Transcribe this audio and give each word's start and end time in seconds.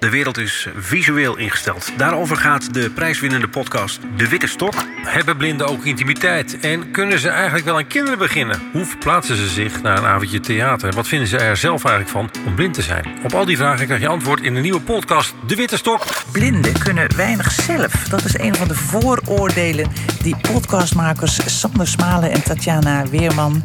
De 0.00 0.10
wereld 0.10 0.38
is 0.38 0.68
visueel 0.76 1.36
ingesteld. 1.36 1.92
Daarover 1.96 2.36
gaat 2.36 2.74
de 2.74 2.90
prijswinnende 2.90 3.48
podcast 3.48 4.00
De 4.16 4.28
Witte 4.28 4.46
Stok. 4.46 4.74
Hebben 5.02 5.36
blinden 5.36 5.66
ook 5.66 5.84
intimiteit? 5.84 6.60
En 6.60 6.90
kunnen 6.90 7.18
ze 7.18 7.28
eigenlijk 7.28 7.64
wel 7.64 7.76
aan 7.76 7.86
kinderen 7.86 8.18
beginnen? 8.18 8.60
Hoe 8.72 8.84
verplaatsen 8.84 9.36
ze 9.36 9.48
zich 9.48 9.82
naar 9.82 9.98
een 9.98 10.04
avondje 10.04 10.40
theater? 10.40 10.88
En 10.88 10.94
wat 10.94 11.08
vinden 11.08 11.28
ze 11.28 11.38
er 11.38 11.56
zelf 11.56 11.84
eigenlijk 11.84 12.10
van 12.10 12.44
om 12.46 12.54
blind 12.54 12.74
te 12.74 12.82
zijn? 12.82 13.18
Op 13.24 13.34
al 13.34 13.44
die 13.44 13.56
vragen 13.56 13.86
krijg 13.86 14.00
je 14.00 14.08
antwoord 14.08 14.40
in 14.40 14.54
de 14.54 14.60
nieuwe 14.60 14.80
podcast 14.80 15.34
De 15.46 15.54
Witte 15.54 15.76
Stok. 15.76 16.06
Blinden 16.32 16.78
kunnen 16.78 17.16
weinig 17.16 17.50
zelf. 17.50 17.92
Dat 17.92 18.24
is 18.24 18.38
een 18.38 18.54
van 18.54 18.68
de 18.68 18.74
vooroordelen 18.74 19.92
die 20.22 20.36
podcastmakers 20.36 21.60
Sander 21.60 21.86
Smalen 21.86 22.30
en 22.30 22.42
Tatjana 22.42 23.06
Weerman 23.06 23.62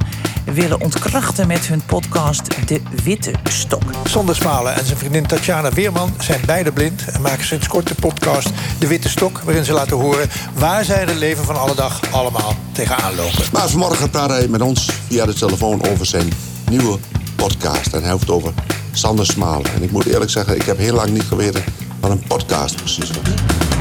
willen 0.53 0.81
ontkrachten 0.81 1.47
met 1.47 1.67
hun 1.67 1.81
podcast 1.85 2.67
De 2.67 2.81
Witte 3.03 3.31
Stok. 3.43 3.81
Sander 4.03 4.35
Smalen 4.35 4.75
en 4.75 4.85
zijn 4.85 4.97
vriendin 4.97 5.27
Tatjana 5.27 5.71
Weerman 5.71 6.13
zijn 6.19 6.41
beide 6.45 6.71
blind 6.71 7.05
en 7.11 7.21
maken 7.21 7.45
sinds 7.45 7.67
kort 7.67 7.87
de 7.87 7.95
podcast 7.95 8.49
De 8.79 8.87
Witte 8.87 9.09
Stok, 9.09 9.39
waarin 9.39 9.63
ze 9.63 9.73
laten 9.73 9.97
horen 9.97 10.29
waar 10.53 10.83
zij 10.85 10.99
het 10.99 11.15
leven 11.15 11.43
van 11.43 11.59
alle 11.59 11.75
dag 11.75 12.11
allemaal 12.11 12.55
tegenaan 12.71 13.15
lopen. 13.15 13.43
Maar 13.51 13.69
vanmorgen 13.69 14.09
praat 14.09 14.29
hij 14.29 14.47
met 14.47 14.61
ons 14.61 14.89
via 15.07 15.25
de 15.25 15.33
telefoon 15.33 15.87
over 15.87 16.05
zijn 16.05 16.29
nieuwe 16.69 16.99
podcast. 17.35 17.93
En 17.93 18.01
hij 18.01 18.09
heeft 18.09 18.21
het 18.21 18.31
over 18.31 18.53
Sander 18.91 19.25
Smalen. 19.25 19.73
En 19.73 19.83
ik 19.83 19.91
moet 19.91 20.05
eerlijk 20.05 20.31
zeggen, 20.31 20.55
ik 20.55 20.65
heb 20.65 20.77
heel 20.77 20.95
lang 20.95 21.09
niet 21.09 21.23
geweten 21.23 21.63
wat 21.99 22.11
een 22.11 22.23
podcast 22.27 22.75
precies 22.75 23.09
was. 23.09 23.74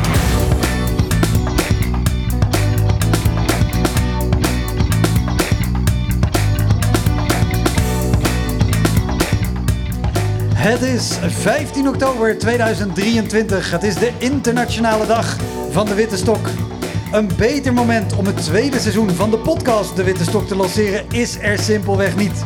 Het 10.64 10.82
is 10.82 11.18
15 11.26 11.88
oktober 11.88 12.38
2023. 12.38 13.70
Het 13.70 13.82
is 13.82 13.94
de 13.94 14.12
internationale 14.18 15.06
dag 15.06 15.36
van 15.70 15.86
de 15.86 15.94
Witte 15.94 16.16
Stok. 16.16 16.46
Een 17.12 17.30
beter 17.36 17.72
moment 17.72 18.16
om 18.16 18.26
het 18.26 18.42
tweede 18.42 18.78
seizoen 18.78 19.10
van 19.10 19.30
de 19.30 19.38
podcast 19.38 19.96
De 19.96 20.04
Witte 20.04 20.24
Stok 20.24 20.46
te 20.46 20.56
lanceren 20.56 21.04
is 21.10 21.38
er 21.38 21.58
simpelweg 21.58 22.16
niet. 22.16 22.44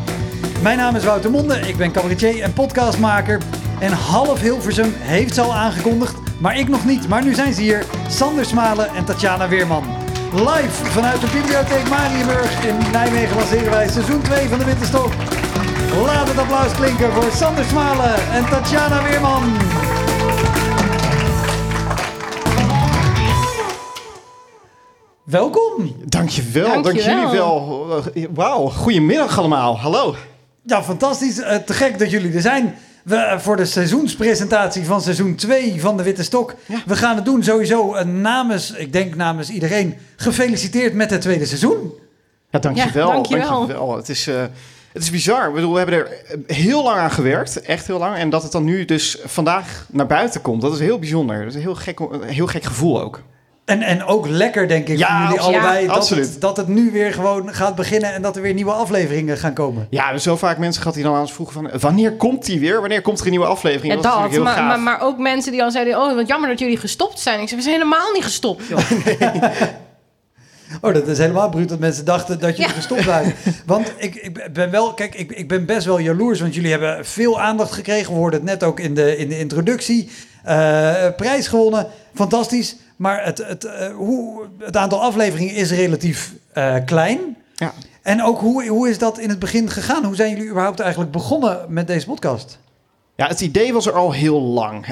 Mijn 0.62 0.76
naam 0.76 0.96
is 0.96 1.04
Wouter 1.04 1.30
Monde, 1.30 1.60
ik 1.60 1.76
ben 1.76 1.92
cabaretier 1.92 2.42
en 2.42 2.52
podcastmaker. 2.52 3.40
En 3.80 3.92
half 3.92 4.40
Hilversum 4.40 4.94
heeft 4.96 5.34
ze 5.34 5.40
al 5.40 5.54
aangekondigd, 5.54 6.14
maar 6.40 6.58
ik 6.58 6.68
nog 6.68 6.84
niet. 6.84 7.08
Maar 7.08 7.24
nu 7.24 7.34
zijn 7.34 7.54
ze 7.54 7.60
hier, 7.60 7.84
Sander 8.08 8.44
Smalen 8.44 8.94
en 8.94 9.04
Tatjana 9.04 9.48
Weerman. 9.48 9.84
Live 10.32 10.84
vanuit 10.84 11.20
de 11.20 11.28
Bibliotheek 11.32 11.88
Marienburg 11.88 12.64
in 12.66 12.76
Nijmegen 12.92 13.36
lanceren 13.36 13.70
wij 13.70 13.88
seizoen 13.88 14.22
2 14.22 14.48
van 14.48 14.58
de 14.58 14.64
Witte 14.64 14.84
Stok. 14.84 15.12
Laat 15.96 16.28
het 16.28 16.38
applaus 16.38 16.72
klinken 16.72 17.12
voor 17.12 17.30
Sander 17.32 17.64
Smalen 17.64 18.14
en 18.32 18.46
Tatjana 18.46 19.02
Weerman. 19.02 19.56
Welkom. 25.24 25.94
Dankjewel, 26.04 26.68
dank 26.68 26.84
Dankjewel. 26.84 27.20
jullie 27.20 27.38
wel. 27.38 28.34
Wauw, 28.34 28.68
goedemiddag 28.68 29.38
allemaal. 29.38 29.78
Hallo. 29.78 30.14
Ja, 30.62 30.82
fantastisch. 30.82 31.38
Eh, 31.38 31.56
te 31.56 31.72
gek 31.72 31.98
dat 31.98 32.10
jullie 32.10 32.32
er 32.34 32.40
zijn. 32.40 32.74
We, 33.04 33.16
eh, 33.16 33.38
voor 33.38 33.56
de 33.56 33.64
seizoenspresentatie 33.64 34.84
van 34.84 35.02
seizoen 35.02 35.34
2 35.34 35.80
van 35.80 35.96
de 35.96 36.02
Witte 36.02 36.22
Stok. 36.22 36.54
We 36.86 36.96
gaan 36.96 37.16
het 37.16 37.24
doen 37.24 37.42
sowieso 37.42 37.94
eh, 37.94 38.06
namens, 38.06 38.70
ik 38.72 38.92
denk 38.92 39.14
namens 39.14 39.50
iedereen, 39.50 39.94
gefeliciteerd 40.16 40.94
met 40.94 41.10
het 41.10 41.20
tweede 41.20 41.46
seizoen. 41.46 41.92
Ja, 42.50 42.58
dankjewel. 42.58 43.06
Ja, 43.08 43.12
dankjewel. 43.12 43.48
dankjewel. 43.50 43.96
Het 43.96 44.08
is, 44.08 44.26
eh, 44.26 44.42
het 44.98 45.06
is 45.06 45.12
bizar. 45.12 45.48
Ik 45.48 45.54
bedoel, 45.54 45.72
we 45.72 45.78
hebben 45.78 45.96
er 45.96 46.06
eh, 46.06 46.56
heel 46.56 46.82
lang 46.82 46.98
aan 46.98 47.10
gewerkt. 47.10 47.60
Echt 47.62 47.86
heel 47.86 47.98
lang. 47.98 48.16
En 48.16 48.30
dat 48.30 48.42
het 48.42 48.52
dan 48.52 48.64
nu 48.64 48.84
dus 48.84 49.18
vandaag 49.24 49.86
naar 49.88 50.06
buiten 50.06 50.40
komt, 50.40 50.62
dat 50.62 50.72
is 50.72 50.78
heel 50.80 50.98
bijzonder. 50.98 51.38
Dat 51.38 51.46
is 51.48 51.54
een 51.54 51.60
heel 51.60 51.74
gek, 51.74 51.98
een 52.00 52.22
heel 52.22 52.46
gek 52.46 52.64
gevoel 52.64 53.00
ook. 53.02 53.22
En, 53.64 53.82
en 53.82 54.04
ook 54.04 54.26
lekker, 54.28 54.68
denk 54.68 54.88
ik, 54.88 54.98
Ja, 54.98 55.06
voor 55.08 55.20
jullie 55.26 55.38
absoluut. 55.40 55.60
allebei. 55.60 55.86
Dat 55.86 55.96
Absoluut. 55.96 56.24
het, 56.30 56.40
dat 56.40 56.56
het 56.56 56.68
nu 56.68 56.90
weer 56.90 57.12
gewoon 57.12 57.54
gaat 57.54 57.74
beginnen 57.74 58.12
en 58.14 58.22
dat 58.22 58.36
er 58.36 58.42
weer 58.42 58.54
nieuwe 58.54 58.72
afleveringen 58.72 59.38
gaan 59.38 59.52
komen. 59.54 59.86
Ja, 59.90 59.96
we 59.98 60.02
hebben 60.04 60.22
zo 60.22 60.36
vaak 60.36 60.58
mensen 60.58 60.80
gehad 60.80 60.96
die 60.96 61.04
dan 61.06 61.14
aan 61.14 61.20
ons 61.20 61.32
vroegen 61.32 61.54
van... 61.54 61.80
wanneer 61.80 62.12
komt 62.12 62.44
die 62.44 62.60
weer? 62.60 62.80
Wanneer 62.80 63.02
komt 63.02 63.18
er 63.18 63.24
een 63.24 63.30
nieuwe 63.30 63.46
aflevering? 63.46 63.94
Ja, 63.94 64.00
dat 64.00 64.04
is 64.04 64.10
dat. 64.10 64.20
natuurlijk 64.20 64.54
heel 64.56 64.64
Maar, 64.64 64.72
gaaf. 64.74 64.82
maar, 64.84 64.98
maar 64.98 65.08
ook 65.08 65.18
mensen 65.18 65.52
die 65.52 65.62
al 65.62 65.70
zeiden: 65.70 65.96
Oh, 66.00 66.14
wat 66.14 66.28
jammer 66.28 66.48
dat 66.48 66.58
jullie 66.58 66.76
gestopt 66.76 67.20
zijn. 67.20 67.40
Ik 67.40 67.48
zei: 67.48 67.60
We 67.60 67.66
zijn 67.66 67.78
helemaal 67.78 68.12
niet 68.12 68.24
gestopt. 68.24 68.64
Joh. 68.66 68.78
Oh, 70.80 70.94
dat 70.94 71.08
is 71.08 71.18
helemaal 71.18 71.48
bruut 71.48 71.68
dat 71.68 71.78
mensen 71.78 72.04
dachten 72.04 72.38
dat 72.40 72.56
jullie 72.56 72.70
Ja. 72.72 72.76
gestopt 72.76 73.04
waren. 73.04 73.34
Want 73.66 73.92
ik, 73.96 74.14
ik 74.14 74.52
ben 74.52 74.70
wel, 74.70 74.94
kijk, 74.94 75.14
ik, 75.14 75.30
ik 75.32 75.48
ben 75.48 75.66
best 75.66 75.86
wel 75.86 75.98
jaloers, 75.98 76.40
want 76.40 76.54
jullie 76.54 76.70
hebben 76.70 77.06
veel 77.06 77.40
aandacht 77.40 77.72
gekregen. 77.72 78.12
We 78.12 78.18
hoorden 78.18 78.40
het 78.40 78.48
net 78.48 78.62
ook 78.64 78.80
in 78.80 78.94
de, 78.94 79.16
in 79.16 79.28
de 79.28 79.38
introductie. 79.38 80.10
Eh, 80.44 80.94
prijs 81.16 81.46
gewonnen, 81.48 81.86
fantastisch. 82.14 82.76
Maar 82.96 83.24
het, 83.24 83.38
het, 83.46 83.64
eh, 83.64 83.88
hoe, 83.94 84.46
het 84.58 84.76
aantal 84.76 85.00
afleveringen 85.02 85.54
is 85.54 85.70
relatief 85.70 86.32
eh, 86.52 86.74
klein. 86.84 87.18
Ja. 87.54 87.72
En 88.02 88.22
ook 88.22 88.40
hoe, 88.40 88.66
hoe 88.66 88.88
is 88.88 88.98
dat 88.98 89.18
in 89.18 89.28
het 89.28 89.38
begin 89.38 89.70
gegaan? 89.70 90.04
Hoe 90.04 90.14
zijn 90.16 90.30
jullie 90.30 90.48
überhaupt 90.50 90.80
eigenlijk 90.80 91.10
begonnen 91.12 91.58
met 91.68 91.86
deze 91.86 92.06
podcast? 92.06 92.58
Ja, 93.16 93.26
het 93.26 93.40
idee 93.40 93.72
was 93.72 93.86
er 93.86 93.92
al 93.92 94.12
heel 94.12 94.40
lang. 94.40 94.86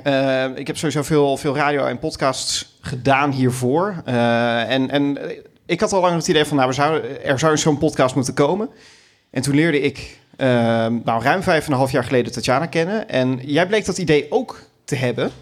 Ik 0.55 0.67
heb 0.67 0.77
sowieso 0.77 1.03
veel, 1.03 1.37
veel 1.37 1.57
radio 1.57 1.85
en 1.85 1.99
podcasts 1.99 2.77
gedaan 2.81 3.31
hiervoor. 3.33 4.03
Eh, 4.05 4.71
en, 4.71 4.91
en 4.91 5.19
ik 5.67 5.81
had 5.81 5.93
al 5.93 6.01
lang 6.01 6.17
het 6.17 6.29
idee 6.29 6.45
van, 6.45 6.57
nou, 6.57 6.69
we 6.69 6.75
zouden, 6.75 7.25
er 7.25 7.39
zou 7.39 7.59
zo'n 7.59 7.79
podcast 7.79 8.15
moeten 8.15 8.35
komen. 8.35 8.69
En 9.31 9.43
toen 9.43 9.55
leerde 9.55 9.81
ik 9.81 10.19
eh, 10.37 10.47
nou, 11.05 11.23
ruim 11.23 11.43
vijf 11.43 11.67
en 11.67 11.73
een 11.73 11.79
half 11.79 11.91
jaar 11.91 12.05
geleden 12.05 12.33
Tatjana 12.33 12.67
kennen. 12.67 13.09
En 13.09 13.41
jij 13.43 13.67
bleek 13.67 13.85
dat 13.85 13.99
idee 13.99 14.27
ook 14.31 14.63
te 14.85 14.95
hebben. 14.97 15.33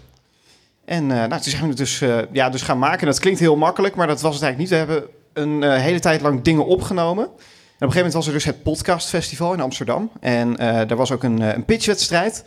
En 0.85 1.11
eh, 1.11 1.17
nou, 1.17 1.29
toen 1.29 1.41
zijn 1.41 1.61
we 1.61 1.67
het 1.67 1.77
dus, 1.77 2.01
eh, 2.01 2.17
ja, 2.31 2.49
dus 2.49 2.61
gaan 2.61 2.79
maken. 2.79 3.05
Dat 3.05 3.19
klinkt 3.19 3.39
heel 3.39 3.55
makkelijk, 3.55 3.95
maar 3.95 4.07
dat 4.07 4.21
was 4.21 4.33
het 4.33 4.43
eigenlijk 4.43 4.71
niet. 4.71 4.87
We 4.87 4.93
hebben 4.93 5.09
een 5.33 5.63
eh, 5.63 5.81
hele 5.81 5.99
tijd 5.99 6.21
lang 6.21 6.41
dingen 6.41 6.65
opgenomen. 6.65 7.23
En 7.25 7.31
op 7.31 7.91
een 7.91 7.91
gegeven 7.91 7.95
moment 7.97 8.13
was 8.13 8.27
er 8.27 8.33
dus 8.33 8.43
het 8.43 8.63
podcastfestival 8.63 9.53
in 9.53 9.59
Amsterdam. 9.59 10.11
En 10.19 10.53
daar 10.55 10.95
was 10.95 11.11
ook 11.11 11.23
een, 11.23 11.41
een 11.41 11.65
pitchwedstrijd 11.65 12.43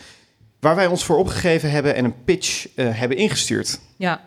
waar 0.61 0.77
wij 0.77 0.87
ons 0.87 1.05
voor 1.05 1.17
opgegeven 1.17 1.71
hebben 1.71 1.95
en 1.95 2.05
een 2.05 2.25
pitch 2.25 2.67
hebben 2.75 3.17
ingestuurd. 3.17 3.81
Ja. 3.97 4.21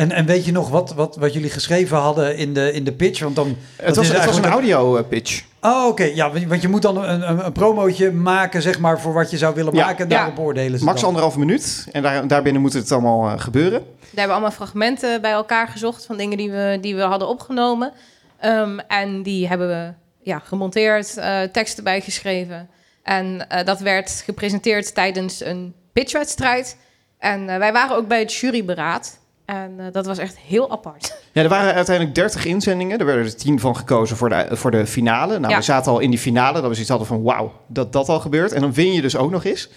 En, 0.00 0.12
en 0.12 0.26
weet 0.26 0.44
je 0.44 0.52
nog 0.52 0.68
wat, 0.68 0.92
wat, 0.94 1.16
wat 1.16 1.32
jullie 1.32 1.50
geschreven 1.50 1.96
hadden 1.96 2.36
in 2.36 2.54
de, 2.54 2.72
in 2.72 2.84
de 2.84 2.92
pitch? 2.92 3.20
Want 3.20 3.36
dan, 3.36 3.56
Het 3.76 3.96
was, 3.96 4.08
het 4.08 4.16
was 4.24 4.36
een 4.36 4.42
eigenlijk- 4.44 4.52
audio 4.52 4.96
eh, 4.96 5.08
pitch. 5.08 5.42
Oh, 5.60 5.86
oké. 5.86 6.04
Ja, 6.04 6.30
want 6.46 6.62
je 6.62 6.68
moet 6.68 6.82
dan 6.82 6.96
een, 6.96 7.30
een, 7.30 7.44
een 7.44 7.52
promootje 7.52 8.12
maken, 8.12 8.62
zeg 8.62 8.78
maar, 8.78 9.00
voor 9.00 9.12
wat 9.12 9.30
je 9.30 9.38
zou 9.38 9.54
willen 9.54 9.74
Ja. 9.74 9.84
maken. 9.86 10.04
En 10.04 10.10
Ja. 10.10 10.16
daarop 10.16 10.38
oordelen 10.38 10.78
ze 10.78 10.84
Max 10.84 10.98
dan. 11.00 11.08
anderhalve 11.08 11.38
minuut. 11.38 11.86
En 11.92 12.02
daar, 12.02 12.26
daarbinnen 12.26 12.62
moet 12.62 12.72
het 12.72 12.92
allemaal 12.92 13.28
eh, 13.28 13.40
gebeuren. 13.40 13.80
Daar 13.80 13.98
hebben 14.08 14.26
we 14.26 14.32
allemaal 14.32 14.50
fragmenten 14.50 15.20
bij 15.20 15.30
elkaar 15.30 15.68
gezocht 15.68 16.06
van 16.06 16.16
dingen 16.16 16.36
die 16.36 16.50
we, 16.50 16.78
die 16.80 16.94
we 16.96 17.02
hadden 17.02 17.28
opgenomen. 17.28 17.92
Ehm, 18.40 18.78
en 18.78 19.22
die 19.22 19.48
hebben 19.48 19.68
we 19.68 19.92
ja, 20.22 20.38
gemonteerd, 20.38 21.16
eh, 21.16 21.40
teksten 21.42 21.84
bijgeschreven. 21.84 22.68
En 23.02 23.48
eh, 23.48 23.64
dat 23.64 23.80
werd 23.80 24.22
gepresenteerd 24.24 24.94
tijdens 24.94 25.44
een 25.44 25.74
pitchwedstrijd. 25.92 26.76
En 27.18 27.48
eh, 27.48 27.58
wij 27.58 27.72
waren 27.72 27.96
ook 27.96 28.08
bij 28.08 28.18
het 28.18 28.34
juryberaad. 28.34 29.18
En 29.50 29.74
eh, 29.78 29.86
dat 29.92 30.06
was 30.06 30.18
echt 30.18 30.36
heel 30.38 30.70
apart. 30.70 31.18
Ja, 31.32 31.42
er 31.42 31.48
waren 31.48 31.74
uiteindelijk 31.74 32.14
30 32.14 32.44
inzendingen. 32.44 32.98
Er 32.98 33.06
werden 33.06 33.24
er 33.24 33.36
10 33.36 33.60
van 33.60 33.76
gekozen 33.76 34.16
voor 34.16 34.28
de, 34.28 34.46
voor 34.50 34.70
de 34.70 34.86
finale. 34.86 35.38
Nou, 35.38 35.52
Ja. 35.52 35.58
we 35.58 35.64
zaten 35.64 35.92
al 35.92 35.98
in 35.98 36.10
die 36.10 36.18
finale. 36.18 36.52
Dat 36.52 36.62
we 36.62 36.70
zoiets 36.70 36.88
hadden 36.88 37.06
van 37.08 37.22
wauw, 37.22 37.52
dat 37.66 37.92
dat 37.92 38.08
al 38.08 38.20
gebeurt. 38.20 38.52
En 38.52 38.60
dan 38.60 38.72
win 38.72 38.92
je 38.92 39.00
dus 39.00 39.16
ook 39.16 39.30
nog 39.30 39.44
eens. 39.44 39.68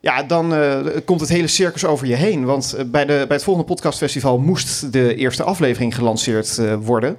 Ja, 0.00 0.22
dan 0.22 0.54
eh, 0.54 0.78
komt 1.04 1.20
het 1.20 1.28
hele 1.28 1.46
circus 1.46 1.84
over 1.84 2.06
je 2.06 2.14
heen. 2.14 2.44
Want 2.44 2.72
eh, 2.72 2.84
bij, 2.84 3.04
de, 3.04 3.24
bij 3.28 3.36
het 3.36 3.44
volgende 3.44 3.68
podcastfestival 3.68 4.38
moest 4.38 4.92
de 4.92 5.14
eerste 5.14 5.42
aflevering 5.42 5.94
gelanceerd 5.94 6.58
eh, 6.58 6.74
worden. 6.80 7.16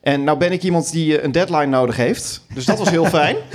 En 0.00 0.24
nou 0.24 0.38
ben 0.38 0.52
ik 0.52 0.62
iemand 0.62 0.92
die 0.92 1.22
een 1.22 1.32
deadline 1.32 1.66
nodig 1.66 1.96
heeft. 1.96 2.42
Dus 2.54 2.64
dat 2.64 2.78
was 2.78 2.90
heel 2.90 3.04
fijn. 3.06 3.36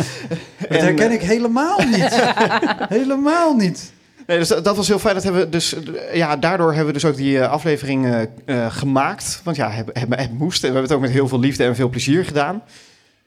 Dat 0.60 0.68
En, 0.70 0.86
herken 0.86 1.12
ik 1.12 1.22
helemaal 1.22 1.80
niet. 1.80 2.34
helemaal 3.00 3.56
niet. 3.56 3.92
Nee, 4.28 4.38
dus 4.38 4.48
dat, 4.48 4.64
dat 4.64 4.76
was 4.76 4.88
heel 4.88 5.00
fijn. 5.00 5.14
Dat 5.14 5.24
hebben 5.24 5.42
we 5.42 5.50
dus, 5.50 5.76
ja, 6.14 6.36
daardoor 6.38 6.68
hebben 6.70 6.88
we 6.88 6.94
dus 6.94 7.06
ook 7.06 7.16
die 7.16 7.40
eh, 7.40 7.52
aflevering 7.52 8.06
eh, 8.06 8.22
eh, 8.46 8.72
gemaakt. 8.72 9.42
Want 9.44 9.58
ja, 9.58 9.70
het, 9.72 9.90
het, 9.94 10.16
het 10.16 10.34
moest. 10.38 10.64
En 10.64 10.70
we 10.70 10.74
hebben 10.76 10.82
het 10.84 10.92
ook 10.92 11.02
met 11.02 11.12
heel 11.12 11.28
veel 11.28 11.40
liefde 11.40 11.64
en 11.64 11.76
veel 11.76 11.90
plezier 11.90 12.26
gedaan. 12.26 12.62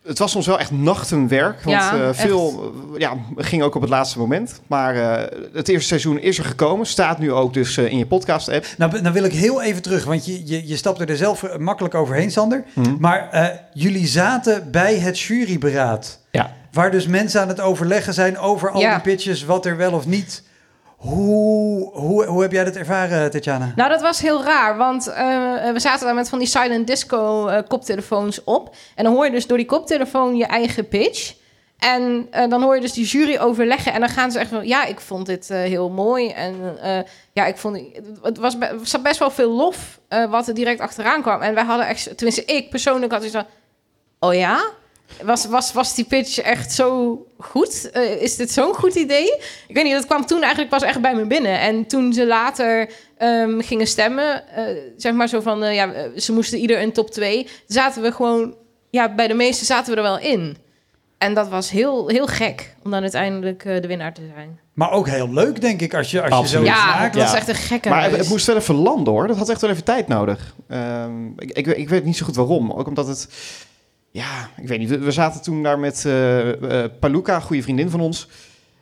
Het 0.06 0.19
was 0.19 0.31
soms 0.31 0.46
wel 0.46 0.58
echt 0.58 0.70
nachtenwerk. 0.70 1.62
Want 1.62 1.76
Ja, 1.76 1.94
eh, 1.94 2.08
veel 2.12 2.72
ja, 2.98 3.16
ging 3.37 3.62
ook 3.62 3.75
op 3.75 3.81
het 3.81 3.90
laatste 3.90 4.19
moment. 4.19 4.60
Maar 4.66 4.94
eh, 4.96 5.38
het 5.52 5.69
eerste 5.69 5.87
seizoen 5.88 6.19
is 6.19 6.38
er 6.38 6.44
gekomen. 6.44 6.87
Staat 6.87 7.19
nu 7.19 7.32
ook 7.32 7.54
dus 7.54 7.76
eh, 7.76 7.90
in 7.90 7.98
je 7.98 8.06
podcast-app. 8.06 8.66
Nou, 8.78 9.02
dan 9.02 9.12
wil 9.12 9.25
ik 9.25 9.32
heel 9.32 9.62
even 9.62 9.82
terug, 9.82 10.04
want 10.04 10.26
je, 10.26 10.46
je, 10.46 10.69
je 10.69 10.76
stapt 10.76 11.10
er 11.10 11.16
zelf 11.16 11.58
makkelijk 11.58 11.94
overheen, 11.94 12.31
Sander. 12.31 12.64
Maar 12.98 13.28
eh, 13.31 13.46
jullie 13.72 14.06
zaten 14.06 14.70
bij 14.70 14.98
het 14.98 15.19
juryberaad. 15.20 16.19
Ja. 16.31 16.52
Waar 16.72 16.90
dus 16.90 17.06
mensen 17.06 17.40
aan 17.40 17.48
het 17.48 17.60
overleggen 17.60 18.14
zijn 18.14 18.38
over 18.38 18.70
al 18.70 18.81
Ja. 18.81 18.93
die 18.94 19.02
pitches, 19.14 19.44
wat 19.44 19.66
er 19.66 19.76
wel 19.76 19.93
of 19.93 20.06
niet. 20.06 20.43
Hoe, 20.96 21.90
hoe, 21.93 22.25
hoe 22.25 22.43
heb 22.43 22.52
jij 22.52 22.64
dat 22.64 22.76
ervaren, 22.76 23.31
Tatjana? 23.31 23.72
Nou, 23.76 23.90
dat 23.90 24.00
was 24.00 24.20
heel 24.20 24.44
raar, 24.44 24.76
want 24.76 25.06
eh, 25.06 25.72
we 25.72 25.81
zaten 25.81 26.06
daar 26.06 26.14
met 26.14 26.28
van 26.28 26.38
die 26.38 26.48
silent 26.48 26.87
disco 26.87 27.46
eh, 27.46 27.62
koptelefoons 27.69 28.44
op. 28.44 28.75
En 28.94 29.04
dan 29.04 29.12
hoor 29.12 29.25
je 29.25 29.31
dus 29.31 29.46
door 29.46 29.56
die 29.56 29.66
koptelefoon 29.66 30.37
je 30.37 30.46
eigen 30.46 30.88
pitch. 30.88 31.34
En 31.78 32.26
eh, 32.31 32.48
dan 32.48 32.62
hoor 32.62 32.75
je 32.75 32.81
dus 32.81 32.93
die 32.93 33.04
jury 33.04 33.38
overleggen. 33.38 33.93
En 33.93 34.00
dan 34.00 34.08
gaan 34.08 34.31
ze 34.31 34.38
echt 34.38 34.50
van... 34.50 34.66
Ja, 34.66 34.84
ik 34.84 35.00
vond 35.00 35.26
dit 35.26 35.48
heel 35.48 35.90
mooi. 35.90 36.28
En 36.28 36.78
ja, 37.32 37.46
ik 37.46 37.56
vond... 37.56 37.81
Het 38.22 38.38
was 38.38 38.58
best 39.02 39.19
wel 39.19 39.31
veel 39.31 39.50
lof 39.50 40.00
wat 40.31 40.48
er 40.48 40.54
direct 40.54 40.81
achteraan 40.81 41.22
kwam. 41.22 41.43
En 41.43 41.54
wij 41.54 41.64
hadden 41.64 41.87
echt... 41.87 42.16
Tenminste, 42.16 42.44
ik 42.44 42.70
persoonlijk 42.70 43.12
had 43.12 43.25
iets 43.25 43.32
van... 43.32 43.46
Oh 44.19 44.34
ja? 44.34 44.70
Was, 45.23 45.47
was, 45.47 45.73
was 45.73 45.94
die 45.94 46.05
pitch 46.05 46.38
echt 46.38 46.73
zo 46.73 47.19
goed? 47.38 47.91
Eh, 47.91 48.23
is 48.23 48.37
dit 48.37 48.50
zo'n 48.53 48.75
goed 48.75 48.94
idee? 48.94 49.32
Ik 49.69 49.75
weet 49.75 49.85
niet, 49.85 49.93
dat 49.93 50.06
kwam 50.06 50.26
toen 50.26 50.41
eigenlijk 50.41 50.70
pas 50.70 50.82
echt 50.82 51.00
bij 51.00 51.14
me 51.14 51.26
binnen. 51.26 51.61
En 51.61 51.87
toen 51.87 52.12
ze 52.12 52.26
later 52.26 52.91
ehm, 53.19 53.61
gingen 53.61 53.87
stemmen... 53.87 54.49
eh, 54.49 54.64
zeg 54.97 55.12
maar 55.12 55.29
zo 55.29 55.41
van... 55.41 55.62
eh, 55.64 55.75
ja, 55.75 55.93
ze 56.17 56.32
moesten 56.32 56.58
ieder 56.58 56.82
een 56.82 56.93
top 56.93 57.11
2. 57.11 57.49
Zaten 57.67 58.03
we 58.03 58.12
gewoon... 58.12 58.55
Ja, 58.91 59.14
bij 59.14 59.29
de 59.29 59.35
meeste 59.35 59.64
zaten 59.64 59.91
we 59.91 59.97
er 59.97 60.03
wel 60.06 60.19
in. 60.19 60.56
En 61.19 61.35
dat 61.35 61.49
was 61.49 61.70
heel, 61.70 62.08
heel 62.08 62.26
gek 62.26 62.75
om 62.85 62.91
dan 62.91 63.00
uiteindelijk 63.03 63.64
eh, 63.64 63.81
de 63.81 63.88
winnaar 63.88 64.14
te 64.14 64.23
zijn. 64.35 64.61
Maar 64.73 64.91
ook 64.91 65.08
heel 65.08 65.32
leuk, 65.32 65.61
denk 65.61 65.81
ik, 65.81 65.94
als 65.94 66.11
je, 66.11 66.23
als 66.31 66.41
je 66.50 66.56
zoiets 66.56 66.70
Ja, 66.70 66.87
maakt. 66.87 67.12
dat 67.14 67.23
was 67.23 67.32
Ja. 67.32 67.37
echt 67.38 67.49
een 67.49 67.55
gekke 67.55 67.88
Maar 67.88 68.11
het, 68.11 68.29
moest 68.29 68.47
wel 68.47 68.56
even 68.56 68.75
landen 68.75 69.12
hoor. 69.12 69.26
Dat 69.26 69.37
had 69.37 69.49
echt 69.49 69.61
wel 69.61 69.70
even 69.70 69.85
tijd 69.85 70.08
nodig. 70.08 70.55
Ehm, 70.69 71.26
ik, 71.37 71.67
ik 71.67 71.88
weet 71.88 72.05
niet 72.05 72.17
zo 72.17 72.25
goed 72.25 72.37
waarom. 72.37 72.73
Ook 72.73 72.87
omdat 72.87 73.06
het. 73.06 73.29
Ja, 74.16 74.50
ik 74.60 74.68
weet 74.68 74.78
niet. 74.78 74.98
We, 74.98 75.10
zaten 75.10 75.42
toen 75.42 75.62
daar 75.62 75.78
met 75.78 76.04
eh, 76.04 76.84
Paluca, 77.00 77.40
goede 77.40 77.62
vriendin 77.62 77.90
van 77.90 78.00
ons. 78.00 78.28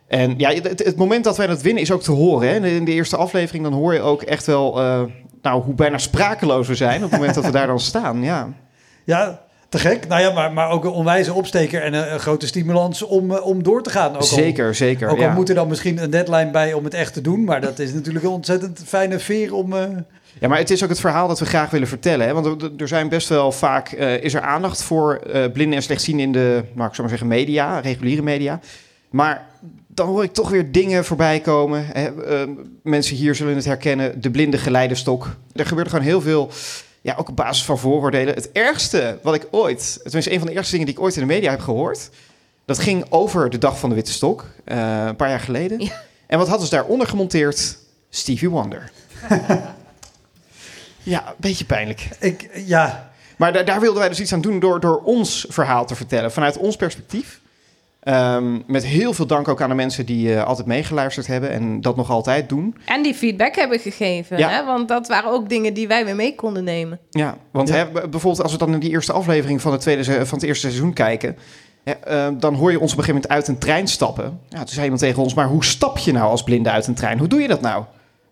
En 0.07 0.33
ja, 0.37 0.49
het, 0.53 0.83
het 0.85 0.95
moment 0.95 1.23
dat 1.23 1.37
wij 1.37 1.47
dat 1.47 1.61
winnen 1.61 1.83
is 1.83 1.91
ook 1.91 2.01
te 2.01 2.11
horen. 2.11 2.47
Hè? 2.49 2.67
In, 2.67 2.85
de, 2.85 2.91
eerste 2.91 3.17
aflevering 3.17 3.63
dan 3.63 3.73
hoor 3.73 3.93
je 3.93 4.01
ook 4.01 4.21
echt 4.21 4.45
wel. 4.45 4.79
eh, 4.79 5.01
nou, 5.41 5.63
hoe 5.63 5.73
bijna 5.73 5.97
sprakeloos 5.97 6.67
we 6.67 6.75
zijn 6.75 6.95
op 6.95 7.01
het 7.01 7.19
moment 7.19 7.35
dat 7.35 7.45
we 7.45 7.51
daar 7.51 7.67
dan 7.67 7.79
staan. 7.79 8.23
Ja. 8.23 8.53
Ja, 9.03 9.41
te 9.69 9.77
gek. 9.77 10.07
Nou 10.07 10.21
ja, 10.21 10.31
maar, 10.31 10.53
maar 10.53 10.69
ook 10.69 10.83
een 10.83 10.91
onwijze 10.91 11.33
opsteker 11.33 11.81
en 11.81 11.93
een, 11.93 12.13
een 12.13 12.19
grote 12.19 12.47
stimulans 12.47 13.01
om, 13.01 13.31
om 13.31 13.63
door 13.63 13.83
te 13.83 13.89
gaan. 13.89 14.09
Ook 14.09 14.15
al- 14.15 14.23
zeker, 14.23 14.75
zeker. 14.75 15.09
Ook 15.09 15.17
al 15.17 15.23
ja. 15.23 15.33
moet 15.33 15.49
er 15.49 15.55
dan 15.55 15.67
misschien 15.67 16.03
een 16.03 16.09
deadline 16.09 16.51
bij 16.51 16.73
om 16.73 16.83
het 16.83 16.93
echt 16.93 17.13
te 17.13 17.21
doen. 17.21 17.43
Maar 17.43 17.61
dat 17.61 17.79
is 17.79 17.93
natuurlijk 17.93 18.25
een 18.25 18.31
ontzettend 18.31 18.83
fijne 18.85 19.19
veer 19.19 19.53
om... 19.53 19.73
Ja, 20.39 20.47
maar 20.47 20.57
het 20.57 20.69
is 20.69 20.83
ook 20.83 20.89
het 20.89 20.99
verhaal 20.99 21.27
dat 21.27 21.39
we 21.39 21.45
graag 21.45 21.69
willen 21.69 21.87
vertellen. 21.87 22.27
Hè? 22.27 22.33
Want 22.33 22.61
er, 22.61 22.71
er 22.77 22.87
zijn 22.87 23.09
best 23.09 23.29
wel 23.29 23.51
vaak 23.51 23.91
eh, 23.91 24.23
is 24.23 24.33
er 24.33 24.41
aandacht 24.41 24.83
voor 24.83 25.15
eh, 25.15 25.51
blinden 25.51 25.77
en 25.77 25.83
slechtzienden 25.83 26.25
in 26.25 26.31
de, 26.31 26.63
nou, 26.73 26.87
ik 26.87 26.95
zou 26.95 27.07
maar 27.07 27.09
zeggen, 27.09 27.27
media, 27.27 27.79
reguliere 27.79 28.21
media. 28.21 28.59
Maar 29.09 29.47
dan 29.87 30.07
hoor 30.07 30.23
ik 30.23 30.33
toch 30.33 30.49
weer 30.49 30.71
dingen 30.71 31.05
voorbij 31.05 31.39
komen. 31.39 31.85
Hè? 31.85 32.23
Eh, 32.23 32.49
mensen 32.83 33.15
hier 33.15 33.35
zullen 33.35 33.55
het 33.55 33.65
herkennen, 33.65 34.21
de 34.21 34.31
blinde 34.31 34.57
geleidestok. 34.57 35.35
Er 35.53 35.65
gebeurt 35.65 35.89
gewoon 35.89 36.05
heel 36.05 36.21
veel, 36.21 36.49
ja, 37.01 37.15
ook 37.17 37.29
op 37.29 37.35
basis 37.35 37.65
van 37.65 37.79
vooroordelen. 37.79 38.33
Het 38.33 38.51
ergste 38.51 39.19
wat 39.21 39.35
ik 39.35 39.47
ooit, 39.51 39.99
tenminste 40.03 40.31
een 40.31 40.39
van 40.39 40.47
de 40.47 40.53
eerste 40.53 40.71
dingen 40.71 40.85
die 40.85 40.95
ik 40.95 41.01
ooit 41.01 41.15
in 41.15 41.21
de 41.27 41.33
media 41.33 41.51
heb 41.51 41.59
gehoord, 41.59 42.09
dat 42.65 42.79
ging 42.79 43.05
over 43.09 43.49
de 43.49 43.57
dag 43.57 43.79
van 43.79 43.89
de 43.89 43.95
witte 43.95 44.11
stok, 44.11 44.45
eh, 44.63 45.03
een 45.05 45.15
paar 45.15 45.29
jaar 45.29 45.39
geleden. 45.39 45.79
Ja. 45.79 46.01
En 46.27 46.37
wat 46.37 46.47
hadden 46.47 46.67
ze 46.67 46.75
daaronder 46.75 47.07
gemonteerd? 47.07 47.77
Stevie 48.09 48.49
Wonder. 48.49 48.91
Ja, 51.05 51.27
een 51.27 51.33
beetje 51.37 51.65
pijnlijk. 51.65 52.07
ik, 52.19 52.49
ja, 52.65 53.09
Maar 53.37 53.53
da- 53.53 53.63
daar 53.63 53.79
wilden 53.79 53.99
wij 53.99 54.09
dus 54.09 54.19
iets 54.19 54.33
aan 54.33 54.41
doen 54.41 54.59
door, 54.59 54.79
door 54.79 55.01
ons 55.03 55.45
verhaal 55.49 55.85
te 55.85 55.95
vertellen. 55.95 56.31
Vanuit 56.31 56.57
ons 56.57 56.75
perspectief. 56.75 57.39
Ehm, 57.99 58.59
met 58.67 58.85
heel 58.85 59.13
veel 59.13 59.25
dank 59.27 59.47
ook 59.47 59.61
aan 59.61 59.69
de 59.69 59.75
mensen 59.75 60.05
die 60.05 60.35
eh, 60.35 60.43
altijd 60.43 60.67
meegeluisterd 60.67 61.27
hebben 61.27 61.49
en 61.49 61.81
dat 61.81 61.95
nog 61.95 62.09
altijd 62.09 62.49
doen. 62.49 62.75
En 62.85 63.03
die 63.03 63.13
feedback 63.13 63.55
hebben 63.55 63.79
gegeven. 63.79 64.37
Ja. 64.37 64.49
Hè? 64.49 64.65
Want 64.65 64.87
dat 64.87 65.07
waren 65.07 65.31
ook 65.31 65.49
dingen 65.49 65.73
die 65.73 65.87
wij 65.87 66.05
weer 66.05 66.15
mee 66.15 66.35
konden 66.35 66.63
nemen. 66.63 66.99
Ja, 67.09 67.37
want 67.51 67.69
Ja. 67.69 67.75
Hè, 67.75 67.85
bijvoorbeeld 67.91 68.41
als 68.43 68.51
we 68.51 68.57
dan 68.57 68.73
in 68.73 68.79
die 68.79 68.89
eerste 68.89 69.13
aflevering 69.13 69.61
van 69.61 69.71
het, 69.71 69.81
tweede, 69.81 70.03
van 70.25 70.37
het 70.37 70.47
eerste 70.47 70.67
seizoen 70.67 70.93
kijken... 70.93 71.37
Hè, 71.83 71.91
eh, 71.91 72.27
dan 72.39 72.53
hoor 72.55 72.71
je 72.71 72.79
ons 72.79 72.91
op 72.91 72.97
een 72.97 73.03
gegeven 73.03 73.21
moment 73.29 73.31
uit 73.31 73.47
een 73.47 73.57
trein 73.67 73.87
stappen. 73.87 74.39
Ja, 74.49 74.57
toen 74.57 74.67
zei 74.67 74.81
iemand 74.81 75.01
tegen 75.01 75.21
ons, 75.23 75.33
maar 75.33 75.47
hoe 75.47 75.65
stap 75.65 75.97
je 75.97 76.11
nou 76.11 76.29
als 76.29 76.43
blinde 76.43 76.69
uit 76.69 76.87
een 76.87 76.93
trein? 76.93 77.17
Hoe 77.19 77.27
doe 77.27 77.41
je 77.41 77.47
dat 77.47 77.61
nou? 77.61 77.83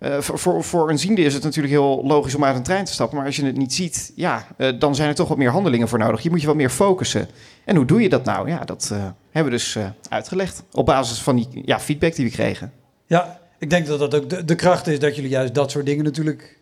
Eh, 0.04 0.20
voor, 0.20 0.40
voor, 0.40 0.64
voor 0.64 0.90
een 0.90 1.00
ziende 1.00 1.22
is 1.22 1.34
het 1.34 1.44
natuurlijk 1.44 1.74
heel 1.74 2.02
logisch 2.06 2.36
om 2.36 2.44
uit 2.44 2.56
een 2.56 2.64
trein 2.64 2.86
te 2.86 2.92
stappen. 2.94 3.18
Maar 3.18 3.26
als 3.26 3.36
je 3.36 3.46
het 3.46 3.58
niet 3.58 3.74
ziet, 3.74 4.12
ja, 4.16 4.46
eh, 4.58 4.80
dan 4.80 4.96
zijn 4.96 5.10
er 5.10 5.16
toch 5.16 5.28
wat 5.28 5.38
meer 5.38 5.50
handelingen 5.52 5.88
voor 5.88 6.00
nodig. 6.00 6.22
Je 6.24 6.30
moet 6.30 6.42
je 6.42 6.48
wat 6.48 6.56
meer 6.56 6.70
focussen. 6.70 7.28
En 7.66 7.76
hoe 7.76 7.86
doe 7.86 8.02
je 8.02 8.10
dat 8.10 8.24
nou? 8.24 8.50
Ja, 8.50 8.60
dat 8.66 8.90
eh, 8.92 8.98
hebben 9.32 9.52
we 9.52 9.58
dus 9.58 9.76
eh, 9.76 9.86
uitgelegd. 10.10 10.64
Op 10.72 10.86
basis 10.86 11.20
van 11.22 11.36
die 11.36 11.48
ja, 11.66 11.80
feedback 11.80 12.16
die 12.16 12.26
we 12.26 12.32
kregen. 12.32 12.72
ja, 13.06 13.40
ik 13.60 13.70
denk 13.70 13.86
dat 13.88 14.00
dat 14.00 14.16
ook 14.16 14.30
de, 14.30 14.46
de 14.46 14.56
kracht 14.56 14.88
is 14.88 15.00
dat 15.00 15.16
jullie 15.16 15.30
juist 15.30 15.54
dat 15.54 15.72
soort 15.72 15.86
dingen 15.86 16.04
natuurlijk 16.04 16.60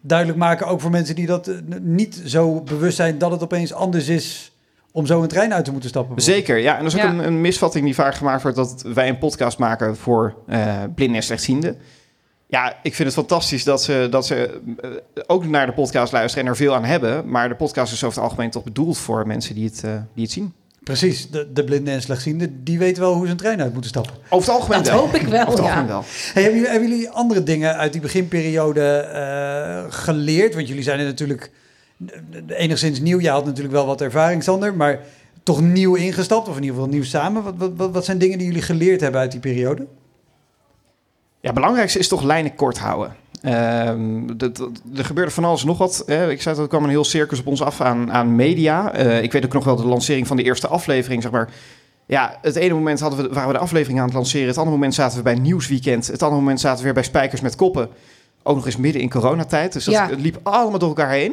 duidelijk 0.00 0.38
maken. 0.38 0.66
Ook 0.66 0.80
voor 0.80 0.90
mensen 0.90 1.14
die 1.14 1.26
dat 1.26 1.50
niet 1.80 2.22
zo 2.24 2.60
bewust 2.60 2.96
zijn 2.96 3.18
dat 3.18 3.30
het 3.30 3.42
opeens 3.42 3.72
anders 3.72 4.08
is 4.08 4.52
om 4.92 5.06
zo 5.06 5.22
een 5.22 5.28
trein 5.28 5.54
uit 5.54 5.64
te 5.64 5.70
moeten 5.72 5.88
stappen. 5.90 6.22
Zeker, 6.22 6.58
ja. 6.58 6.76
En 6.78 6.84
dat 6.84 6.92
is 6.94 6.98
ook 6.98 7.04
Ja. 7.04 7.12
een, 7.12 7.26
een 7.26 7.40
misvatting 7.40 7.84
die 7.84 7.94
vaak 7.94 8.14
gemaakt 8.14 8.42
wordt... 8.42 8.56
dat 8.56 8.82
wij 8.94 9.08
een 9.08 9.18
podcast 9.18 9.58
maken 9.58 9.96
voor 9.96 10.34
eh 10.46 10.82
blinden 10.94 11.16
en 11.16 11.22
slechtzienden. 11.22 11.76
Ja, 12.54 12.76
ik 12.82 12.94
vind 12.94 13.08
het 13.08 13.16
fantastisch 13.16 13.64
dat 13.64 13.82
ze, 13.82 14.06
dat 14.10 14.26
ze 14.26 14.60
eh, 14.80 14.90
ook 15.26 15.46
naar 15.46 15.66
de 15.66 15.72
podcast 15.72 16.12
luisteren... 16.12 16.44
en 16.44 16.50
er 16.50 16.56
veel 16.56 16.74
aan 16.74 16.84
hebben. 16.84 17.28
Maar 17.28 17.48
de 17.48 17.54
podcast 17.54 17.92
is 17.92 18.04
over 18.04 18.20
het 18.20 18.28
algemeen 18.30 18.50
toch 18.50 18.64
bedoeld 18.64 18.98
voor 18.98 19.26
mensen 19.26 19.54
die 19.54 19.64
het, 19.64 19.84
eh, 19.84 19.90
die 20.14 20.22
het 20.24 20.32
zien. 20.32 20.52
Precies, 20.82 21.30
de, 21.30 21.52
de 21.52 21.64
blinden 21.64 21.94
en 21.94 22.02
slechtzienden, 22.02 22.64
die 22.64 22.78
weten 22.78 23.02
wel 23.02 23.14
hoe 23.14 23.24
ze 23.24 23.30
een 23.30 23.36
trein 23.36 23.62
uit 23.62 23.72
moeten 23.72 23.90
stappen. 23.90 24.14
Over 24.28 24.52
het 24.52 24.60
algemeen 24.60 24.82
Dat 24.82 24.92
wel. 24.92 24.98
hoop 24.98 25.14
ik 25.14 25.26
wel, 25.26 25.46
Over 25.46 25.52
het 25.52 25.58
ja. 25.58 25.64
algemeen 25.64 25.86
wel. 25.86 26.04
Hey, 26.32 26.42
hebben, 26.42 26.60
jullie, 26.60 26.70
hebben 26.72 26.88
jullie 26.88 27.10
andere 27.10 27.42
dingen 27.42 27.76
uit 27.76 27.92
die 27.92 28.00
beginperiode 28.00 28.96
eh, 28.96 29.84
geleerd? 29.88 30.54
Want 30.54 30.68
jullie 30.68 30.82
zijn 30.82 30.98
er 30.98 31.04
natuurlijk 31.04 31.50
enigszins 32.48 33.00
nieuw. 33.00 33.20
Je 33.20 33.30
had 33.30 33.44
natuurlijk 33.44 33.74
wel 33.74 33.86
wat 33.86 34.00
ervaring, 34.00 34.42
Sander, 34.42 34.74
maar 34.74 35.00
toch 35.42 35.60
nieuw 35.60 35.94
ingestapt, 35.94 36.48
of 36.48 36.56
in 36.56 36.62
ieder 36.62 36.76
geval 36.76 36.92
nieuw 36.92 37.04
samen. 37.04 37.42
Wat, 37.42 37.54
wat, 37.56 37.72
wat, 37.76 37.90
wat 37.90 38.04
zijn 38.04 38.18
dingen 38.18 38.38
die 38.38 38.46
jullie 38.46 38.62
geleerd 38.62 39.00
hebben 39.00 39.20
uit 39.20 39.30
die 39.30 39.40
periode? 39.40 39.86
Ja, 41.44 41.50
het 41.50 41.54
belangrijkste 41.54 41.98
is 41.98 42.08
toch 42.08 42.22
lijnen 42.22 42.54
kort 42.54 42.78
houden. 42.78 43.16
Ehm, 43.42 44.26
dat- 44.36 44.56
dat- 44.56 44.70
er 44.96 45.04
gebeurde 45.04 45.30
van 45.30 45.44
alles 45.44 45.64
nog 45.64 45.78
wat. 45.78 46.02
Hè. 46.06 46.30
Ik 46.30 46.42
zei 46.42 46.54
dat 46.54 46.64
er 46.64 46.70
kwam 46.70 46.84
een 46.84 46.90
heel 46.90 47.04
circus 47.04 47.38
op 47.40 47.46
ons 47.46 47.62
af 47.62 47.80
aan, 47.80 48.12
aan 48.12 48.34
media. 48.36 48.92
Eh, 48.92 49.22
ik 49.22 49.32
weet 49.32 49.44
ook 49.44 49.52
nog 49.52 49.64
wel 49.64 49.76
de 49.76 49.86
lancering 49.86 50.26
van 50.26 50.36
de 50.36 50.42
eerste 50.42 50.68
aflevering, 50.68 51.22
zeg 51.22 51.30
maar. 51.32 51.48
Ja, 52.06 52.38
het 52.42 52.56
ene 52.56 52.74
moment 52.74 53.00
hadden 53.00 53.22
we, 53.28 53.34
waren 53.34 53.48
we 53.48 53.54
de 53.54 53.60
aflevering 53.62 53.98
aan 54.00 54.04
het 54.04 54.14
lanceren. 54.14 54.46
Het 54.46 54.56
andere 54.58 54.76
moment 54.76 54.94
zaten 54.94 55.16
we 55.16 55.22
bij 55.22 55.34
Nieuwsweekend. 55.34 56.06
Het 56.06 56.22
andere 56.22 56.40
moment 56.40 56.60
zaten 56.60 56.78
we 56.78 56.84
weer 56.84 56.94
bij 56.94 57.02
Spijkers 57.02 57.40
met 57.40 57.56
Koppen. 57.56 57.88
Ook 58.42 58.56
nog 58.56 58.66
eens 58.66 58.76
midden 58.76 59.02
in 59.02 59.10
coronatijd. 59.10 59.72
Dus 59.72 59.84
dat, 59.84 59.94
Ja. 59.94 60.08
het 60.08 60.20
liep 60.20 60.38
allemaal 60.42 60.78
door 60.78 60.88
elkaar 60.88 61.10
heen. 61.10 61.32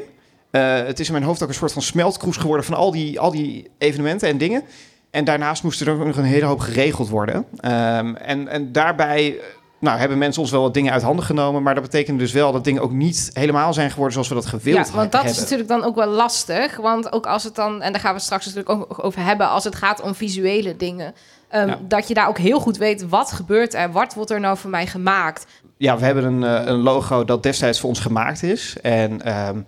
Eh, 0.51 0.75
het 0.75 0.99
is 0.99 1.05
in 1.07 1.13
mijn 1.13 1.25
hoofd 1.25 1.43
ook 1.43 1.49
een 1.49 1.55
soort 1.55 1.71
van 1.73 1.81
smeltkroes 1.81 2.37
geworden 2.37 2.65
van 2.65 2.75
al 2.75 2.91
die, 2.91 3.19
al 3.19 3.31
die 3.31 3.69
evenementen 3.77 4.29
en 4.29 4.37
dingen. 4.37 4.63
En 5.11 5.23
daarnaast 5.25 5.63
moest 5.63 5.81
er 5.81 5.89
ook 5.89 6.05
nog 6.05 6.17
een 6.17 6.23
hele 6.23 6.45
hoop 6.45 6.59
geregeld 6.59 7.09
worden. 7.09 7.45
Ehm, 7.57 8.15
en, 8.15 8.47
en 8.47 8.71
daarbij 8.71 9.37
eh, 9.37 9.43
nou, 9.81 9.99
hebben 9.99 10.17
mensen 10.17 10.41
ons 10.41 10.51
wel 10.51 10.61
wat 10.61 10.73
dingen 10.73 10.93
uit 10.93 11.01
handen 11.01 11.25
genomen. 11.25 11.63
Maar 11.63 11.73
dat 11.73 11.83
betekent 11.83 12.19
dus 12.19 12.31
wel 12.31 12.51
dat 12.51 12.63
dingen 12.63 12.81
ook 12.81 12.91
niet 12.91 13.29
helemaal 13.33 13.73
zijn 13.73 13.89
geworden 13.89 14.13
zoals 14.13 14.27
we 14.27 14.33
dat 14.35 14.45
gewild 14.45 14.87
Ja, 14.87 14.93
want 14.93 15.11
dat 15.11 15.21
hebben. 15.21 15.31
is 15.31 15.39
natuurlijk 15.39 15.69
dan 15.69 15.83
ook 15.83 15.95
wel 15.95 16.07
lastig. 16.07 16.77
Want 16.77 17.11
ook 17.13 17.25
als 17.25 17.43
het 17.43 17.55
dan, 17.55 17.81
en 17.81 17.91
daar 17.91 18.01
gaan 18.01 18.13
we 18.13 18.19
straks 18.19 18.45
natuurlijk 18.45 18.69
ook 18.91 19.03
over 19.03 19.23
hebben, 19.23 19.49
als 19.49 19.63
het 19.63 19.75
gaat 19.75 20.01
om 20.01 20.15
visuele 20.15 20.75
dingen. 20.75 21.13
ehm, 21.49 21.67
Ja. 21.67 21.79
Dat 21.87 22.07
je 22.07 22.13
daar 22.13 22.27
ook 22.27 22.37
heel 22.37 22.59
goed 22.59 22.77
weet 22.77 23.09
wat 23.09 23.31
gebeurt 23.31 23.73
er, 23.73 23.91
wat 23.91 24.13
wordt 24.13 24.31
er 24.31 24.39
nou 24.39 24.57
voor 24.57 24.69
mij 24.69 24.87
gemaakt. 24.87 25.45
Ja, 25.77 25.97
we 25.97 26.05
hebben 26.05 26.23
een, 26.23 26.43
eh, 26.43 26.65
een 26.65 26.79
logo 26.81 27.25
dat 27.25 27.43
destijds 27.43 27.79
voor 27.79 27.89
ons 27.89 27.99
gemaakt 27.99 28.43
is. 28.43 28.75
En 28.81 29.21
ehm, 29.21 29.59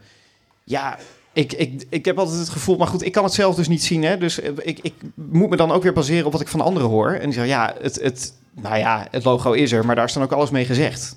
ja, 0.63 0.97
ik, 1.33 1.53
ik, 1.53 1.85
ik 1.89 2.05
heb 2.05 2.17
altijd 2.19 2.39
het 2.39 2.49
gevoel... 2.49 2.77
Maar 2.77 2.87
goed, 2.87 3.05
ik 3.05 3.11
kan 3.11 3.23
het 3.23 3.33
zelf 3.33 3.55
dus 3.55 3.67
niet 3.67 3.83
zien. 3.83 4.03
Hè? 4.03 4.17
Dus 4.17 4.39
eh, 4.39 4.51
ik, 4.61 4.79
ik 4.81 4.93
moet 5.15 5.49
me 5.49 5.55
dan 5.55 5.71
ook 5.71 5.83
weer 5.83 5.93
baseren 5.93 6.25
op 6.25 6.31
wat 6.31 6.41
ik 6.41 6.47
van 6.47 6.61
anderen 6.61 6.89
hoor. 6.89 7.11
En 7.11 7.23
die 7.23 7.33
zeggen, 7.33 7.53
ja, 7.53 7.73
het, 7.81 8.01
het, 8.01 8.33
nou 8.55 8.77
ja, 8.77 9.07
het 9.11 9.23
logo 9.23 9.51
is 9.51 9.71
er, 9.71 9.85
maar 9.85 9.95
daar 9.95 10.05
is 10.05 10.13
dan 10.13 10.23
ook 10.23 10.31
alles 10.31 10.49
mee 10.49 10.65
gezegd. 10.65 11.15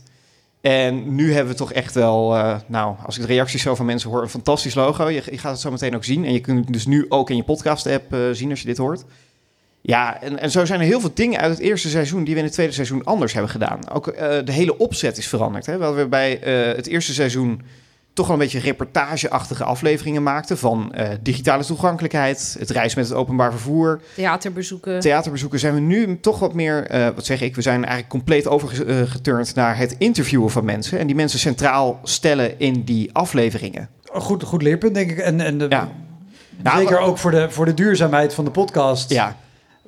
En 0.60 1.14
nu 1.14 1.32
hebben 1.32 1.52
we 1.52 1.58
toch 1.58 1.72
echt 1.72 1.94
wel, 1.94 2.36
eh, 2.36 2.56
nou, 2.66 2.96
als 3.04 3.16
ik 3.16 3.26
de 3.26 3.32
reacties 3.32 3.62
zo 3.62 3.74
van 3.74 3.86
mensen 3.86 4.10
hoor, 4.10 4.22
een 4.22 4.28
fantastisch 4.28 4.74
logo. 4.74 5.08
Je, 5.08 5.22
je 5.30 5.38
gaat 5.38 5.52
het 5.52 5.60
zo 5.60 5.70
meteen 5.70 5.94
ook 5.94 6.04
zien. 6.04 6.24
En 6.24 6.32
je 6.32 6.40
kunt 6.40 6.64
het 6.64 6.72
dus 6.72 6.86
nu 6.86 7.06
ook 7.08 7.30
in 7.30 7.36
je 7.36 7.42
podcast-app 7.42 8.12
eh, 8.12 8.20
zien 8.32 8.50
als 8.50 8.60
je 8.60 8.66
dit 8.66 8.76
hoort. 8.76 9.04
Ja, 9.80 10.22
en, 10.22 10.38
en 10.38 10.50
zo 10.50 10.64
zijn 10.64 10.80
er 10.80 10.86
heel 10.86 11.00
veel 11.00 11.10
dingen 11.14 11.40
uit 11.40 11.50
het 11.50 11.60
eerste 11.60 11.88
seizoen 11.88 12.24
die 12.24 12.32
we 12.32 12.38
in 12.38 12.44
het 12.46 12.54
tweede 12.54 12.72
seizoen 12.72 13.04
anders 13.04 13.32
hebben 13.32 13.50
gedaan. 13.50 13.90
Ook 13.90 14.06
eh, 14.06 14.44
de 14.44 14.52
hele 14.52 14.78
opzet 14.78 15.18
is 15.18 15.28
veranderd. 15.28 15.66
Hè? 15.66 15.78
Waar 15.78 15.94
we 15.94 16.06
bij 16.06 16.38
het 16.76 16.86
eerste 16.86 17.14
seizoen 17.14 17.62
toch 18.16 18.26
wel 18.26 18.36
een 18.36 18.42
beetje 18.42 18.58
reportageachtige 18.58 19.64
afleveringen 19.64 20.22
maakten 20.22 20.58
van 20.58 20.92
eh, 20.94 21.08
digitale 21.20 21.64
toegankelijkheid, 21.64 22.56
het 22.58 22.70
reizen 22.70 22.98
met 22.98 23.08
het 23.08 23.16
openbaar 23.18 23.50
vervoer, 23.50 24.00
Theaterbezoeken. 24.14 25.00
theaterbezoeken. 25.00 25.58
Zijn 25.58 25.74
we 25.74 25.80
nu 25.80 26.20
toch 26.20 26.38
wat 26.38 26.54
meer, 26.54 26.86
eh, 26.86 27.08
wat 27.14 27.24
zeg 27.26 27.40
ik, 27.40 27.54
we 27.54 27.62
zijn 27.62 27.76
eigenlijk 27.78 28.08
compleet 28.08 28.46
overgeturnd 28.46 29.54
naar 29.54 29.76
het 29.78 29.94
interviewen 29.98 30.50
van 30.50 30.64
mensen 30.64 30.98
en 30.98 31.06
die 31.06 31.16
mensen 31.16 31.38
centraal 31.38 32.00
stellen 32.02 32.58
in 32.58 32.82
die 32.84 33.10
afleveringen. 33.12 33.88
Een 34.12 34.20
Goed, 34.20 34.42
goed 34.42 34.62
leerpunt, 34.62 34.94
denk 34.94 35.10
ik. 35.10 35.18
En, 35.18 35.40
en 35.40 35.58
de- 35.58 35.66
Ja. 35.68 35.88
Ja, 36.64 36.76
zeker 36.76 36.92
maar- 36.92 37.00
ook 37.02 37.18
voor 37.18 37.30
de, 37.30 37.50
voor 37.50 37.64
de 37.64 37.74
duurzaamheid 37.74 38.34
van 38.34 38.44
de 38.44 38.50
podcast. 38.50 39.10
Ja, 39.10 39.36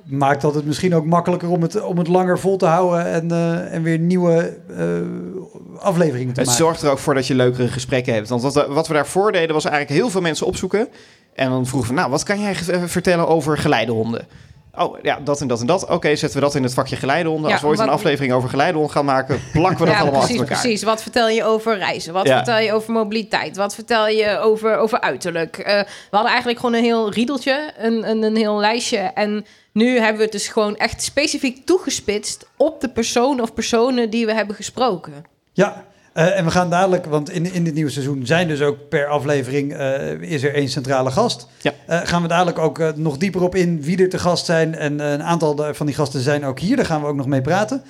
Maakt 0.09 0.41
dat 0.43 0.55
het 0.55 0.65
misschien 0.67 0.95
ook 0.95 1.05
makkelijker 1.05 1.51
om 1.51 1.63
het, 1.63 1.83
om 1.83 1.99
het 1.99 2.09
langer 2.09 2.39
vol 2.39 2.57
te 2.57 2.67
houden 2.67 3.07
en, 3.07 3.31
eh, 3.31 3.75
en 3.75 3.83
weer 3.83 3.99
nieuwe 3.99 4.57
eh, 4.77 4.87
afleveringen 5.81 6.35
te 6.35 6.41
Het 6.41 6.49
maken. 6.49 6.65
zorgt 6.65 6.83
er 6.83 6.91
ook 6.91 6.99
voor 6.99 7.15
dat 7.15 7.27
je 7.27 7.35
leukere 7.35 7.69
gesprekken 7.69 8.15
hebt. 8.15 8.29
Want 8.29 8.43
wat, 8.43 8.55
we- 8.55 8.67
wat 8.69 8.89
we 8.89 8.95
daarvoor 8.95 9.33
deden 9.33 9.55
was 9.55 9.65
eigenlijk 9.65 10.01
heel 10.01 10.11
veel 10.11 10.21
mensen 10.21 10.47
opzoeken. 10.47 10.89
En 11.35 11.51
dan 11.51 11.67
vroegen 11.67 11.91
we, 11.95 11.97
nou, 12.01 12.11
wat 12.11 12.23
kan 12.23 12.41
jij 12.41 12.55
eh, 12.71 12.83
vertellen 12.87 13.29
over 13.29 13.59
geleidehonden? 13.59 14.27
Oh, 14.79 14.99
ja, 15.03 15.19
dat 15.25 15.41
en 15.41 15.49
dat 15.49 15.61
en 15.61 15.67
dat. 15.67 15.89
Oké, 15.89 16.17
zetten 16.17 16.39
we 16.39 16.45
dat 16.45 16.55
in 16.55 16.63
het 16.63 16.75
vakje 16.75 16.97
geleidehonden. 16.97 17.47
Ja, 17.47 17.53
Als 17.53 17.63
we 17.63 17.69
ooit 17.69 17.79
een 17.79 17.89
aflevering 17.89 18.33
over 18.33 18.49
geleidehonden 18.49 18.93
gaan 18.93 19.05
maken, 19.05 19.41
plakken 19.53 19.79
we 19.79 19.85
dat 19.85 19.95
ja, 19.95 20.01
allemaal 20.01 20.21
precies, 20.21 20.39
achter 20.41 20.49
elkaar. 20.55 20.61
precies. 20.63 20.83
Wat 20.83 21.03
vertel 21.03 21.29
je 21.29 21.45
over 21.45 21.79
reizen? 21.79 22.13
Wat 22.13 22.27
Ja. 22.27 22.37
vertel 22.37 22.59
je 22.59 22.73
over 22.73 22.93
mobiliteit? 22.93 23.57
Wat 23.57 23.75
vertel 23.75 24.09
je 24.09 24.39
over, 24.39 24.77
over 24.77 25.01
uiterlijk? 25.01 25.59
Eh, 25.59 25.79
we 25.81 25.87
hadden 26.11 26.31
eigenlijk 26.31 26.61
gewoon 26.61 26.75
een 26.75 26.83
heel 26.85 27.13
riedeltje, 27.13 27.73
een, 27.79 28.09
een, 28.11 28.23
een 28.23 28.37
heel 28.37 28.59
lijstje. 28.59 28.99
En 28.99 29.45
nu 29.79 29.99
hebben 29.99 30.17
we 30.17 30.23
het 30.23 30.33
dus 30.33 30.49
gewoon 30.49 30.77
echt 30.77 31.03
specifiek 31.03 31.67
toegespitst 31.67 32.47
op 32.57 32.81
de 32.81 32.89
persoon 32.89 33.41
of 33.41 33.55
personen 33.55 34.11
die 34.11 34.27
we 34.27 34.35
hebben 34.35 34.57
gesproken. 34.57 35.13
Ja, 35.53 35.85
eh, 36.13 36.39
en 36.39 36.45
we 36.45 36.51
gaan 36.51 36.71
dadelijk, 36.71 37.05
want 37.05 37.31
in, 37.31 37.53
in 37.53 37.65
dit 37.65 37.75
nieuwe 37.75 37.91
seizoen 37.91 38.27
zijn 38.27 38.49
dus 38.49 38.61
ook 38.63 38.89
per 38.89 39.07
aflevering 39.07 39.73
eh, 39.75 40.11
is 40.21 40.43
er 40.43 40.55
één 40.55 40.69
centrale 40.69 41.11
gast. 41.11 41.47
Ja. 41.61 41.73
Eh, 41.87 42.01
gaan 42.05 42.23
we 42.23 42.29
dadelijk 42.29 42.59
ook 42.59 42.95
nog 42.97 43.17
dieper 43.19 43.43
op 43.43 43.55
in 43.55 43.83
wie 43.83 44.03
er 44.03 44.09
te 44.09 44.19
gast 44.19 44.45
zijn. 44.47 44.75
En 44.75 45.01
een 45.01 45.23
aantal 45.23 45.75
van 45.75 45.87
die 45.87 45.95
gasten 45.95 46.21
zijn 46.21 46.45
ook 46.45 46.59
hier, 46.61 46.77
daar 46.77 46.85
gaan 46.87 47.01
we 47.01 47.07
ook 47.07 47.17
nog 47.17 47.27
mee 47.27 47.41
praten. 47.43 47.83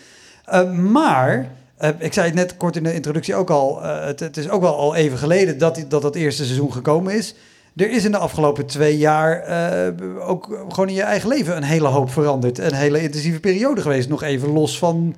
Eh, 0.45 0.73
maar, 0.73 1.51
eh, 1.77 1.91
ik 1.99 2.13
zei 2.13 2.27
het 2.27 2.35
net 2.35 2.57
kort 2.57 2.77
in 2.77 2.83
de 2.83 2.95
introductie 2.95 3.35
ook 3.35 3.51
al, 3.51 3.83
eh, 3.83 4.05
het, 4.07 4.21
het 4.21 4.37
is 4.37 4.49
ook 4.49 4.61
wel 4.61 4.77
al 4.77 4.95
even 4.95 5.19
geleden 5.19 5.59
dat, 5.59 5.75
die- 5.75 5.89
dat 5.89 6.03
dat 6.03 6.15
eerste 6.15 6.45
seizoen 6.45 6.73
gekomen 6.73 7.15
is. 7.15 7.35
Er 7.79 7.91
is 7.91 8.05
in 8.05 8.11
de 8.11 8.19
afgelopen 8.19 8.67
twee 8.67 8.99
jaar 8.99 9.41
eh, 9.41 10.29
ook 10.29 10.65
gewoon 10.69 10.89
in 10.89 10.95
je 10.95 11.03
eigen 11.03 11.29
leven 11.29 11.57
een 11.57 11.63
hele 11.63 11.89
hoop 11.89 12.11
veranderd. 12.11 12.59
Een 12.59 12.75
hele 12.75 13.03
intensieve 13.03 13.41
periode 13.41 13.81
geweest, 13.81 14.09
nog 14.09 14.23
even 14.23 14.53
los 14.53 14.79
van 14.79 15.15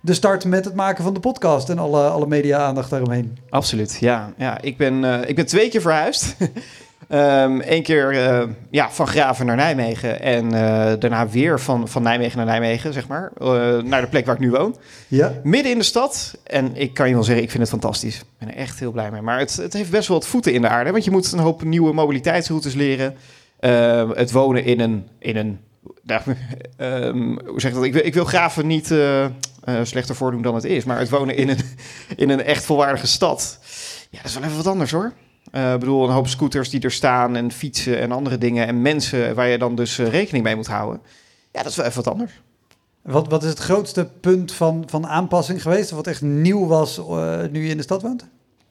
de 0.00 0.14
start 0.14 0.44
met 0.44 0.64
het 0.64 0.74
maken 0.74 1.04
van 1.04 1.14
de 1.14 1.20
podcast 1.20 1.68
en 1.68 1.78
alle, 1.78 2.08
alle 2.08 2.26
media-aandacht 2.26 2.90
daaromheen. 2.90 3.38
Absoluut, 3.50 3.96
ja. 4.00 4.32
ja 4.36 4.60
ik, 4.60 4.76
ben, 4.76 5.04
eh, 5.04 5.28
ik 5.28 5.36
ben 5.36 5.46
twee 5.46 5.68
keer 5.68 5.80
verhuisd. 5.80 6.36
Eén 7.08 7.82
keer 7.82 8.10
eh, 8.10 8.48
ja, 8.70 8.90
van 8.90 9.06
Graven 9.06 9.46
naar 9.46 9.56
Nijmegen 9.56 10.20
en 10.20 10.44
eh, 10.44 10.92
daarna 10.98 11.28
weer 11.28 11.60
van, 11.60 11.88
van 11.88 12.02
Nijmegen 12.02 12.36
naar 12.36 12.46
Nijmegen, 12.46 12.92
zeg 12.92 13.08
maar. 13.08 13.32
eh, 13.38 13.82
naar 13.82 14.00
de 14.00 14.06
plek 14.06 14.26
waar 14.26 14.34
ik 14.34 14.40
nu 14.40 14.50
woon. 14.50 14.76
Ja, 15.08 15.32
Midden 15.42 15.72
in 15.72 15.78
de 15.78 15.84
stad. 15.84 16.38
En 16.44 16.76
ik 16.76 16.94
kan 16.94 17.08
je 17.08 17.14
wel 17.14 17.24
zeggen, 17.24 17.42
ik 17.44 17.50
vind 17.50 17.62
het 17.62 17.72
fantastisch. 17.72 18.16
Ik 18.18 18.24
ben 18.38 18.48
er 18.48 18.54
echt 18.56 18.78
heel 18.78 18.92
blij 18.92 19.10
mee. 19.10 19.22
Maar 19.22 19.38
het, 19.38 19.56
het 19.56 19.72
heeft 19.72 19.90
best 19.90 20.08
wel 20.08 20.18
wat 20.18 20.26
voeten 20.26 20.52
in 20.52 20.62
de 20.62 20.68
aarde. 20.68 20.90
Want 20.90 21.04
je 21.04 21.10
moet 21.10 21.32
een 21.32 21.38
hoop 21.38 21.62
nieuwe 21.62 21.92
mobiliteitsroutes 21.92 22.74
leren. 22.74 23.16
Eh, 23.60 24.10
het 24.14 24.32
wonen 24.32 24.64
in 24.64 24.80
een... 24.80 25.08
In 25.18 25.36
een 25.36 25.60
nou, 26.02 26.22
ehm, 26.76 27.46
hoe 27.46 27.60
zeg 27.60 27.70
ik 27.70 27.76
dat? 27.76 27.84
Ik 27.84 27.92
wil, 27.92 28.04
ik 28.04 28.14
wil 28.14 28.24
Graven 28.24 28.66
niet 28.66 28.94
slechter 29.82 30.14
voordoen 30.14 30.42
dan 30.42 30.54
het 30.54 30.64
is. 30.64 30.84
Maar 30.84 30.98
het 30.98 31.10
wonen 31.10 31.36
in 31.36 31.48
een, 31.48 31.58
in 32.16 32.30
een 32.30 32.42
echt 32.42 32.64
volwaardige 32.64 33.06
stad... 33.06 33.58
Ja, 34.10 34.18
dat 34.18 34.26
is 34.26 34.34
wel 34.34 34.44
even 34.44 34.56
wat 34.56 34.66
anders 34.66 34.90
hoor. 34.90 35.12
Eh, 35.50 35.72
bedoel, 35.72 36.04
een 36.04 36.14
hoop 36.14 36.28
scooters 36.28 36.70
die 36.70 36.80
er 36.80 36.90
staan 36.90 37.36
en 37.36 37.52
fietsen 37.52 37.98
en 37.98 38.12
andere 38.12 38.38
dingen. 38.38 38.66
En 38.66 38.82
mensen 38.82 39.34
waar 39.34 39.48
je 39.48 39.58
dan 39.58 39.74
dus 39.74 39.98
eh, 39.98 40.08
rekening 40.08 40.44
mee 40.44 40.56
moet 40.56 40.66
houden. 40.66 41.00
Ja, 41.52 41.62
dat 41.62 41.70
is 41.70 41.76
wel 41.76 41.86
even 41.86 42.04
wat 42.04 42.12
anders. 42.12 42.40
wat, 43.02 43.28
wat 43.28 43.42
is 43.42 43.48
het 43.48 43.58
grootste 43.58 44.08
punt 44.20 44.52
van, 44.52 44.84
van 44.86 45.06
aanpassing 45.06 45.62
geweest? 45.62 45.90
Wat 45.90 46.06
echt 46.06 46.22
nieuw 46.22 46.66
was 46.66 46.98
eh, 46.98 47.40
nu 47.50 47.64
je 47.64 47.70
in 47.70 47.76
de 47.76 47.82
stad 47.82 48.02
woont? 48.02 48.26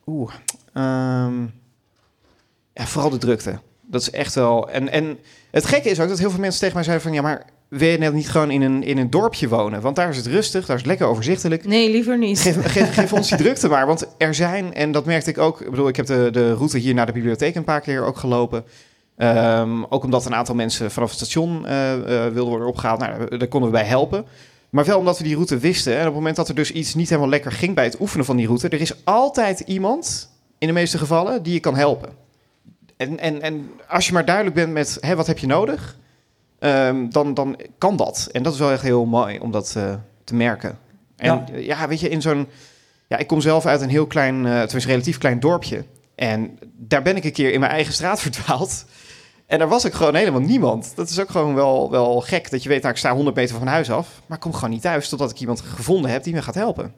Oeh. 0.05 0.33
ehm, 0.73 1.41
ja, 2.73 2.85
vooral 2.85 3.09
de 3.09 3.17
drukte. 3.17 3.59
Dat 3.81 4.01
is 4.01 4.11
echt 4.11 4.35
wel. 4.35 4.69
En, 4.69 4.89
en 4.89 5.17
het 5.51 5.65
gekke 5.65 5.89
is 5.89 5.99
ook 5.99 6.09
dat 6.09 6.19
heel 6.19 6.29
veel 6.29 6.39
mensen 6.39 6.59
tegen 6.59 6.75
mij 6.75 6.83
zeiden 6.83 7.05
van 7.05 7.15
ja, 7.15 7.21
maar 7.21 7.45
wil 7.69 7.89
je 7.89 7.97
net 7.97 8.13
niet 8.13 8.29
gewoon 8.29 8.51
in 8.51 8.61
een, 8.61 8.83
in 8.83 8.97
een 8.97 9.09
dorpje 9.09 9.47
wonen? 9.47 9.81
Want 9.81 9.95
daar 9.95 10.09
is 10.09 10.17
het 10.17 10.25
rustig, 10.25 10.65
daar 10.65 10.75
is 10.75 10.81
het 10.81 10.91
lekker 10.91 11.07
overzichtelijk. 11.07 11.65
Nee, 11.65 11.91
liever 11.91 12.17
niet. 12.17 12.39
Geef, 12.39 12.65
geef, 12.73 12.93
geef 12.93 13.13
ons 13.13 13.29
die 13.29 13.37
drukte 13.37 13.67
maar. 13.67 13.87
Want 13.87 14.07
er 14.17 14.35
zijn, 14.35 14.73
en 14.73 14.91
dat 14.91 15.05
merkte 15.05 15.29
ik 15.29 15.37
ook. 15.37 15.61
Ik 15.61 15.69
bedoel, 15.69 15.87
ik 15.87 15.95
heb 15.95 16.05
de, 16.05 16.29
de 16.31 16.53
route 16.53 16.77
hier 16.77 16.93
naar 16.93 17.05
de 17.05 17.11
bibliotheek 17.11 17.55
een 17.55 17.63
paar 17.63 17.81
keer 17.81 18.03
ook 18.03 18.17
gelopen. 18.17 18.63
Ehm, 19.17 19.83
ook 19.89 20.03
omdat 20.03 20.25
een 20.25 20.35
aantal 20.35 20.55
mensen 20.55 20.91
vanaf 20.91 21.09
het 21.09 21.17
station 21.17 21.65
eh, 21.65 21.93
eh, 21.93 22.33
wilden 22.33 22.49
worden 22.49 22.67
opgehaald. 22.67 22.99
Nou, 22.99 23.37
daar 23.37 23.47
konden 23.47 23.71
we 23.71 23.77
bij 23.77 23.85
helpen. 23.85 24.25
Maar 24.69 24.85
wel 24.85 24.99
omdat 24.99 25.17
we 25.17 25.23
die 25.23 25.33
route 25.33 25.57
wisten. 25.57 25.93
En 25.93 25.99
op 25.99 26.05
het 26.05 26.13
moment 26.13 26.35
dat 26.35 26.49
er 26.49 26.55
dus 26.55 26.71
iets 26.71 26.95
niet 26.95 27.09
helemaal 27.09 27.29
lekker 27.29 27.51
ging 27.51 27.75
bij 27.75 27.83
het 27.83 27.99
oefenen 27.99 28.25
van 28.25 28.35
die 28.35 28.45
route. 28.45 28.69
Er 28.69 28.81
is 28.81 29.05
altijd 29.05 29.59
iemand, 29.59 30.29
in 30.57 30.67
de 30.67 30.73
meeste 30.73 30.97
gevallen, 30.97 31.43
die 31.43 31.53
je 31.53 31.59
kan 31.59 31.75
helpen. 31.75 32.09
En, 32.97 33.19
en, 33.19 33.41
en 33.41 33.69
als 33.87 34.07
je 34.07 34.13
maar 34.13 34.25
duidelijk 34.25 34.55
bent 34.55 34.73
met 34.73 34.97
hè, 34.99 35.15
wat 35.15 35.27
heb 35.27 35.37
je 35.37 35.47
nodig, 35.47 35.97
ehm, 36.59 37.09
dan, 37.09 37.33
dan 37.33 37.59
kan 37.77 37.95
dat. 37.95 38.29
En 38.31 38.43
dat 38.43 38.53
is 38.53 38.59
wel 38.59 38.71
echt 38.71 38.81
heel 38.81 39.05
mooi 39.05 39.39
om 39.39 39.51
dat 39.51 39.73
eh, 39.77 39.93
te 40.23 40.35
merken. 40.35 40.77
En 41.15 41.45
Ja. 41.51 41.57
ja. 41.57 41.87
weet 41.87 41.99
je, 41.99 42.09
in 42.09 42.21
zo'n. 42.21 42.47
Ja, 43.07 43.17
ik 43.17 43.27
kom 43.27 43.41
zelf 43.41 43.65
uit 43.65 43.81
een 43.81 43.89
heel 43.89 44.07
klein, 44.07 44.45
eh 44.45 44.61
tenminste 44.61 44.89
relatief 44.89 45.17
klein 45.17 45.39
dorpje. 45.39 45.85
En 46.15 46.59
daar 46.75 47.01
ben 47.01 47.15
ik 47.15 47.23
een 47.23 47.31
keer 47.31 47.53
in 47.53 47.59
mijn 47.59 47.71
eigen 47.71 47.93
straat 47.93 48.19
verdwaald. 48.27 48.85
En 49.45 49.59
daar 49.59 49.67
was 49.67 49.85
ik 49.85 49.93
gewoon 49.93 50.15
helemaal 50.15 50.41
niemand. 50.41 50.91
Dat 50.95 51.09
is 51.09 51.19
ook 51.19 51.29
gewoon 51.29 51.55
wel, 51.55 51.91
wel 51.91 52.21
gek 52.21 52.49
dat 52.51 52.63
je 52.63 52.69
weet, 52.69 52.81
nou, 52.81 52.93
ik 52.93 52.99
sta 52.99 53.13
100 53.13 53.35
meter 53.35 53.57
van 53.57 53.67
huis 53.67 53.91
af. 53.91 54.21
Maar 54.25 54.37
ik 54.37 54.43
kom 54.43 54.53
gewoon 54.53 54.69
niet 54.69 54.81
thuis 54.81 55.09
totdat 55.09 55.31
ik 55.31 55.39
iemand 55.39 55.61
gevonden 55.61 56.11
heb 56.11 56.23
die 56.23 56.33
me 56.33 56.41
gaat 56.41 56.55
helpen. 56.55 56.93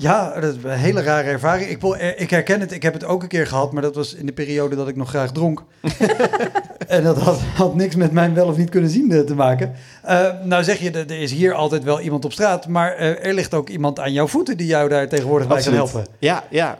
Ja, 0.00 0.40
dat 0.40 0.56
is 0.56 0.62
een 0.64 0.70
hele 0.70 1.02
rare 1.02 1.28
ervaring. 1.28 1.70
Ik, 1.70 1.82
eh, 1.82 2.20
ik 2.20 2.30
herken 2.30 2.60
het, 2.60 2.72
ik 2.72 2.82
heb 2.82 2.92
het 2.92 3.04
ook 3.04 3.22
een 3.22 3.28
keer 3.28 3.46
gehad, 3.46 3.72
maar 3.72 3.82
dat 3.82 3.94
was 3.94 4.14
in 4.14 4.26
de 4.26 4.32
periode 4.32 4.76
dat 4.76 4.88
ik 4.88 4.96
nog 4.96 5.08
graag 5.08 5.32
dronk. 5.32 5.62
en 6.88 7.02
dat 7.04 7.18
had, 7.18 7.40
had 7.54 7.74
niks 7.74 7.94
met 7.96 8.12
mijn 8.12 8.34
wel 8.34 8.46
of 8.46 8.56
niet 8.56 8.70
kunnen 8.70 8.90
zien 8.90 9.12
eh, 9.12 9.20
te 9.20 9.34
maken. 9.34 9.72
Eh, 10.02 10.28
nou 10.44 10.64
zeg 10.64 10.78
je, 10.78 10.90
er 10.90 11.10
is 11.10 11.32
hier 11.32 11.54
altijd 11.54 11.84
wel 11.84 12.00
iemand 12.00 12.24
op 12.24 12.32
straat, 12.32 12.68
maar 12.68 12.96
er 12.96 13.34
ligt 13.34 13.54
ook 13.54 13.68
iemand 13.68 13.98
aan 14.00 14.12
jouw 14.12 14.26
voeten 14.26 14.56
die 14.56 14.66
jou 14.66 14.88
daar 14.88 15.08
tegenwoordig 15.08 15.48
bij 15.48 15.62
kan 15.62 15.72
Absoluut. 15.78 15.92
helpen. 15.92 16.12
Ja, 16.18 16.44
ja. 16.50 16.78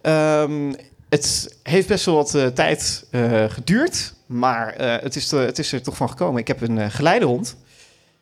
Ehm, 0.00 0.72
het 1.08 1.56
heeft 1.62 1.88
best 1.88 2.04
wel 2.04 2.14
wat 2.14 2.54
tijd 2.54 3.04
geduurd, 3.48 4.14
maar 4.26 4.74
het, 5.02 5.16
is 5.16 5.32
er- 5.32 5.46
het 5.46 5.58
is 5.58 5.72
er 5.72 5.82
toch 5.82 5.96
van 5.96 6.08
gekomen. 6.08 6.40
Ik 6.40 6.48
heb 6.48 6.60
een 6.60 6.78
eh, 6.78 6.86
geleidehond. 6.90 7.56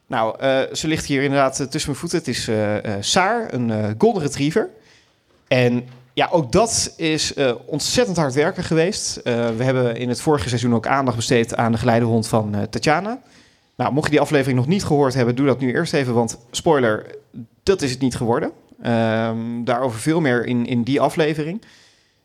Nou, 0.07 0.39
eh, 0.39 0.61
ze 0.73 0.89
ligt 0.89 1.05
hier 1.05 1.23
inderdaad 1.23 1.61
eh, 1.61 1.67
tussen 1.67 1.91
mijn 1.91 2.01
voeten. 2.01 2.19
Het 2.19 2.29
is 2.29 2.49
eh 2.49 2.95
Saar, 3.01 3.55
een 3.55 3.95
golden 3.99 4.23
retriever. 4.23 4.71
En 5.49 5.85
ja, 6.13 6.29
ook 6.31 6.53
dat 6.53 6.95
is 6.97 7.35
ontzettend 7.67 8.17
hard 8.17 8.35
werken 8.35 8.65
geweest. 8.65 9.21
We 9.25 9.65
hebben 9.65 9.97
in 9.97 10.09
het 10.09 10.21
vorige 10.21 10.49
seizoen 10.49 10.75
ook 10.75 10.87
aandacht 10.87 11.17
besteed 11.17 11.57
aan 11.57 11.73
de 11.73 11.79
geleidehond 11.79 12.27
van 12.27 12.55
eh, 12.55 12.63
Tatjana. 12.63 13.21
Nou, 13.77 13.93
mocht 13.93 14.05
je 14.05 14.13
die 14.13 14.21
aflevering 14.21 14.59
nog 14.59 14.67
niet 14.67 14.85
gehoord 14.85 15.15
hebben, 15.15 15.37
doe 15.37 15.47
dat 15.47 15.61
nu 15.61 15.73
eerst 15.73 15.93
even, 15.93 16.15
want 16.15 16.39
spoiler, 16.51 17.07
dat 17.63 17.83
is 17.83 17.91
het 17.91 18.01
niet 18.01 18.17
geworden. 18.17 18.53
Ehm, 18.83 19.65
daarover 19.65 20.01
veel 20.01 20.21
meer 20.21 20.47
in, 20.47 20.67
in 20.67 20.83
die 20.83 21.01
aflevering. 21.01 21.63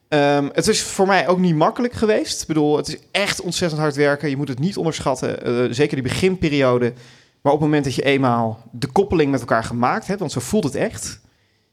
Ehm, 0.08 0.50
het 0.54 0.68
is 0.68 0.82
voor 0.82 1.08
mij 1.08 1.28
ook 1.28 1.40
niet 1.40 1.56
makkelijk 1.56 1.94
geweest. 1.94 2.42
Ik 2.42 2.48
bedoel, 2.48 2.78
het 2.78 2.88
is 2.88 2.98
echt 3.12 3.42
ontzettend 3.42 3.82
hard 3.82 3.96
werken. 3.96 4.30
Je 4.30 4.38
moet 4.38 4.48
het 4.48 4.60
niet 4.60 4.78
onderschatten. 4.78 5.76
Zeker 5.76 5.94
die 5.94 6.10
beginperiode. 6.10 6.94
Maar 7.42 7.54
op 7.54 7.60
het 7.60 7.68
moment 7.68 7.84
dat 7.84 7.96
je 7.96 8.04
eenmaal 8.04 8.60
de 8.72 8.88
koppeling 8.88 9.32
met 9.32 9.40
elkaar 9.40 9.64
gemaakt 9.64 10.08
hebt, 10.08 10.20
want 10.20 10.32
zo 10.32 10.40
voelt 10.40 10.64
het 10.64 10.76
echt. 10.76 11.20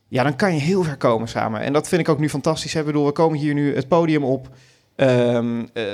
Ja, 0.08 0.23
dan 0.23 0.37
kan 0.37 0.54
je 0.54 0.61
heel 0.61 0.82
ver 0.82 0.96
komen 0.96 1.28
samen. 1.28 1.61
En 1.61 1.73
dat 1.73 1.88
vind 1.88 2.00
ik 2.00 2.08
ook 2.08 2.18
nu 2.18 2.28
fantastisch. 2.28 2.73
hè. 2.73 2.80
Ik 2.80 2.87
bedoel, 2.87 3.06
we 3.06 3.12
komen 3.12 3.38
hier 3.38 3.54
nu 3.54 3.75
het 3.75 3.88
podium 3.88 4.25
op. 4.25 4.49
Ehm, 4.96 5.64
eh, 5.73 5.85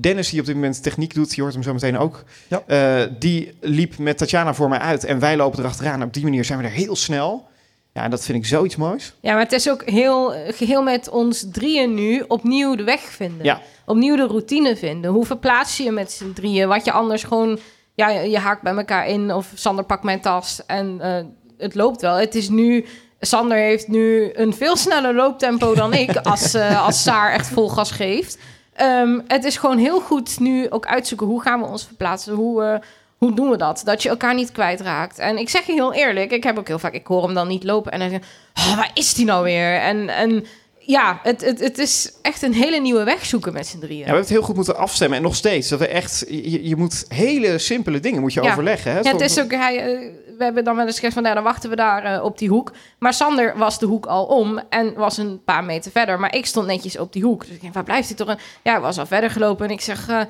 Dennis, 0.00 0.30
die 0.30 0.40
op 0.40 0.46
dit 0.46 0.54
moment 0.54 0.82
techniek 0.82 1.14
doet, 1.14 1.34
je 1.34 1.40
hoort 1.42 1.54
hem 1.54 1.62
zo 1.62 1.72
meteen 1.72 1.98
ook. 1.98 2.24
Ja. 2.48 2.62
Eh, 2.66 3.10
die 3.18 3.52
liep 3.60 3.98
met 3.98 4.18
Tatjana 4.18 4.54
voor 4.54 4.68
mij 4.68 4.78
uit. 4.78 5.04
En 5.04 5.18
wij 5.18 5.36
lopen 5.36 5.58
erachteraan. 5.58 6.02
Op 6.02 6.14
die 6.14 6.22
manier 6.24 6.44
zijn 6.44 6.58
we 6.58 6.64
er 6.64 6.70
heel 6.70 6.96
snel. 6.96 7.48
Ja, 7.92 8.02
en 8.02 8.10
dat 8.10 8.24
vind 8.24 8.38
ik 8.38 8.46
zoiets 8.46 8.76
moois. 8.76 9.14
Ja, 9.20 9.32
maar 9.32 9.42
het 9.42 9.52
is 9.52 9.70
ook 9.70 9.84
heel 9.84 10.34
eh, 10.34 10.54
geheel 10.54 10.82
met 10.82 11.08
ons 11.08 11.46
drieën 11.52 11.94
nu 11.94 12.24
opnieuw 12.28 12.74
de 12.74 12.84
weg 12.84 13.00
vinden. 13.00 13.44
Ja. 13.44 13.60
Opnieuw 13.86 14.16
de 14.16 14.26
routine 14.26 14.76
vinden. 14.76 15.10
Hoe 15.10 15.26
verplaats 15.26 15.76
je 15.76 15.82
je 15.82 15.90
met 15.90 16.12
z'n 16.12 16.32
drieën? 16.32 16.68
Wat 16.68 16.84
je 16.84 16.92
anders 16.92 17.22
gewoon... 17.24 17.58
Ja, 18.00 18.08
je 18.08 18.38
haakt 18.38 18.62
bij 18.62 18.74
elkaar 18.74 19.06
in 19.06 19.34
of 19.34 19.52
Sander 19.54 19.84
pakt 19.84 20.02
mijn 20.02 20.20
tas 20.20 20.66
en 20.66 21.00
eh, 21.00 21.24
het 21.58 21.74
loopt 21.74 22.00
wel. 22.00 22.14
Het 22.14 22.34
is 22.34 22.48
nu... 22.48 22.84
Sander 23.20 23.58
heeft 23.58 23.88
nu 23.88 24.30
een 24.32 24.54
veel 24.54 24.76
sneller 24.76 25.14
looptempo 25.14 25.74
dan 25.74 25.92
ik 25.92 26.16
als, 26.32 26.54
eh, 26.54 26.84
als 26.84 27.02
Saar 27.02 27.32
echt 27.32 27.48
vol 27.48 27.68
gas 27.68 27.90
geeft. 27.90 28.38
Ehm, 28.72 29.20
het 29.26 29.44
is 29.44 29.56
gewoon 29.56 29.78
heel 29.78 30.00
goed 30.00 30.40
nu 30.40 30.70
ook 30.70 30.86
uitzoeken 30.86 31.26
hoe 31.26 31.42
gaan 31.42 31.60
we 31.60 31.66
ons 31.66 31.84
verplaatsen. 31.84 32.34
Hoe, 32.34 32.62
eh, 32.64 32.78
hoe 33.16 33.34
doen 33.34 33.50
we 33.50 33.56
dat? 33.56 33.82
Dat 33.84 34.02
je 34.02 34.08
elkaar 34.08 34.34
niet 34.34 34.52
kwijtraakt. 34.52 35.18
En 35.18 35.38
ik 35.38 35.48
zeg 35.48 35.66
je 35.66 35.72
heel 35.72 35.92
eerlijk, 35.92 36.30
ik 36.30 36.44
heb 36.44 36.58
ook 36.58 36.68
heel 36.68 36.78
vaak, 36.78 36.94
ik 36.94 37.06
hoor 37.06 37.22
hem 37.22 37.34
dan 37.34 37.48
niet 37.48 37.64
lopen 37.64 37.92
en 37.92 37.98
dan 37.98 38.10
zeg 38.10 38.20
oh, 38.54 38.76
waar 38.76 38.90
is 38.94 39.14
die 39.14 39.24
nou 39.24 39.44
weer? 39.44 39.78
En, 39.80 40.08
en 40.08 40.46
ja, 40.90 41.20
het, 41.22 41.40
het, 41.44 41.60
het 41.60 41.78
is 41.78 42.12
echt 42.22 42.42
een 42.42 42.54
hele 42.54 42.80
nieuwe 42.80 43.04
weg 43.04 43.26
zoeken 43.26 43.52
met 43.52 43.66
z'n 43.66 43.78
drieën. 43.78 43.98
Ja, 43.98 44.04
we 44.04 44.04
hebben 44.04 44.22
het 44.24 44.30
heel 44.32 44.42
goed 44.42 44.56
moeten 44.56 44.76
afstemmen. 44.76 45.16
En 45.18 45.22
nog 45.24 45.34
steeds. 45.34 45.68
Dat 45.68 45.78
we 45.78 45.86
echt, 45.88 46.24
je, 46.28 46.68
je 46.68 46.76
moet 46.76 47.04
hele 47.08 47.58
simpele 47.58 48.00
dingen 48.00 48.20
moet 48.20 48.32
je 48.32 48.42
Ja. 48.42 48.50
overleggen. 48.50 48.92
Hè? 48.92 48.98
Ja, 49.00 49.12
het 49.12 49.20
is 49.20 49.40
ook, 49.40 49.50
hij, 49.50 49.78
eh, 49.78 50.10
we 50.38 50.44
hebben 50.44 50.64
dan 50.64 50.76
wel 50.76 50.86
eens 50.86 50.94
gezegd 50.94 51.14
van, 51.14 51.22
nou, 51.22 51.34
dan 51.34 51.44
wachten 51.44 51.70
we 51.70 51.76
daar 51.76 52.04
eh, 52.04 52.24
op 52.24 52.38
die 52.38 52.48
hoek. 52.48 52.72
Maar 52.98 53.14
Sander 53.14 53.56
was 53.56 53.78
de 53.78 53.86
hoek 53.86 54.06
al 54.06 54.24
om 54.24 54.60
en 54.68 54.94
was 54.94 55.16
een 55.18 55.40
paar 55.44 55.64
meter 55.64 55.90
verder. 55.90 56.20
Maar 56.20 56.34
ik 56.34 56.46
stond 56.46 56.66
netjes 56.66 56.98
op 56.98 57.12
die 57.12 57.22
hoek. 57.22 57.44
Dus 57.46 57.54
ik 57.54 57.60
denk, 57.60 57.74
waar 57.74 57.84
blijft 57.84 58.08
hij 58.08 58.16
toch? 58.16 58.36
Ja, 58.62 58.72
hij 58.72 58.80
was 58.80 58.98
al 58.98 59.06
verder 59.06 59.30
gelopen. 59.30 59.66
En 59.66 59.72
ik 59.72 59.80
zeg, 59.80 60.08
eh, 60.08 60.20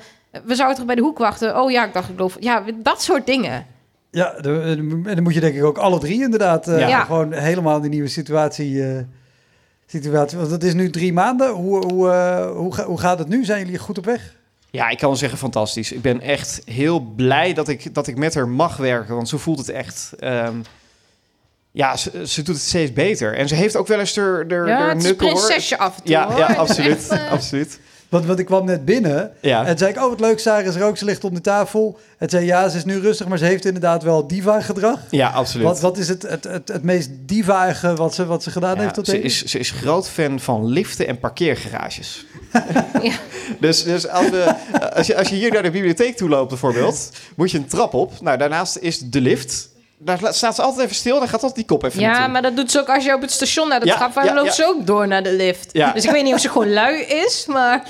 we 0.45 0.55
zouden 0.55 0.77
toch 0.77 0.85
bij 0.85 0.95
de 0.95 1.01
hoek 1.01 1.17
wachten? 1.17 1.61
Oh 1.61 1.71
ja, 1.71 1.85
ik 1.85 1.93
dacht, 1.93 2.09
ik 2.09 2.15
geloof... 2.15 2.37
Ja, 2.39 2.63
dat 2.75 3.01
soort 3.01 3.25
dingen. 3.25 3.65
Ja, 4.11 4.33
en 4.35 5.03
dan 5.03 5.23
moet 5.23 5.33
je 5.33 5.39
denk 5.39 5.55
ik 5.55 5.63
ook 5.63 5.77
alle 5.77 5.99
drie 5.99 6.21
inderdaad 6.21 6.67
eh, 6.67 6.87
Ja. 6.87 7.03
gewoon 7.03 7.33
helemaal 7.33 7.75
in 7.75 7.81
die 7.81 7.89
nieuwe 7.89 8.07
situatie, 8.07 8.83
eh, 8.83 8.99
situatie. 9.91 10.37
Want 10.37 10.51
het 10.51 10.63
is 10.63 10.73
nu 10.73 10.89
drie 10.89 11.13
maanden. 11.13 11.51
Hoe, 11.51 11.85
hoe, 11.85 12.09
eh, 12.09 12.51
hoe, 12.51 12.73
ga- 12.73 12.85
hoe 12.85 12.99
gaat 12.99 13.19
het 13.19 13.27
nu? 13.27 13.45
Zijn 13.45 13.59
jullie 13.65 13.79
goed 13.79 13.97
op 13.97 14.05
weg? 14.05 14.35
Ja, 14.69 14.89
ik 14.89 14.97
kan 14.97 15.07
wel 15.09 15.17
zeggen 15.17 15.37
fantastisch. 15.37 15.91
Ik 15.91 16.01
ben 16.01 16.21
echt 16.21 16.61
heel 16.65 16.99
blij 16.99 17.53
dat 17.53 17.67
ik, 17.67 17.93
dat 17.93 18.07
ik 18.07 18.17
met 18.17 18.33
haar 18.35 18.47
mag 18.47 18.77
werken, 18.77 19.15
want 19.15 19.29
zo 19.29 19.37
voelt 19.37 19.57
het 19.57 19.69
echt. 19.69 20.11
Ehm, 20.19 20.55
ja, 21.71 21.97
ze, 21.97 22.27
ze 22.27 22.41
doet 22.41 22.55
het 22.55 22.63
steeds 22.63 22.93
beter. 22.93 23.37
En 23.37 23.47
ze 23.47 23.55
heeft 23.55 23.75
ook 23.75 23.87
wel 23.87 23.99
eens 23.99 24.13
de, 24.13 24.43
de, 24.47 24.55
Ja, 24.55 24.93
de 24.93 25.07
het 25.07 25.21
is 25.21 25.69
hoor. 25.71 25.79
af 25.79 25.95
en 25.97 26.03
toe, 26.03 26.11
Ja, 26.11 26.27
hoor. 26.27 26.37
ja 26.37 26.53
absoluut. 26.53 26.97
echt, 26.97 27.09
eh, 27.09 27.31
absoluut. 27.31 27.79
Want, 28.11 28.25
want 28.25 28.39
ik 28.39 28.45
kwam 28.45 28.65
net 28.65 28.85
binnen 28.85 29.31
Ja. 29.41 29.65
en 29.65 29.77
zei 29.77 29.91
ik, 29.91 29.97
oh 29.97 30.09
wat 30.09 30.19
leuk, 30.19 30.39
Sarah 30.39 30.65
is 30.65 30.75
er 30.75 30.83
ook, 30.83 30.97
ze 30.97 31.05
ligt 31.05 31.23
op 31.23 31.33
de 31.33 31.41
tafel. 31.41 31.99
En 32.17 32.29
zei, 32.29 32.45
ja, 32.45 32.69
ze 32.69 32.77
is 32.77 32.85
nu 32.85 32.99
rustig, 32.99 33.27
maar 33.27 33.37
ze 33.37 33.45
heeft 33.45 33.65
inderdaad 33.65 34.03
wel 34.03 34.27
diva-gedrag. 34.27 34.99
Ja, 35.09 35.29
absoluut. 35.29 35.65
Wat, 35.65 35.79
wat 35.79 35.97
is 35.97 36.07
het, 36.07 36.21
het, 36.21 36.43
het, 36.43 36.67
het 36.67 36.83
meest 36.83 37.09
diva 37.25 37.75
wat 37.95 38.15
ze, 38.15 38.25
wat 38.25 38.43
ze 38.43 38.51
gedaan 38.51 38.75
Ja, 38.75 38.81
heeft 38.81 38.93
tot 38.93 39.07
ze, 39.07 39.21
is, 39.21 39.43
ze 39.43 39.59
is 39.59 39.71
groot 39.71 40.09
fan 40.09 40.39
van 40.39 40.65
liften 40.65 41.07
en 41.07 41.19
parkeergarages. 41.19 42.25
Ja. 43.01 43.13
Dus, 43.59 43.83
dus 43.83 44.07
als, 44.07 44.29
we, 44.29 44.55
als, 44.95 45.07
je, 45.07 45.17
als 45.17 45.27
je 45.27 45.35
hier 45.35 45.51
naar 45.51 45.63
de 45.63 45.71
bibliotheek 45.71 46.17
toe 46.17 46.29
loopt 46.29 46.49
bijvoorbeeld, 46.49 47.09
moet 47.35 47.51
je 47.51 47.57
een 47.57 47.67
trap 47.67 47.93
op. 47.93 48.21
Nou, 48.21 48.37
daarnaast 48.37 48.77
is 48.77 48.99
de 48.99 49.21
lift. 49.21 49.69
Daar 50.03 50.19
staat 50.33 50.55
ze 50.55 50.61
altijd 50.61 50.83
even 50.83 50.95
stil, 50.95 51.19
dan 51.19 51.27
gaat 51.27 51.33
altijd 51.43 51.55
die 51.55 51.65
kop 51.65 51.83
even 51.83 51.99
Ja, 51.99 52.07
naartoe. 52.11 52.31
maar 52.31 52.41
dat 52.41 52.55
doet 52.55 52.71
ze 52.71 52.79
ook 52.79 52.89
als 52.89 53.03
je 53.05 53.13
op 53.13 53.21
het 53.21 53.31
station 53.31 53.67
naar 53.67 53.79
de 53.79 53.85
Ja, 53.85 53.95
trap 53.95 54.11
gaat. 54.11 54.23
ja, 54.25 54.33
Dan 54.33 54.43
loopt 54.43 54.55
ja. 54.55 54.63
ze 54.63 54.69
ook 54.69 54.85
door 54.87 55.07
naar 55.07 55.23
de 55.23 55.31
lift. 55.33 55.73
Dus 55.73 56.03
ik 56.05 56.11
weet 56.11 56.23
niet 56.23 56.33
of 56.33 56.39
ze 56.39 56.49
gewoon 56.49 56.73
lui 56.73 57.01
is, 57.01 57.45
maar... 57.47 57.83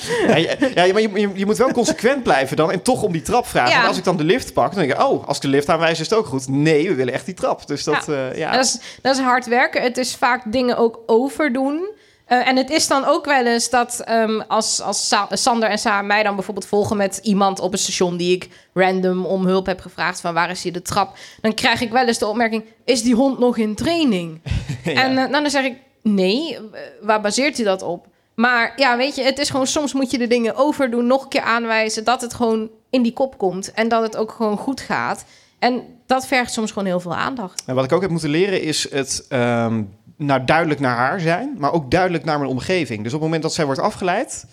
Ja, 0.75 0.93
maar 0.93 1.01
je, 1.01 1.09
je, 1.13 1.29
je 1.33 1.45
moet 1.45 1.57
wel 1.57 1.71
consequent 1.71 2.23
blijven 2.23 2.57
dan 2.57 2.71
en 2.71 2.81
toch 2.81 3.03
om 3.03 3.11
die 3.11 3.21
trap 3.21 3.47
vragen. 3.47 3.75
Want 3.75 3.87
als 3.87 3.97
ik 3.97 4.03
dan 4.03 4.17
de 4.17 4.23
lift 4.23 4.53
pak, 4.53 4.71
dan 4.75 4.79
denk 4.79 4.93
ik, 4.93 5.01
oh, 5.03 5.27
als 5.27 5.35
ik 5.37 5.41
de 5.43 5.49
lift 5.49 5.69
aanwijs 5.69 5.99
is 5.99 6.09
het 6.09 6.13
ook 6.19 6.25
goed. 6.25 6.47
Nee, 6.47 6.87
we 6.89 6.95
willen 6.95 7.13
echt 7.13 7.25
die 7.25 7.35
trap. 7.35 7.67
Dus 7.67 7.83
dat, 7.83 8.03
Ja. 8.07 8.29
ja. 8.35 8.51
Dat, 8.51 8.65
is, 8.65 8.77
dat 9.01 9.15
is 9.15 9.21
hard 9.21 9.45
werken. 9.47 9.81
Het 9.81 9.97
is 9.97 10.15
vaak 10.15 10.41
dingen 10.51 10.77
ook 10.77 10.99
overdoen. 11.05 11.89
Eh, 12.31 12.47
en 12.47 12.55
het 12.57 12.69
is 12.69 12.87
dan 12.87 13.05
ook 13.05 13.25
wel 13.25 13.45
eens 13.45 13.69
dat 13.69 13.99
ehm, 13.99 14.41
als, 14.47 14.81
als 14.81 15.07
Sa- 15.07 15.27
Sander 15.31 15.69
en 15.69 15.77
Sa 15.77 16.01
mij 16.01 16.23
dan 16.23 16.35
bijvoorbeeld 16.35 16.65
volgen 16.65 16.97
met 16.97 17.19
iemand 17.23 17.59
op 17.59 17.71
een 17.71 17.79
station 17.79 18.17
die 18.17 18.35
ik 18.35 18.49
random 18.73 19.25
om 19.25 19.45
hulp 19.45 19.65
heb 19.65 19.79
gevraagd 19.79 20.21
van 20.21 20.33
waar 20.33 20.49
is 20.49 20.63
hier 20.63 20.73
de 20.73 20.81
trap, 20.81 21.17
dan 21.41 21.53
krijg 21.53 21.81
ik 21.81 21.91
wel 21.91 22.07
eens 22.07 22.17
de 22.17 22.27
opmerking: 22.27 22.63
is 22.85 23.03
die 23.03 23.15
hond 23.15 23.39
nog 23.39 23.57
in 23.57 23.75
training? 23.75 24.41
En 24.83 25.17
eh, 25.17 25.31
dan 25.31 25.49
zeg 25.49 25.63
ik: 25.63 25.77
nee, 26.01 26.55
eh, 26.55 26.61
waar 27.01 27.21
baseert 27.21 27.59
u 27.59 27.63
dat 27.63 27.81
op? 27.81 28.07
Maar 28.35 28.73
ja, 28.75 28.97
weet 28.97 29.15
je, 29.15 29.23
het 29.23 29.39
is 29.39 29.49
gewoon 29.49 29.67
soms 29.67 29.93
moet 29.93 30.11
je 30.11 30.17
de 30.17 30.27
dingen 30.27 30.55
overdoen, 30.55 31.07
nog 31.07 31.23
een 31.23 31.29
keer 31.29 31.41
aanwijzen 31.41 32.03
dat 32.03 32.21
het 32.21 32.33
gewoon 32.33 32.69
in 32.89 33.01
die 33.01 33.13
kop 33.13 33.37
komt 33.37 33.71
en 33.71 33.87
dat 33.87 34.01
het 34.01 34.17
ook 34.17 34.31
gewoon 34.31 34.57
goed 34.57 34.81
gaat. 34.81 35.25
En 35.59 35.83
dat 36.05 36.27
vergt 36.27 36.53
soms 36.53 36.71
gewoon 36.71 36.87
heel 36.87 36.99
veel 36.99 37.15
aandacht. 37.15 37.63
En 37.65 37.75
wat 37.75 37.83
ik 37.83 37.91
ook 37.91 38.01
heb 38.01 38.09
moeten 38.09 38.29
leren 38.29 38.61
is 38.61 38.91
het 38.91 39.25
ehm, 39.29 39.83
nou 40.25 40.43
duidelijk 40.45 40.79
naar 40.79 40.95
haar 40.95 41.19
zijn, 41.19 41.55
maar 41.57 41.71
ook 41.73 41.91
duidelijk 41.91 42.23
naar 42.23 42.37
mijn 42.39 42.51
omgeving. 42.51 42.97
Dus 43.03 43.07
op 43.13 43.19
het 43.19 43.21
moment 43.21 43.41
dat 43.41 43.53
zij 43.53 43.65
wordt 43.65 43.79
afgeleid, 43.81 44.45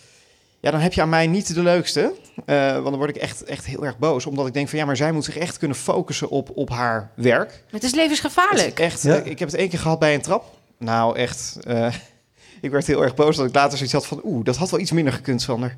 ja, 0.60 0.70
dan 0.70 0.80
heb 0.80 0.92
je 0.92 1.02
aan 1.02 1.08
mij 1.08 1.26
niet 1.26 1.54
de 1.54 1.62
leukste. 1.62 2.12
Eh, 2.46 2.72
want 2.72 2.84
dan 2.84 2.96
word 2.96 3.10
ik 3.10 3.16
echt, 3.16 3.44
echt 3.44 3.66
heel 3.66 3.84
erg 3.84 3.98
boos, 3.98 4.26
omdat 4.26 4.46
ik 4.46 4.54
denk 4.54 4.68
van 4.68 4.78
ja, 4.78 4.84
maar 4.84 4.96
zij 4.96 5.12
moet 5.12 5.24
zich 5.24 5.36
echt 5.38 5.58
kunnen 5.58 5.76
focussen 5.76 6.28
op, 6.28 6.50
op 6.54 6.70
haar 6.70 7.10
werk. 7.14 7.64
Het 7.70 7.82
is 7.82 7.90
Het 7.90 8.00
levensgevaarlijk. 8.00 8.78
is 8.78 8.84
echt, 8.84 9.02
Ja. 9.02 9.14
ik, 9.14 9.24
ik 9.24 9.38
heb 9.38 9.48
het 9.50 9.58
één 9.58 9.68
keer 9.68 9.78
gehad 9.78 9.98
bij 9.98 10.14
een 10.14 10.20
trap. 10.22 10.44
Nou, 10.78 11.16
echt. 11.16 11.56
eh, 11.66 11.94
ik 12.60 12.70
werd 12.70 12.86
heel 12.86 13.02
erg 13.02 13.14
boos 13.14 13.36
dat 13.36 13.46
ik 13.46 13.54
later 13.54 13.76
zoiets 13.76 13.94
had 13.94 14.06
van... 14.06 14.20
Oeh, 14.24 14.44
dat 14.44 14.56
had 14.56 14.70
wel 14.70 14.80
iets 14.80 14.92
minder 14.92 15.12
gekund, 15.12 15.42
Sander. 15.42 15.76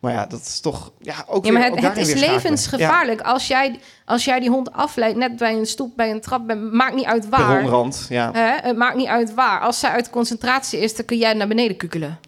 Maar 0.00 0.12
ja, 0.12 0.26
dat 0.26 0.40
is 0.40 0.60
toch... 0.60 0.92
Ja, 0.98 1.14
ook 1.26 1.44
Ja, 1.44 1.52
maar 1.52 1.60
weer- 1.62 1.70
het, 1.70 1.84
ook 1.84 1.94
het 1.96 2.08
is 2.08 2.14
levensgevaarlijk. 2.14 3.20
Als, 3.20 3.46
jij, 3.46 3.78
als 4.04 4.24
jij 4.24 4.40
die 4.40 4.50
hond 4.50 4.72
afleidt, 4.72 5.16
net 5.16 5.36
bij 5.36 5.54
een 5.54 5.66
stoep, 5.66 5.96
bij 5.96 6.10
een 6.10 6.20
trap, 6.20 6.46
bij- 6.46 6.56
maakt 6.56 6.94
niet 6.94 7.04
uit 7.04 7.22
Ja, 7.22 7.28
waar. 7.28 7.46
perronrand, 7.54 8.06
ja. 8.08 8.30
Hè? 8.32 8.68
Het 8.68 8.76
maakt 8.76 8.96
niet 8.96 9.06
uit 9.06 9.34
waar. 9.34 9.60
Als 9.60 9.78
zij 9.80 9.90
uit 9.90 10.10
concentratie 10.10 10.78
is, 10.80 10.96
dan 10.96 11.04
kun 11.04 11.18
jij 11.18 11.32
naar 11.34 11.48
beneden 11.48 11.76
kukelen. 11.76 12.18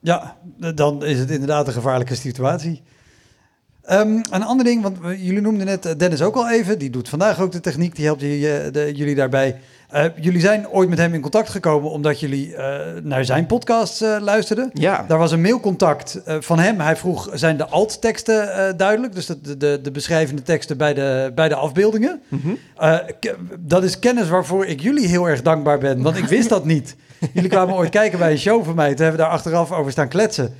Ja, 0.00 0.36
dan 0.74 1.04
is 1.04 1.18
het 1.18 1.30
inderdaad 1.30 1.66
een 1.66 1.72
gevaarlijke 1.72 2.14
situatie. 2.14 2.82
Ehm, 3.82 4.22
een 4.30 4.44
ander 4.44 4.64
ding, 4.64 4.82
want 4.82 4.98
jullie 5.02 5.40
noemden 5.40 5.66
net 5.66 5.86
eh, 5.86 5.92
Dennis 5.96 6.22
ook 6.22 6.34
al 6.36 6.50
even. 6.50 6.78
Die 6.78 6.90
doet 6.90 7.08
vandaag 7.08 7.40
ook 7.40 7.52
de 7.52 7.60
techniek, 7.60 7.96
die 7.96 8.04
helpt 8.04 8.22
eh, 8.22 8.28
de- 8.28 8.90
jullie 8.94 9.14
daarbij. 9.14 9.60
Eh, 9.90 10.04
jullie 10.20 10.40
zijn 10.40 10.68
ooit 10.68 10.88
met 10.88 10.98
hem 10.98 11.14
in 11.14 11.20
contact 11.20 11.48
gekomen 11.48 11.90
omdat 11.90 12.20
jullie 12.20 12.54
eh, 12.54 13.02
naar 13.02 13.24
zijn 13.24 13.46
podcast 13.46 14.02
eh, 14.02 14.16
luisterden. 14.20 14.70
Ja, 14.72 15.04
Daar 15.08 15.18
was 15.18 15.32
een 15.32 15.40
mailcontact 15.40 16.20
van 16.26 16.58
hem. 16.58 16.80
Hij 16.80 16.96
vroeg, 16.96 17.28
zijn 17.32 17.56
de 17.56 17.66
alt-teksten 17.66 18.76
duidelijk? 18.76 19.14
Dus 19.14 19.26
de, 19.26 19.56
de, 19.56 19.78
de 19.82 19.90
beschrijvende 19.90 20.42
teksten 20.42 20.76
bij 20.76 20.94
de, 20.94 21.32
bij 21.34 21.48
de 21.48 21.54
afbeeldingen. 21.54 22.22
Mhm. 22.28 22.54
Dat 23.58 23.84
is 23.84 23.98
kennis 23.98 24.28
waarvoor 24.28 24.66
ik 24.66 24.80
jullie 24.80 25.08
heel 25.08 25.28
erg 25.28 25.42
dankbaar 25.42 25.78
ben, 25.78 26.02
want 26.02 26.16
ik 26.16 26.24
wist 26.24 26.48
dat 26.48 26.64
niet. 26.64 26.96
Jullie 27.34 27.50
kwamen 27.50 27.74
ooit 27.74 27.90
kijken 27.90 28.18
bij 28.18 28.30
een 28.30 28.38
show 28.38 28.64
van 28.64 28.74
mij. 28.74 28.88
Toen 28.88 29.04
hebben 29.04 29.16
we 29.16 29.26
daar 29.26 29.32
achteraf 29.32 29.72
over 29.72 29.92
staan 29.92 30.08
kletsen. 30.08 30.54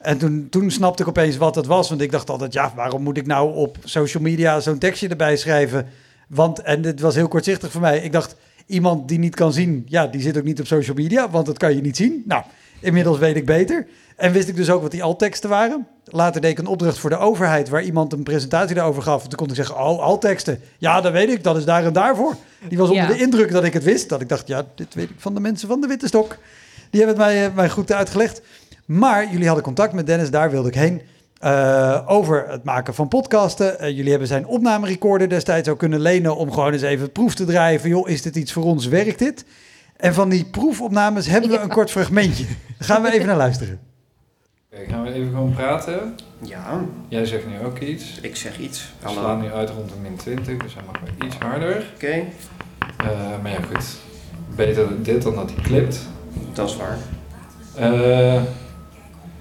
En 0.00 0.18
toen, 0.18 0.46
toen 0.50 0.70
snapte 0.70 1.02
ik 1.02 1.08
opeens 1.08 1.36
wat 1.36 1.54
het 1.54 1.66
was. 1.66 1.88
Want 1.88 2.00
ik 2.00 2.10
dacht 2.10 2.30
altijd, 2.30 2.52
ja, 2.52 2.72
waarom 2.76 3.02
moet 3.02 3.16
ik 3.16 3.26
nou 3.26 3.54
op 3.54 3.76
social 3.84 4.22
media 4.22 4.60
zo'n 4.60 4.78
tekstje 4.78 5.08
erbij 5.08 5.36
schrijven? 5.36 5.86
Want, 6.28 6.62
en 6.62 6.82
dit 6.82 7.00
was 7.00 7.14
heel 7.14 7.28
kortzichtig 7.28 7.70
voor 7.70 7.80
mij. 7.80 7.98
Ik 7.98 8.12
dacht, 8.12 8.36
iemand 8.66 9.08
die 9.08 9.18
niet 9.18 9.34
kan 9.34 9.52
zien, 9.52 9.82
ja, 9.88 10.06
die 10.06 10.20
zit 10.20 10.36
ook 10.38 10.44
niet 10.44 10.60
op 10.60 10.66
social 10.66 10.96
media, 10.96 11.30
want 11.30 11.46
dat 11.46 11.58
kan 11.58 11.74
je 11.74 11.80
niet 11.80 11.96
zien. 11.96 12.22
Nou, 12.26 12.42
inmiddels 12.80 13.18
weet 13.18 13.36
ik 13.36 13.46
beter. 13.46 13.86
En 14.16 14.32
wist 14.32 14.48
ik 14.48 14.56
dus 14.56 14.70
ook 14.70 14.82
wat 14.82 14.90
die 14.90 15.02
altteksten 15.02 15.50
waren. 15.50 15.86
Later 16.04 16.40
deed 16.40 16.50
ik 16.50 16.58
een 16.58 16.66
opdracht 16.66 16.98
voor 16.98 17.10
de 17.10 17.16
overheid, 17.16 17.68
waar 17.68 17.82
iemand 17.82 18.12
een 18.12 18.22
presentatie 18.22 18.74
daarover 18.74 19.02
gaf. 19.02 19.22
Toen 19.22 19.38
kon 19.38 19.48
ik 19.48 19.54
zeggen, 19.54 19.74
oh, 19.74 20.00
altteksten. 20.00 20.60
Ja, 20.78 21.00
dat 21.00 21.12
weet 21.12 21.28
ik, 21.28 21.42
dat 21.44 21.56
is 21.56 21.64
daar 21.64 21.84
en 21.84 21.92
daarvoor. 21.92 22.34
Die 22.68 22.78
was 22.78 22.88
onder 22.88 23.04
Ja. 23.04 23.12
de 23.12 23.18
indruk 23.18 23.50
dat 23.50 23.64
ik 23.64 23.72
het 23.72 23.82
wist. 23.84 24.08
Dat 24.08 24.20
ik 24.20 24.28
dacht, 24.28 24.46
ja, 24.48 24.64
dit 24.74 24.94
weet 24.94 25.10
ik 25.10 25.16
van 25.18 25.34
de 25.34 25.40
mensen 25.40 25.68
van 25.68 25.80
de 25.80 25.86
Witte 25.86 26.06
Stok. 26.06 26.38
Die 26.90 27.00
hebben 27.04 27.24
het 27.24 27.32
mij, 27.34 27.46
eh, 27.46 27.54
mij 27.54 27.68
goed 27.68 27.92
uitgelegd. 27.92 28.40
Maar 28.84 29.30
jullie 29.30 29.46
hadden 29.46 29.64
contact 29.64 29.92
met 29.92 30.06
Dennis, 30.06 30.30
daar 30.30 30.50
wilde 30.50 30.68
ik 30.68 30.74
heen. 30.74 31.00
Eh, 31.38 32.02
over 32.06 32.44
het 32.48 32.64
maken 32.64 32.94
van 32.94 33.08
podcasten. 33.08 33.78
Eh, 33.80 33.88
jullie 33.88 34.10
hebben 34.10 34.28
zijn 34.28 34.46
opnamerecorder 34.46 35.28
destijds 35.28 35.68
ook 35.68 35.78
kunnen 35.78 36.00
lenen 36.00 36.36
om 36.36 36.52
gewoon 36.52 36.72
eens 36.72 36.82
even 36.82 37.12
proef 37.12 37.34
te 37.34 37.44
draaien 37.44 37.80
van 37.80 37.88
joh, 37.90 38.08
is 38.08 38.22
dit 38.22 38.36
iets 38.36 38.52
voor 38.52 38.64
ons, 38.64 38.86
werkt 38.86 39.18
dit? 39.18 39.44
En 39.96 40.14
van 40.14 40.28
die 40.28 40.44
proefopnames 40.44 41.26
hebben 41.26 41.50
we 41.50 41.58
een 41.58 41.68
kort 41.68 41.90
fragmentje. 41.90 42.44
Daar 42.44 42.88
gaan 42.88 43.02
we 43.02 43.12
even 43.12 43.26
naar 43.26 43.36
luisteren. 43.36 43.80
Oké, 44.72 44.84
gaan 44.90 45.02
we 45.02 45.12
even 45.12 45.28
gewoon 45.30 45.52
praten. 45.54 46.14
ja, 46.42 46.80
Jij 47.08 47.24
zegt 47.24 47.46
nu 47.46 47.66
ook 47.66 47.78
iets. 47.78 48.18
ik 48.22 48.36
zeg 48.36 48.58
iets. 48.58 48.92
We 49.02 49.08
slaan 49.10 49.40
nu 49.40 49.50
uit 49.52 49.70
rond 49.70 49.88
de 49.88 49.94
min 50.02 50.16
20, 50.16 50.56
dus 50.56 50.74
hij 50.74 50.82
mag 50.92 51.00
weer 51.00 51.26
iets 51.26 51.36
harder. 51.38 51.84
Oké, 51.94 52.22
Eh, 52.96 53.06
maar 53.42 53.50
ja, 53.50 53.58
goed. 53.72 53.84
Beter 54.56 55.02
dit 55.02 55.22
dan 55.22 55.34
dat 55.34 55.50
hij 55.54 55.62
klipt. 55.62 55.98
dat 56.52 56.68
is 56.68 56.76
waar. 56.76 56.98
Eh, 57.74 58.42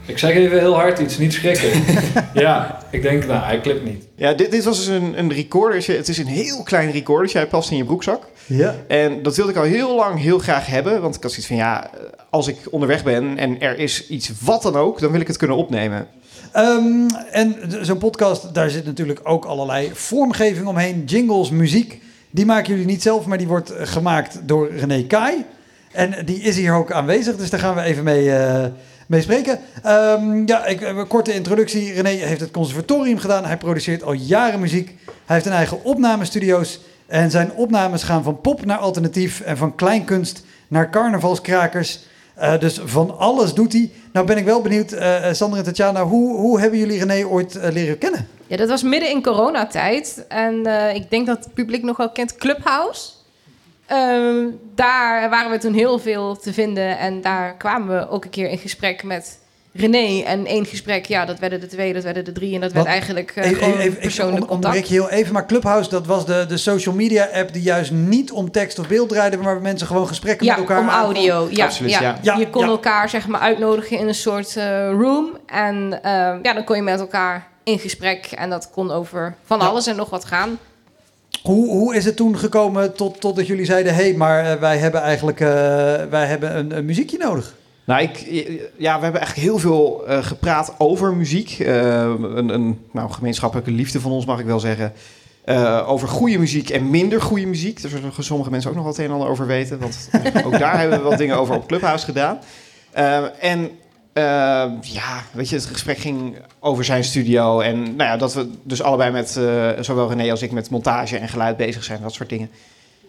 ik 0.06 0.18
zeg 0.18 0.34
even 0.34 0.60
heel 0.60 0.76
hard 0.76 1.00
iets, 1.00 1.18
niet 1.18 1.34
schrikken. 1.34 1.70
ja, 2.34 2.84
ik 2.90 3.02
denk, 3.02 3.26
nou, 3.26 3.44
hij 3.44 3.60
klipt 3.60 3.86
niet. 3.86 4.04
Ja, 4.16 4.34
dit, 4.34 4.52
dit 4.52 4.64
was 4.64 4.78
dus 4.78 4.88
een, 4.88 5.20
een 5.20 5.34
recordertje. 5.34 5.96
Het 5.96 6.08
is 6.08 6.18
een 6.18 6.28
heel 6.28 6.64
klein 6.64 6.92
recordertje. 6.92 7.38
Hij 7.38 7.48
past 7.48 7.72
in 7.72 7.78
je 7.78 7.86
broekzak. 7.86 8.24
Ja. 8.46 8.76
En 8.88 9.24
dat 9.24 9.36
wilde 9.36 9.52
ik 9.52 9.58
al 9.58 9.64
heel 9.64 9.96
lang 9.96 10.20
heel 10.20 10.40
graag 10.40 10.66
hebben. 10.66 11.02
Want 11.02 11.16
ik 11.16 11.22
had 11.22 11.32
zoiets 11.32 11.48
van, 11.48 11.58
ja, 11.58 11.90
als 12.30 12.48
ik 12.48 12.58
onderweg 12.70 13.04
ben 13.04 13.38
en 13.38 13.62
er 13.62 13.80
is 13.80 14.08
iets 14.08 14.32
wat 14.42 14.62
dan 14.62 14.76
ook, 14.76 15.00
dan 15.00 15.12
wil 15.12 15.22
ik 15.22 15.28
het 15.28 15.38
kunnen 15.38 15.58
opnemen. 15.58 16.08
Ehm, 16.52 17.08
en 17.32 17.56
zo'n 17.82 17.98
podcast, 17.98 18.54
daar 18.54 18.70
zit 18.70 18.86
natuurlijk 18.86 19.20
ook 19.24 19.46
allerlei 19.46 19.90
vormgeving 19.94 20.68
omheen. 20.68 21.04
Jingles, 21.06 21.50
muziek. 21.50 22.02
Die 22.32 22.46
maken 22.46 22.70
jullie 22.70 22.86
niet 22.86 23.02
zelf, 23.02 23.26
maar 23.26 23.38
die 23.38 23.48
wordt 23.48 23.70
eh, 23.70 23.88
gemaakt 23.88 24.40
door 24.44 24.72
René 24.76 25.04
Kai. 25.04 25.46
En 25.92 26.26
die 26.26 26.42
is 26.42 26.58
hier 26.58 26.74
ook 26.74 26.92
aanwezig, 26.92 27.36
dus 27.36 27.50
daar 27.50 27.60
gaan 27.60 27.76
we 27.76 27.82
even 27.82 28.04
mee, 28.04 28.32
eh, 28.32 28.66
mee 29.06 29.22
spreken. 29.22 29.60
Ehm, 29.84 30.42
ja, 30.46 30.66
ik, 30.66 30.82
een 30.82 31.08
korte 31.08 31.34
introductie. 31.34 31.94
René 31.94 32.10
heeft 32.10 32.42
het 32.42 32.52
conservatorium 32.52 33.18
gedaan. 33.18 33.46
Hij 33.46 33.58
produceert 33.58 34.04
al 34.04 34.14
jaren 34.14 34.60
muziek. 34.60 34.96
Hij 35.06 35.36
heeft 35.36 35.46
een 35.46 35.52
eigen 35.52 35.84
opnamestudio's. 35.84 36.80
En 37.08 37.32
zijn 37.32 37.52
opnames 37.52 38.04
gaan 38.04 38.24
van 38.24 38.42
pop 38.42 38.66
naar 38.66 38.78
alternatief 38.78 39.42
en 39.42 39.58
van 39.58 39.76
kleinkunst 39.76 40.44
naar 40.68 40.90
carnavalskrakers. 40.90 42.00
Eh, 42.36 42.60
dus 42.60 42.80
van 42.84 43.18
alles 43.18 43.54
doet 43.54 43.74
hij. 43.74 43.92
Nou 44.14 44.26
ben 44.26 44.38
ik 44.38 44.46
wel 44.46 44.62
benieuwd, 44.62 44.92
eh, 44.92 45.32
Sander 45.32 45.60
en 45.60 45.66
Tatjana, 45.66 46.04
hoe, 46.04 46.38
hoe 46.38 46.60
hebben 46.60 46.80
jullie 46.80 47.00
René 47.06 47.26
ooit 47.28 47.56
eh, 47.56 47.72
leren 47.72 47.98
kennen? 47.98 48.28
Ja, 48.48 48.58
dat 48.58 48.70
was 48.70 48.84
midden 48.84 49.10
in 49.10 49.24
coronatijd. 49.24 50.26
En 50.28 50.66
eh, 50.66 50.96
ik 50.96 51.10
denk 51.10 51.28
dat 51.28 51.44
het 51.44 51.54
publiek 51.54 51.84
nog 51.84 51.98
wel 51.98 52.12
kent 52.12 52.36
Clubhouse. 52.36 53.10
Ehm, 53.88 54.46
daar 54.76 55.30
waren 55.30 55.52
we 55.52 55.58
toen 55.58 55.74
heel 55.74 56.00
veel 56.00 56.38
te 56.38 56.54
vinden. 56.54 56.98
En 56.98 57.22
daar 57.22 57.56
kwamen 57.58 57.98
we 58.00 58.10
ook 58.10 58.24
een 58.24 58.30
keer 58.30 58.50
in 58.50 58.58
gesprek 58.58 59.04
met 59.04 59.40
René. 59.78 60.24
En 60.24 60.46
één 60.46 60.66
gesprek, 60.66 61.06
ja, 61.06 61.26
dat 61.26 61.40
werden 61.40 61.60
de 61.60 61.68
twee, 61.68 61.94
dat 61.94 62.04
werden 62.04 62.26
de 62.26 62.32
drie. 62.32 62.56
En 62.56 62.62
dat 62.62 62.72
werd 62.72 62.86
eigenlijk 62.86 63.32
eh, 63.36 63.46
Even- 63.46 63.64
gewoon 63.64 63.80
even- 63.80 63.94
ik 63.94 64.00
persoonlijk 64.00 64.44
on- 64.44 64.50
onderbreek 64.50 64.82
contact. 64.84 64.88
je 65.10 65.12
heel 65.12 65.20
even, 65.22 65.34
maar 65.34 65.46
Clubhouse, 65.48 65.90
dat 65.90 66.06
was 66.06 66.26
de, 66.26 66.46
de 66.48 66.58
social 66.58 66.96
media 66.96 67.28
app 67.34 67.54
die 67.54 67.62
juist 67.62 67.92
niet 67.92 68.32
om 68.32 68.52
tekst 68.52 68.80
of 68.80 68.88
beeld 68.88 69.10
draaide, 69.10 69.36
maar 69.38 69.46
waar 69.54 69.62
mensen 69.62 69.88
gewoon 69.88 70.08
gesprekken 70.08 70.46
Ja, 70.46 70.52
met 70.58 70.62
elkaar 70.70 70.80
om 70.84 70.90
audio. 70.90 71.48
Ja, 71.52 71.66
Absoluut, 71.66 71.92
ja. 71.92 72.02
ja. 72.02 72.18
Ja, 72.22 72.36
je 72.38 72.50
kon 72.50 72.62
ja. 72.66 72.68
elkaar 72.68 73.10
zeg 73.10 73.28
maar 73.28 73.42
uitnodigen 73.42 73.98
in 73.98 74.08
een 74.08 74.16
soort 74.16 74.56
eh, 74.58 74.90
room. 74.90 75.38
En 75.46 76.00
ehm, 76.04 76.40
ja, 76.42 76.54
dan 76.54 76.64
kon 76.64 76.76
je 76.76 76.82
met 76.82 77.00
elkaar 77.00 77.48
in 77.64 77.80
gesprek. 77.80 78.26
En 78.26 78.50
dat 78.50 78.70
kon 78.72 78.92
over 78.92 79.36
van 79.46 79.60
Ja. 79.60 79.66
alles 79.66 79.88
en 79.88 79.96
nog 79.96 80.10
wat 80.10 80.26
gaan. 80.26 80.60
Hoe, 81.46 81.70
hoe 81.70 81.96
is 81.96 82.06
het 82.06 82.16
toen 82.16 82.38
gekomen 82.38 82.96
tot, 82.96 83.22
totdat 83.22 83.48
jullie 83.48 83.66
zeiden, 83.66 83.96
hé, 83.96 84.04
hey, 84.04 84.14
maar 84.14 84.46
eh, 84.46 84.60
wij 84.60 84.78
hebben 84.78 85.02
eigenlijk 85.02 85.40
eh, 85.40 85.48
wij 86.10 86.26
hebben 86.26 86.58
een, 86.58 86.78
een 86.78 86.86
muziekje 86.86 87.18
nodig? 87.18 87.56
Nou, 87.86 88.02
ik, 88.02 88.18
ja, 88.78 88.98
we 88.98 89.04
hebben 89.04 89.22
eigenlijk 89.22 89.50
heel 89.50 89.58
veel 89.58 90.08
eh, 90.08 90.24
gepraat 90.24 90.76
over 90.78 91.16
muziek. 91.16 91.60
Eh, 91.60 91.76
een, 92.20 92.50
een 92.50 92.80
nou, 92.92 93.12
gemeenschappelijke 93.12 93.72
liefde 93.72 94.00
van 94.00 94.12
ons, 94.12 94.26
mag 94.26 94.40
ik 94.40 94.46
wel 94.46 94.60
zeggen. 94.60 94.94
Eh, 95.46 95.84
over 95.88 96.08
goede 96.08 96.38
muziek 96.38 96.70
en 96.70 96.90
minder 96.90 97.22
goede 97.22 97.46
muziek. 97.46 97.82
Daar 97.82 97.92
zullen 97.92 98.12
sommige 98.20 98.50
mensen 98.50 98.70
ook 98.70 98.76
nog 98.76 98.86
wat 98.86 98.98
een 98.98 99.06
en 99.06 99.12
ander 99.12 99.28
over 99.28 99.48
weten. 99.48 99.80
Want 99.80 100.10
ook 100.46 100.60
daar 100.60 100.80
hebben 100.80 100.98
we 100.98 101.10
wat 101.10 101.18
dingen 101.18 101.38
over 101.38 101.56
op 101.56 101.68
Clubhouse 101.68 102.06
gedaan. 102.06 102.40
Eh, 102.92 103.24
en 103.40 103.70
eh, 104.16 104.72
ja, 104.82 105.24
weet 105.32 105.50
je, 105.50 105.56
het 105.56 105.66
gesprek 105.66 105.98
ging 105.98 106.36
over 106.60 106.86
zijn 106.86 107.04
studio. 107.04 107.60
En 107.60 107.82
nou 107.82 108.10
ja, 108.10 108.18
dat 108.18 108.34
we 108.34 108.50
dus 108.64 108.82
allebei 108.82 109.12
met, 109.12 109.38
eh, 109.38 109.70
zowel 109.80 110.10
René 110.10 110.32
als 110.32 110.42
ik, 110.42 110.52
met 110.52 110.70
montage 110.70 111.18
en 111.18 111.30
geluid 111.30 111.58
bezig 111.58 111.84
zijn. 111.84 112.02
Dat 112.02 112.14
soort 112.14 112.30
dingen. 112.30 112.50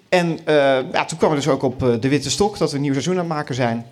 En 0.08 0.38
eh, 0.44 0.78
ja, 0.92 1.04
toen 1.04 1.18
kwam 1.18 1.30
we 1.30 1.36
dus 1.36 1.48
ook 1.48 1.62
op 1.62 1.82
eh, 1.82 2.00
De 2.00 2.08
Witte 2.08 2.30
Stok, 2.30 2.58
dat 2.58 2.70
we 2.70 2.76
een 2.76 2.82
nieuw 2.82 2.92
seizoen 2.92 3.12
aan 3.12 3.18
het 3.18 3.28
maken 3.28 3.54
zijn. 3.54 3.86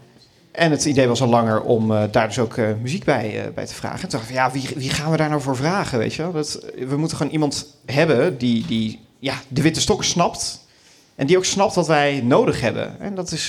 En 0.50 0.70
het 0.70 0.84
idee 0.84 1.08
was 1.08 1.22
al 1.22 1.28
langer 1.28 1.62
om 1.62 1.88
daar 2.10 2.26
dus 2.26 2.38
ook 2.38 2.56
muziek 2.82 3.04
bij, 3.04 3.52
bij 3.54 3.66
te 3.66 3.74
vragen. 3.74 4.02
En 4.02 4.08
toen 4.08 4.18
dacht 4.18 4.30
ik, 4.30 4.36
ja, 4.36 4.50
wie, 4.50 4.68
wie 4.76 4.90
gaan 4.90 5.10
we 5.10 5.16
daar 5.16 5.28
nou 5.28 5.40
voor 5.40 5.56
vragen, 5.56 5.98
weet 5.98 6.14
je? 6.14 6.30
Dat, 6.32 6.64
we 6.88 6.96
moeten 6.96 7.16
gewoon 7.16 7.32
iemand 7.32 7.66
hebben 7.86 8.38
die, 8.38 8.66
die 8.66 9.00
ja, 9.18 9.34
De 9.48 9.62
Witte 9.62 9.80
Stok 9.80 10.04
snapt. 10.04 10.66
En 11.14 11.26
die 11.26 11.36
ook 11.36 11.44
snapt 11.44 11.74
wat 11.74 11.86
wij 11.86 12.20
nodig 12.24 12.60
hebben. 12.60 13.00
En 13.00 13.14
dat 13.14 13.32
is 13.32 13.48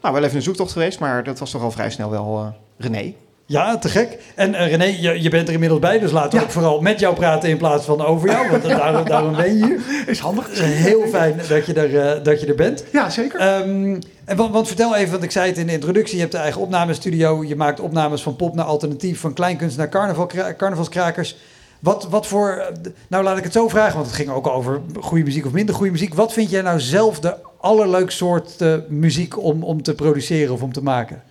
nou, 0.00 0.14
wel 0.14 0.22
even 0.22 0.36
een 0.36 0.42
zoektocht 0.42 0.72
geweest, 0.72 0.98
maar 0.98 1.24
dat 1.24 1.38
was 1.38 1.50
toch 1.50 1.62
al 1.62 1.70
vrij 1.70 1.90
snel 1.90 2.10
wel 2.10 2.54
René. 2.78 3.14
Ja, 3.48 3.78
te 3.78 3.88
gek. 3.88 4.18
En 4.34 4.54
eh, 4.54 4.68
René, 4.68 4.84
je, 4.84 5.22
je 5.22 5.28
bent 5.28 5.46
er 5.46 5.54
inmiddels 5.54 5.80
bij, 5.80 5.98
dus 5.98 6.10
laten 6.10 6.38
we 6.38 6.44
ook 6.44 6.50
vooral 6.50 6.80
met 6.80 7.00
jou 7.00 7.14
praten 7.14 7.48
in 7.48 7.56
plaats 7.56 7.84
van 7.84 8.04
over 8.04 8.30
jou. 8.30 8.50
Want 8.50 8.64
eh, 8.64 8.76
daarom, 8.76 9.08
daarom 9.14 9.36
ben 9.36 9.58
je 9.58 9.64
hier. 9.64 9.80
Is 10.06 10.18
handig. 10.18 10.48
Is 10.48 10.60
heel 10.60 11.06
fijn 11.06 11.40
dat 11.48 11.66
je 11.66 11.72
er, 11.72 11.98
eh, 11.98 12.24
dat 12.24 12.40
je 12.40 12.46
er 12.46 12.54
bent. 12.54 12.84
Ja, 12.92 13.10
zeker. 13.10 13.40
Ehm, 13.40 14.00
en 14.24 14.36
want, 14.36 14.52
want 14.52 14.66
vertel 14.66 14.96
even, 14.96 15.10
want 15.10 15.22
ik 15.22 15.30
zei 15.30 15.48
het 15.48 15.58
in 15.58 15.66
de 15.66 15.72
introductie, 15.72 16.14
je 16.14 16.22
hebt 16.22 16.34
een 16.34 16.40
eigen 16.40 16.60
opnamestudio. 16.60 17.44
Je 17.44 17.56
maakt 17.56 17.80
opnames 17.80 18.22
van 18.22 18.36
pop 18.36 18.54
naar 18.54 18.64
alternatief, 18.64 19.20
van 19.20 19.32
kleinkunst 19.32 19.76
naar 19.76 19.88
carnaval, 19.88 20.30
carnavalskrakers. 20.56 21.36
Wat, 21.80 22.06
wat 22.10 22.26
voor, 22.26 22.72
nou 23.08 23.24
laat 23.24 23.38
ik 23.38 23.44
het 23.44 23.52
zo 23.52 23.68
vragen, 23.68 23.94
want 23.94 24.06
het 24.06 24.16
ging 24.16 24.30
ook 24.30 24.46
over 24.46 24.80
goede 25.00 25.24
muziek 25.24 25.46
of 25.46 25.52
minder 25.52 25.74
goede 25.74 25.92
muziek. 25.92 26.14
Wat 26.14 26.32
vind 26.32 26.50
jij 26.50 26.62
nou 26.62 26.80
zelf 26.80 27.20
de 27.20 27.34
allerleukste 27.60 28.24
soort 28.24 28.64
muziek 28.88 29.42
om, 29.42 29.62
om 29.62 29.82
te 29.82 29.94
produceren 29.94 30.54
of 30.54 30.62
om 30.62 30.72
te 30.72 30.82
maken? 30.82 31.22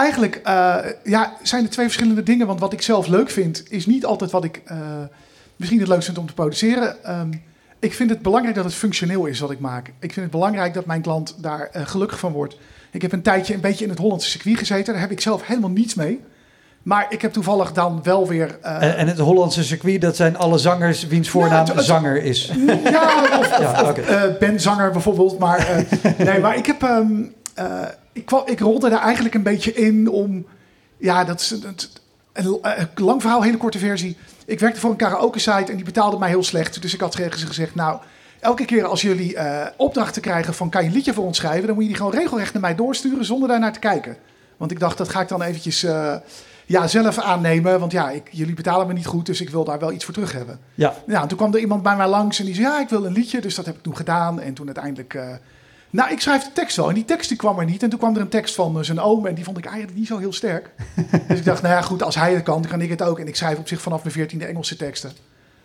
Eigenlijk 0.00 0.40
eh, 0.44 0.76
ja, 1.04 1.32
zijn 1.42 1.64
er 1.64 1.70
twee 1.70 1.86
verschillende 1.86 2.22
dingen. 2.22 2.46
Want 2.46 2.60
wat 2.60 2.72
ik 2.72 2.82
zelf 2.82 3.06
leuk 3.06 3.30
vind, 3.30 3.62
is 3.68 3.86
niet 3.86 4.04
altijd 4.04 4.30
wat 4.30 4.44
ik 4.44 4.62
eh, 4.64 4.78
misschien 5.56 5.78
het 5.78 5.88
leukst 5.88 6.04
vind 6.04 6.18
om 6.18 6.26
te 6.26 6.34
produceren. 6.34 7.04
Ehm, 7.04 7.32
ik 7.78 7.94
vind 7.94 8.10
het 8.10 8.22
belangrijk 8.22 8.56
dat 8.56 8.64
het 8.64 8.74
functioneel 8.74 9.26
is 9.26 9.40
wat 9.40 9.50
ik 9.50 9.60
maak. 9.60 9.86
Ik 9.86 10.12
vind 10.12 10.14
het 10.14 10.30
belangrijk 10.30 10.74
dat 10.74 10.86
mijn 10.86 11.02
klant 11.02 11.36
daar 11.38 11.68
eh, 11.72 11.86
gelukkig 11.86 12.18
van 12.18 12.32
wordt. 12.32 12.56
Ik 12.90 13.02
heb 13.02 13.12
een 13.12 13.22
tijdje 13.22 13.54
een 13.54 13.60
beetje 13.60 13.84
in 13.84 13.90
het 13.90 13.98
Hollandse 13.98 14.30
circuit 14.30 14.58
gezeten. 14.58 14.92
Daar 14.92 15.02
heb 15.02 15.10
ik 15.10 15.20
zelf 15.20 15.46
helemaal 15.46 15.70
niets 15.70 15.94
mee. 15.94 16.20
Maar 16.82 17.06
ik 17.08 17.22
heb 17.22 17.32
toevallig 17.32 17.72
dan 17.72 18.00
wel 18.02 18.28
weer... 18.28 18.58
En, 18.60 18.96
en 18.96 19.06
het 19.06 19.18
Hollandse 19.18 19.64
circuit, 19.64 20.00
dat 20.00 20.16
zijn 20.16 20.36
alle 20.36 20.58
zangers 20.58 21.06
wiens 21.06 21.28
voornaam 21.28 21.66
zanger 21.76 22.22
is. 22.22 22.52
Ja, 22.66 23.22
of, 23.22 23.38
of, 23.38 23.58
Ja, 23.58 23.82
of, 23.82 24.38
Ben 24.38 24.60
Zanger 24.60 24.90
bijvoorbeeld. 24.90 25.38
Maar, 25.38 25.86
nee, 26.18 26.40
maar 26.40 26.56
ik 26.56 26.66
heb... 26.66 26.82
ehm, 26.82 27.22
eh, 27.54 27.82
ik, 28.20 28.26
kwam, 28.26 28.42
ik 28.46 28.60
rolde 28.60 28.88
daar 28.88 29.02
eigenlijk 29.02 29.34
een 29.34 29.42
beetje 29.42 29.72
in 29.72 30.08
om... 30.08 30.46
Ja, 30.96 31.24
dat 31.24 31.40
is 31.40 31.50
een, 31.50 31.64
een, 32.32 32.58
een 32.62 32.88
lang 32.94 33.20
verhaal, 33.20 33.42
hele 33.42 33.56
korte 33.56 33.78
versie. 33.78 34.16
Ik 34.44 34.60
werkte 34.60 34.80
voor 34.80 34.90
een 34.90 34.96
karaoke-site 34.96 35.70
en 35.70 35.76
die 35.76 35.84
betaalde 35.84 36.18
mij 36.18 36.28
heel 36.28 36.42
slecht. 36.44 36.82
Dus 36.82 36.94
ik 36.94 37.00
had 37.00 37.12
tegen 37.12 37.38
ze 37.38 37.46
gezegd, 37.46 37.74
nou... 37.74 38.00
Elke 38.40 38.64
keer 38.64 38.84
als 38.84 39.02
jullie 39.02 39.36
eh, 39.36 39.66
opdrachten 39.76 40.22
krijgen 40.22 40.54
van... 40.54 40.70
kan 40.70 40.82
je 40.82 40.88
een 40.88 40.94
liedje 40.94 41.14
voor 41.14 41.24
ons 41.24 41.36
schrijven... 41.36 41.66
dan 41.66 41.74
moet 41.74 41.82
je 41.82 41.88
die 41.88 41.98
gewoon 41.98 42.14
regelrecht 42.14 42.52
naar 42.52 42.62
mij 42.62 42.74
doorsturen 42.74 43.24
zonder 43.24 43.48
daar 43.48 43.58
naar 43.58 43.72
te 43.72 43.78
kijken. 43.78 44.16
Want 44.56 44.70
ik 44.70 44.80
dacht, 44.80 44.98
dat 44.98 45.08
ga 45.08 45.20
ik 45.20 45.28
dan 45.28 45.42
eventjes 45.42 45.82
eh, 45.82 46.14
ja, 46.66 46.86
zelf 46.86 47.18
aannemen. 47.18 47.80
Want 47.80 47.92
ja, 47.92 48.10
ik, 48.10 48.28
jullie 48.30 48.54
betalen 48.54 48.86
me 48.86 48.92
niet 48.92 49.06
goed... 49.06 49.26
dus 49.26 49.40
ik 49.40 49.50
wil 49.50 49.64
daar 49.64 49.78
wel 49.78 49.92
iets 49.92 50.04
voor 50.04 50.14
terug 50.14 50.32
hebben. 50.32 50.58
Ja, 50.74 50.94
Ja, 51.06 51.22
en 51.22 51.28
toen 51.28 51.36
kwam 51.36 51.54
er 51.54 51.60
iemand 51.60 51.82
bij 51.82 51.96
mij 51.96 52.08
langs 52.08 52.38
en 52.38 52.44
die 52.44 52.54
zei: 52.54 52.66
Ja, 52.66 52.80
ik 52.80 52.88
wil 52.88 53.04
een 53.04 53.12
liedje. 53.12 53.40
Dus 53.40 53.54
dat 53.54 53.66
heb 53.66 53.76
ik 53.76 53.82
toen 53.82 53.96
gedaan. 53.96 54.40
En 54.40 54.54
toen 54.54 54.66
uiteindelijk. 54.66 55.14
eh, 55.14 55.28
nou, 55.90 56.10
ik 56.10 56.20
schrijf 56.20 56.44
de 56.44 56.52
tekst 56.52 56.76
wel. 56.76 56.88
En 56.88 56.94
die 56.94 57.04
tekst 57.04 57.28
die 57.28 57.38
kwam 57.38 57.58
er 57.58 57.64
niet. 57.64 57.82
En 57.82 57.90
toen 57.90 57.98
kwam 57.98 58.14
er 58.14 58.20
een 58.20 58.28
tekst 58.28 58.54
van 58.54 58.78
eh, 58.78 58.84
zijn 58.84 59.00
oom. 59.00 59.26
En 59.26 59.34
die 59.34 59.44
vond 59.44 59.58
ik 59.58 59.64
eigenlijk 59.64 59.98
niet 59.98 60.06
zo 60.06 60.18
heel 60.18 60.32
sterk. 60.32 60.70
dus 61.28 61.38
ik 61.38 61.44
dacht: 61.44 61.62
Nou 61.62 61.74
ja, 61.74 61.80
goed, 61.82 62.02
als 62.02 62.14
hij 62.14 62.34
het 62.34 62.42
kan, 62.42 62.60
dan 62.60 62.70
kan 62.70 62.80
ik 62.80 62.90
het 62.90 63.02
ook. 63.02 63.18
En 63.18 63.26
ik 63.28 63.36
schrijf 63.36 63.58
op 63.58 63.68
zich 63.68 63.80
vanaf 63.80 64.02
mijn 64.02 64.14
veertiende 64.14 64.44
Engelse 64.44 64.76
teksten. 64.76 65.12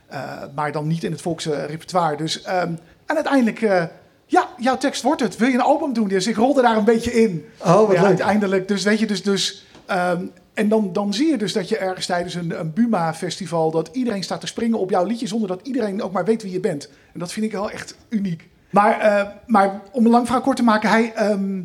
Eh, 0.08 0.42
maar 0.56 0.72
dan 0.72 0.88
niet 0.88 1.04
in 1.04 1.12
het 1.12 1.22
volkse 1.22 1.66
repertoire. 1.66 2.18
Dus, 2.18 2.42
ehm, 2.42 2.74
en 3.06 3.16
uiteindelijk. 3.16 3.62
eh, 3.62 3.84
ja, 4.26 4.50
jouw 4.58 4.78
tekst 4.78 5.02
wordt 5.02 5.22
het. 5.22 5.38
Wil 5.38 5.48
je 5.48 5.54
een 5.54 5.62
album 5.62 5.94
doen? 5.94 6.08
Dus 6.08 6.28
ik 6.28 6.36
rolde 6.36 6.62
daar 6.62 6.78
een 6.78 6.84
beetje 6.84 7.14
in. 7.14 7.46
oh 7.60 7.66
wat 7.66 7.92
ja, 7.92 7.94
leuk. 7.94 8.04
uiteindelijk. 8.04 8.68
Dus 8.68 8.84
weet 8.84 9.00
je, 9.00 9.06
dus. 9.06 9.24
dus 9.24 9.66
ehm, 9.86 10.22
en 10.54 10.70
dan, 10.70 10.94
dan 10.94 11.14
zie 11.14 11.28
je 11.30 11.38
dus 11.38 11.54
dat 11.54 11.70
je 11.70 11.78
ergens 11.78 12.06
tijdens 12.06 12.34
een, 12.34 12.60
een 12.60 12.74
Buma-festival. 12.74 13.72
dat 13.72 13.90
iedereen 13.92 14.24
staat 14.24 14.40
te 14.42 14.48
springen 14.48 14.80
op 14.80 14.90
jouw 14.90 15.06
liedje. 15.06 15.28
zonder 15.28 15.48
dat 15.48 15.60
iedereen 15.64 16.02
ook 16.02 16.12
maar 16.12 16.26
weet 16.26 16.44
wie 16.44 16.52
je 16.52 16.60
bent. 16.60 16.90
En 17.14 17.20
dat 17.20 17.32
vind 17.32 17.46
ik 17.46 17.52
wel 17.52 17.72
echt 17.72 17.96
uniek. 18.10 18.48
Maar, 18.76 19.00
eh, 19.00 19.26
maar 19.46 19.82
om 19.92 20.06
een 20.06 20.12
lang 20.12 20.26
verhaal 20.26 20.44
kort 20.44 20.58
te 20.58 20.64
maken, 20.64 20.90
hij. 20.90 21.12
ehm, 21.16 21.62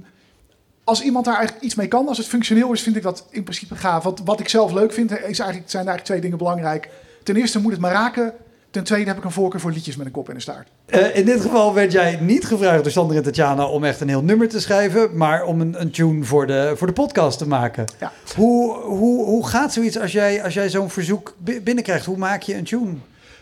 als 0.85 1.03
iemand 1.03 1.25
daar 1.25 1.35
eigenlijk 1.37 1.65
iets 1.65 1.75
mee 1.75 1.89
kan, 1.89 2.09
als 2.09 2.19
het 2.19 2.27
functioneel 2.27 2.73
is, 2.73 2.83
vind 2.83 2.97
ik 2.97 3.03
dat 3.03 3.27
in 3.31 3.43
principe 3.43 3.75
gaaf. 3.75 4.03
Want 4.03 4.21
wat 4.25 4.41
ik 4.41 4.49
zelf 4.49 4.73
leuk 4.73 4.93
vind, 4.93 5.11
is 5.11 5.19
eigenlijk, 5.19 5.71
zijn 5.71 5.87
eigenlijk 5.87 6.05
twee 6.05 6.21
dingen 6.21 6.39
belangrijk. 6.39 6.89
Ten 7.23 7.37
eerste 7.37 7.61
moet 7.61 7.73
het 7.73 7.81
maar 7.81 7.93
raken. 7.93 8.33
Ten 8.71 8.85
tweede 8.85 9.09
heb 9.09 9.19
ik 9.19 9.25
een 9.25 9.31
voorkeur 9.31 9.61
voor 9.61 9.71
liedjes 9.73 9.97
met 9.97 10.07
een 10.07 10.13
kop 10.13 10.29
en 10.29 10.35
een 10.35 10.41
staart. 10.41 10.69
Eh, 10.87 11.17
in 11.17 11.25
dit 11.25 11.41
geval 11.41 11.75
werd 11.75 11.93
jij 11.93 12.19
niet 12.21 12.45
gevraagd 12.45 12.83
door 12.83 12.93
Sander 12.93 13.17
en 13.17 13.23
Tatjana 13.23 13.67
om 13.67 13.85
echt 13.85 14.01
een 14.01 14.09
heel 14.09 14.23
nummer 14.23 14.49
te 14.49 14.61
schrijven, 14.61 15.17
maar 15.17 15.45
om 15.45 15.61
een, 15.61 15.81
een 15.81 15.91
tune 15.91 16.25
voor 16.25 16.47
de, 16.47 16.73
voor 16.77 16.87
de 16.87 16.93
podcast 16.93 17.39
te 17.39 17.47
maken. 17.49 17.85
Ja. 18.01 18.13
Hoe, 18.37 18.75
hoe, 18.77 19.25
hoe 19.25 19.47
gaat 19.47 19.73
zoiets 19.73 19.99
als 19.99 20.13
jij, 20.13 20.43
als 20.45 20.55
jij 20.55 20.69
zo'n 20.69 20.91
verzoek 20.91 21.35
bi- 21.39 21.61
binnenkrijgt? 21.61 22.07
Hoe 22.07 22.17
maak 22.17 22.43
je 22.43 22.55
een 22.57 22.65
tune? 22.65 22.93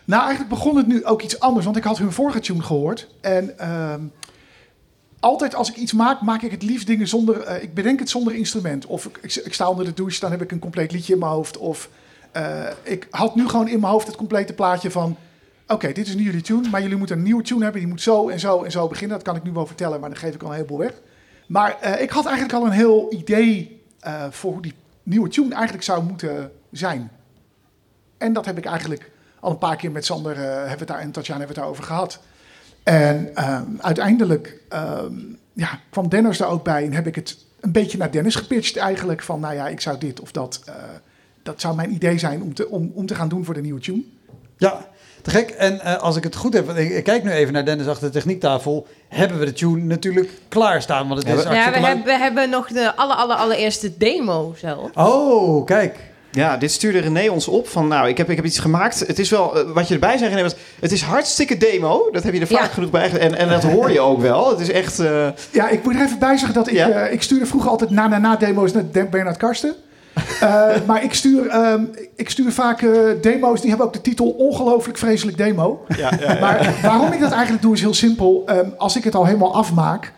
Nou, 0.08 0.20
eigenlijk 0.20 0.50
begon 0.50 0.76
het 0.76 0.86
nu 0.86 1.04
ook 1.04 1.22
iets 1.22 1.40
anders, 1.40 1.64
want 1.64 1.76
ik 1.76 1.84
had 1.84 1.98
hun 1.98 2.12
vorige 2.12 2.40
tune 2.40 2.62
gehoord. 2.62 3.08
En 3.20 3.58
ehm, 3.58 4.00
altijd 5.20 5.54
als 5.54 5.68
ik 5.68 5.76
iets 5.76 5.92
maak, 5.92 6.20
maak 6.20 6.42
ik 6.42 6.50
het 6.50 6.62
liefst 6.62 6.86
dingen 6.86 7.08
zonder... 7.08 7.40
eh, 7.40 7.62
ik 7.62 7.74
bedenk 7.74 7.98
het 7.98 8.10
zonder 8.10 8.34
instrument. 8.34 8.86
Of 8.86 9.04
ik, 9.04 9.18
ik, 9.44 9.54
sta 9.54 9.68
onder 9.68 9.84
de 9.84 9.94
douche, 9.94 10.20
dan 10.20 10.30
heb 10.30 10.42
ik 10.42 10.52
een 10.52 10.58
compleet 10.58 10.92
liedje 10.92 11.12
in 11.12 11.18
mijn 11.18 11.32
hoofd. 11.32 11.56
Of 11.56 11.88
eh, 12.32 12.66
ik 12.82 13.06
had 13.10 13.34
nu 13.34 13.48
gewoon 13.48 13.68
in 13.68 13.80
mijn 13.80 13.92
hoofd 13.92 14.06
het 14.06 14.16
complete 14.16 14.52
plaatje 14.52 14.90
van... 14.90 15.16
Oké, 15.66 15.92
dit 15.92 16.06
is 16.06 16.14
nu 16.14 16.22
jullie 16.22 16.42
tune, 16.42 16.68
maar 16.68 16.82
jullie 16.82 16.96
moeten 16.96 17.16
een 17.16 17.22
nieuwe 17.22 17.42
tune 17.42 17.62
hebben. 17.62 17.80
Die 17.80 17.90
moet 17.90 18.02
zo 18.02 18.28
en 18.28 18.40
zo 18.40 18.62
en 18.62 18.70
zo 18.70 18.88
beginnen. 18.88 19.16
Dat 19.16 19.26
kan 19.26 19.36
ik 19.36 19.42
nu 19.42 19.52
wel 19.52 19.66
vertellen, 19.66 20.00
maar 20.00 20.08
dan 20.08 20.18
geef 20.18 20.34
ik 20.34 20.42
al 20.42 20.48
een 20.48 20.54
heleboel 20.54 20.78
weg. 20.78 21.00
Maar 21.46 21.78
eh, 21.80 22.02
ik 22.02 22.10
had 22.10 22.26
eigenlijk 22.26 22.58
al 22.58 22.66
een 22.66 22.72
heel 22.72 23.12
idee 23.12 23.76
voor 24.30 24.52
hoe 24.52 24.62
die 24.62 24.74
nieuwe 25.02 25.28
tune 25.28 25.54
eigenlijk 25.54 25.84
zou 25.84 26.04
moeten 26.04 26.52
zijn. 26.70 27.10
En 28.18 28.32
dat 28.32 28.44
heb 28.44 28.58
ik 28.58 28.64
eigenlijk 28.64 29.10
al 29.40 29.50
een 29.50 29.58
paar 29.58 29.76
keer 29.76 29.90
met 29.90 30.04
Sander 30.04 30.32
eh, 30.32 30.38
hebben 30.38 30.64
we 30.64 30.78
het 30.78 30.86
daar, 30.86 30.98
en 30.98 31.10
Tatjana 31.10 31.38
hebben 31.38 31.56
we 31.56 31.60
het 31.60 31.70
daarover 31.70 31.84
gehad. 31.84 32.18
En 32.82 33.30
ehm, 33.34 33.64
uiteindelijk 33.80 34.60
ehm, 34.68 35.14
ja, 35.52 35.80
kwam 35.90 36.08
Dennis 36.08 36.38
daar 36.38 36.48
ook 36.48 36.64
bij 36.64 36.84
en 36.84 36.92
heb 36.92 37.06
ik 37.06 37.14
het 37.14 37.36
een 37.60 37.72
beetje 37.72 37.98
naar 37.98 38.10
Dennis 38.10 38.34
gepitcht 38.34 38.76
eigenlijk. 38.76 39.22
Van 39.22 39.40
nou 39.40 39.54
ja, 39.54 39.68
ik 39.68 39.80
zou 39.80 39.98
dit 39.98 40.20
of 40.20 40.32
dat, 40.32 40.62
eh, 40.64 40.74
dat 41.42 41.60
zou 41.60 41.74
mijn 41.74 41.92
idee 41.92 42.18
zijn 42.18 42.42
om 42.42 42.54
te, 42.54 42.68
om, 42.68 42.90
om 42.94 43.06
te 43.06 43.14
gaan 43.14 43.28
doen 43.28 43.44
voor 43.44 43.54
de 43.54 43.60
nieuwe 43.60 43.80
tune. 43.80 44.02
Ja, 44.56 44.86
te 45.22 45.30
gek. 45.30 45.50
En 45.50 45.80
eh, 45.80 45.96
als 45.96 46.16
ik 46.16 46.22
het 46.22 46.36
goed 46.36 46.52
heb, 46.52 46.68
ik, 46.68 46.90
ik 46.90 47.04
kijk 47.04 47.24
nu 47.24 47.30
even 47.30 47.52
naar 47.52 47.64
Dennis 47.64 47.86
achter 47.86 48.06
de 48.06 48.12
techniektafel, 48.12 48.86
hebben 49.08 49.38
we 49.38 49.44
de 49.44 49.52
tune 49.52 49.82
natuurlijk 49.82 50.30
klaarstaan. 50.48 51.08
Want 51.08 51.22
het 51.22 51.36
is 51.38 51.42
Ja, 51.42 51.70
we 51.70 51.78
hebben, 51.78 52.04
we 52.04 52.18
hebben 52.18 52.50
nog 52.50 52.68
de 52.68 52.96
aller, 52.96 53.16
aller, 53.16 53.36
allereerste 53.36 53.96
demo 53.96 54.54
zelf. 54.56 54.90
Oh, 54.94 55.64
kijk. 55.64 55.98
Ja, 56.30 56.56
dit 56.56 56.72
stuurde 56.72 56.98
René 56.98 57.28
ons 57.30 57.48
op 57.48 57.68
van, 57.68 57.88
nou, 57.88 58.08
ik 58.08 58.18
heb, 58.18 58.30
ik 58.30 58.36
heb 58.36 58.44
iets 58.44 58.58
gemaakt. 58.58 59.06
Het 59.06 59.18
is 59.18 59.30
wel, 59.30 59.58
eh, 59.58 59.70
wat 59.72 59.88
je 59.88 59.94
erbij 59.94 60.16
zei 60.18 60.30
René, 60.30 60.42
was, 60.42 60.54
het 60.80 60.92
is 60.92 61.02
hartstikke 61.02 61.56
demo. 61.56 62.08
Dat 62.12 62.22
heb 62.22 62.34
je 62.34 62.40
er 62.40 62.46
vaak 62.46 62.58
Ja. 62.60 62.66
genoeg 62.66 62.90
bij. 62.90 63.10
En, 63.18 63.34
en 63.34 63.48
dat 63.48 63.62
hoor 63.62 63.90
je 63.92 64.00
ook 64.00 64.20
wel. 64.20 64.50
Het 64.50 64.60
is 64.60 64.70
echt, 64.70 64.98
eh, 64.98 65.26
Ja, 65.50 65.68
ik 65.68 65.84
moet 65.84 65.94
er 65.94 66.00
even 66.02 66.18
bij 66.18 66.36
zeggen 66.36 66.54
dat 66.54 66.68
ik, 66.68 66.74
Ja? 66.74 66.88
eh, 66.88 67.12
ik 67.12 67.22
stuurde 67.22 67.46
vroeger 67.46 67.70
altijd 67.70 67.90
na 67.90 68.08
na 68.08 68.18
na 68.18 68.36
demo's 68.36 68.72
naar 68.72 68.84
Bernard 69.10 69.36
Karsten. 69.36 69.74
Eh, 70.40 70.66
maar 70.86 71.04
ik 71.04 71.14
stuur, 71.14 71.46
ehm, 71.48 71.82
ik 72.16 72.30
stuur 72.30 72.52
vaak 72.52 72.82
eh, 72.82 72.90
demo's, 73.20 73.60
die 73.60 73.68
hebben 73.68 73.86
ook 73.86 73.92
de 73.92 74.00
titel 74.00 74.28
Ongelooflijk 74.30 74.98
Vreselijk 74.98 75.36
Demo. 75.36 75.84
ja, 75.96 75.96
ja, 76.20 76.32
ja. 76.32 76.40
Maar 76.40 76.74
waarom 76.82 77.12
ik 77.12 77.20
dat 77.20 77.32
eigenlijk 77.32 77.62
doe 77.62 77.74
is 77.74 77.80
heel 77.80 77.94
simpel. 77.94 78.42
Ehm, 78.46 78.68
als 78.76 78.96
ik 78.96 79.04
het 79.04 79.14
al 79.14 79.24
helemaal 79.26 79.54
afmaak, 79.54 80.12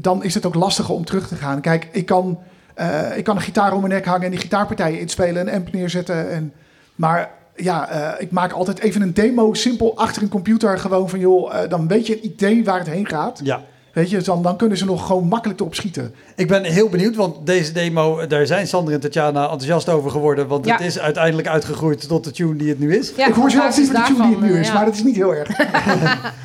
dan 0.00 0.24
is 0.24 0.34
het 0.34 0.46
ook 0.46 0.54
lastiger 0.54 0.94
om 0.94 1.04
terug 1.04 1.28
te 1.28 1.34
gaan. 1.36 1.60
Kijk, 1.60 1.88
ik 1.92 2.06
kan, 2.06 2.38
eh, 2.74 3.16
ik 3.16 3.24
kan 3.24 3.36
een 3.36 3.42
gitaar 3.42 3.72
om 3.72 3.80
mijn 3.80 3.92
nek 3.92 4.04
hangen 4.04 4.24
en 4.24 4.30
die 4.30 4.40
gitaarpartijen 4.40 5.00
inspelen 5.00 5.48
en 5.48 5.54
amp 5.54 5.72
neerzetten. 5.72 6.30
En, 6.30 6.52
maar 6.94 7.30
ja, 7.56 7.88
eh, 7.88 8.22
ik 8.22 8.30
maak 8.30 8.52
altijd 8.52 8.78
even 8.80 9.02
een 9.02 9.14
demo 9.14 9.54
simpel 9.54 9.96
achter 9.96 10.22
een 10.22 10.28
computer. 10.28 10.78
Gewoon 10.78 11.08
van 11.08 11.18
joh, 11.18 11.54
eh, 11.54 11.70
dan 11.70 11.88
weet 11.88 12.06
je 12.06 12.16
een 12.16 12.24
idee 12.24 12.64
waar 12.64 12.78
het 12.78 12.88
heen 12.88 13.06
gaat. 13.06 13.40
Ja. 13.42 13.62
Weet 13.92 14.10
je, 14.10 14.20
dan, 14.20 14.42
dan 14.42 14.56
kunnen 14.56 14.78
ze 14.78 14.84
nog 14.84 15.06
gewoon 15.06 15.28
makkelijk 15.28 15.60
erop 15.60 15.74
schieten. 15.74 16.14
Ik 16.36 16.48
ben 16.48 16.64
heel 16.64 16.88
benieuwd, 16.88 17.16
want 17.16 17.46
deze 17.46 17.72
demo, 17.72 18.26
daar 18.26 18.46
zijn 18.46 18.66
Sander 18.66 18.94
en 18.94 19.00
Tatjana 19.00 19.42
enthousiast 19.42 19.88
over 19.88 20.10
geworden. 20.10 20.46
Want 20.48 20.70
het 20.70 20.80
is 20.80 20.98
uiteindelijk 20.98 21.48
uitgegroeid 21.48 22.08
tot 22.08 22.24
de 22.24 22.30
tune 22.30 22.56
die 22.56 22.68
het 22.68 22.78
nu 22.78 22.96
is. 22.96 23.12
Ja, 23.16 23.26
ik 23.26 23.34
hoor 23.34 23.46
niet 23.46 23.54
van 23.54 23.70
de 23.70 24.02
tune 24.06 24.22
die 24.22 24.36
het 24.36 24.40
nu 24.40 24.58
is, 24.58 24.72
maar 24.72 24.84
dat 24.84 24.94
is 24.94 25.02
niet 25.02 25.16
heel 25.16 25.34
erg. 25.34 25.48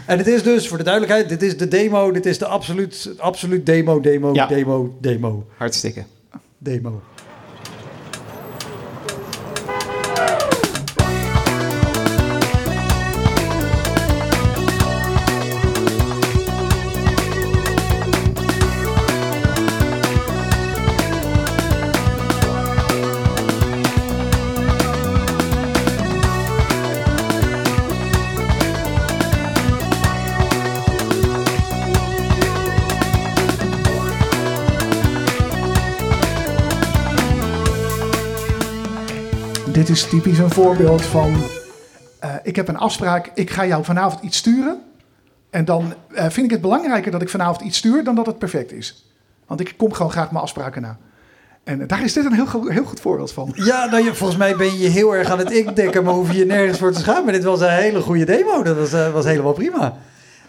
En 0.05 0.17
het 0.17 0.27
is 0.27 0.43
dus, 0.43 0.67
voor 0.67 0.77
de 0.77 0.83
duidelijkheid, 0.83 1.29
dit 1.29 1.41
is 1.41 1.57
de 1.57 1.67
demo. 1.67 2.11
Dit 2.11 2.25
is 2.25 2.37
de 2.37 2.45
absoluut, 2.45 3.09
absoluut 3.17 3.65
demo, 3.65 3.99
demo, 3.99 4.33
Ja. 4.33 4.45
demo, 4.47 4.97
demo. 5.01 5.45
hartstikke. 5.57 6.03
da 6.61 6.73
imamo 6.73 7.01
Dit 39.89 39.97
is 39.97 40.07
typisch 40.09 40.37
een 40.37 40.49
voorbeeld 40.49 41.01
van... 41.01 41.35
eh, 42.19 42.29
ik 42.43 42.55
heb 42.55 42.67
een 42.67 42.77
afspraak, 42.77 43.31
ik 43.33 43.49
ga 43.49 43.65
jou 43.65 43.83
vanavond 43.83 44.23
iets 44.23 44.37
sturen. 44.37 44.81
En 45.49 45.65
dan 45.65 45.93
eh, 46.13 46.23
vind 46.29 46.45
ik 46.45 46.51
het 46.51 46.61
belangrijker 46.61 47.11
dat 47.11 47.21
ik 47.21 47.29
vanavond 47.29 47.61
iets 47.61 47.77
stuur... 47.77 48.03
dan 48.03 48.15
dat 48.15 48.25
het 48.25 48.37
perfect 48.37 48.71
is. 48.71 49.05
Want 49.47 49.59
ik 49.59 49.73
kom 49.77 49.93
gewoon 49.93 50.11
graag 50.11 50.31
mijn 50.31 50.43
afspraken 50.43 50.81
na. 50.81 50.97
En 51.63 51.87
daar 51.87 52.03
is 52.03 52.13
dit 52.13 52.25
een 52.25 52.33
heel, 52.33 52.45
go- 52.45 52.67
heel 52.67 52.83
goed 52.83 52.99
voorbeeld 52.99 53.31
van. 53.31 53.51
Ja, 53.55 53.85
nou, 53.85 54.03
je, 54.03 54.15
volgens 54.15 54.39
mij 54.39 54.55
ben 54.55 54.77
je 54.77 54.87
heel 54.87 55.15
erg 55.15 55.29
aan 55.29 55.39
het 55.39 55.51
indekken, 55.51 56.03
maar 56.03 56.13
hoef 56.13 56.31
je 56.31 56.37
je 56.37 56.45
nergens 56.45 56.79
voor 56.79 56.91
te 56.91 56.99
schamen. 56.99 57.33
Dit 57.33 57.43
was 57.43 57.61
een 57.61 57.69
hele 57.69 58.01
goede 58.01 58.25
demo, 58.25 58.63
dat 58.63 58.77
was, 58.77 58.93
eh, 58.93 59.11
was 59.11 59.25
helemaal 59.25 59.53
prima. 59.53 59.97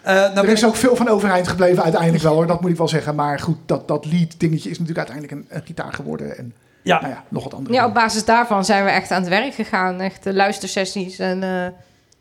Nou 0.03 0.37
er 0.37 0.49
is 0.49 0.61
ik- 0.61 0.67
ook 0.67 0.75
veel 0.75 0.95
van 0.95 1.07
overeind 1.07 1.47
gebleven 1.47 1.83
uiteindelijk 1.83 2.23
wel 2.23 2.33
hoor, 2.33 2.47
dat 2.47 2.61
moet 2.61 2.69
ik 2.71 2.77
wel 2.77 2.87
zeggen. 2.87 3.15
Maar 3.15 3.39
goed, 3.39 3.57
dat, 3.65 3.87
dat 3.87 4.05
lead 4.05 4.33
dingetje 4.39 4.69
is 4.69 4.79
natuurlijk 4.79 5.07
uiteindelijk 5.09 5.51
een, 5.51 5.57
een 5.57 5.65
gitaar 5.65 5.93
geworden. 5.93 6.37
En 6.37 6.53
Ja. 6.81 7.01
nou 7.01 7.13
ja, 7.13 7.23
nog 7.29 7.43
wat 7.43 7.53
andere 7.53 7.75
Ja, 7.75 7.85
op 7.85 7.93
basis 7.93 8.25
daarvan 8.25 8.65
zijn 8.65 8.83
we 8.85 8.89
echt 8.89 9.11
aan 9.11 9.21
het 9.21 9.29
werk 9.29 9.53
gegaan. 9.53 9.99
Echt 10.01 10.23
de 10.23 10.33
luistersessies 10.33 11.19
en 11.19 11.43
eh, 11.43 11.67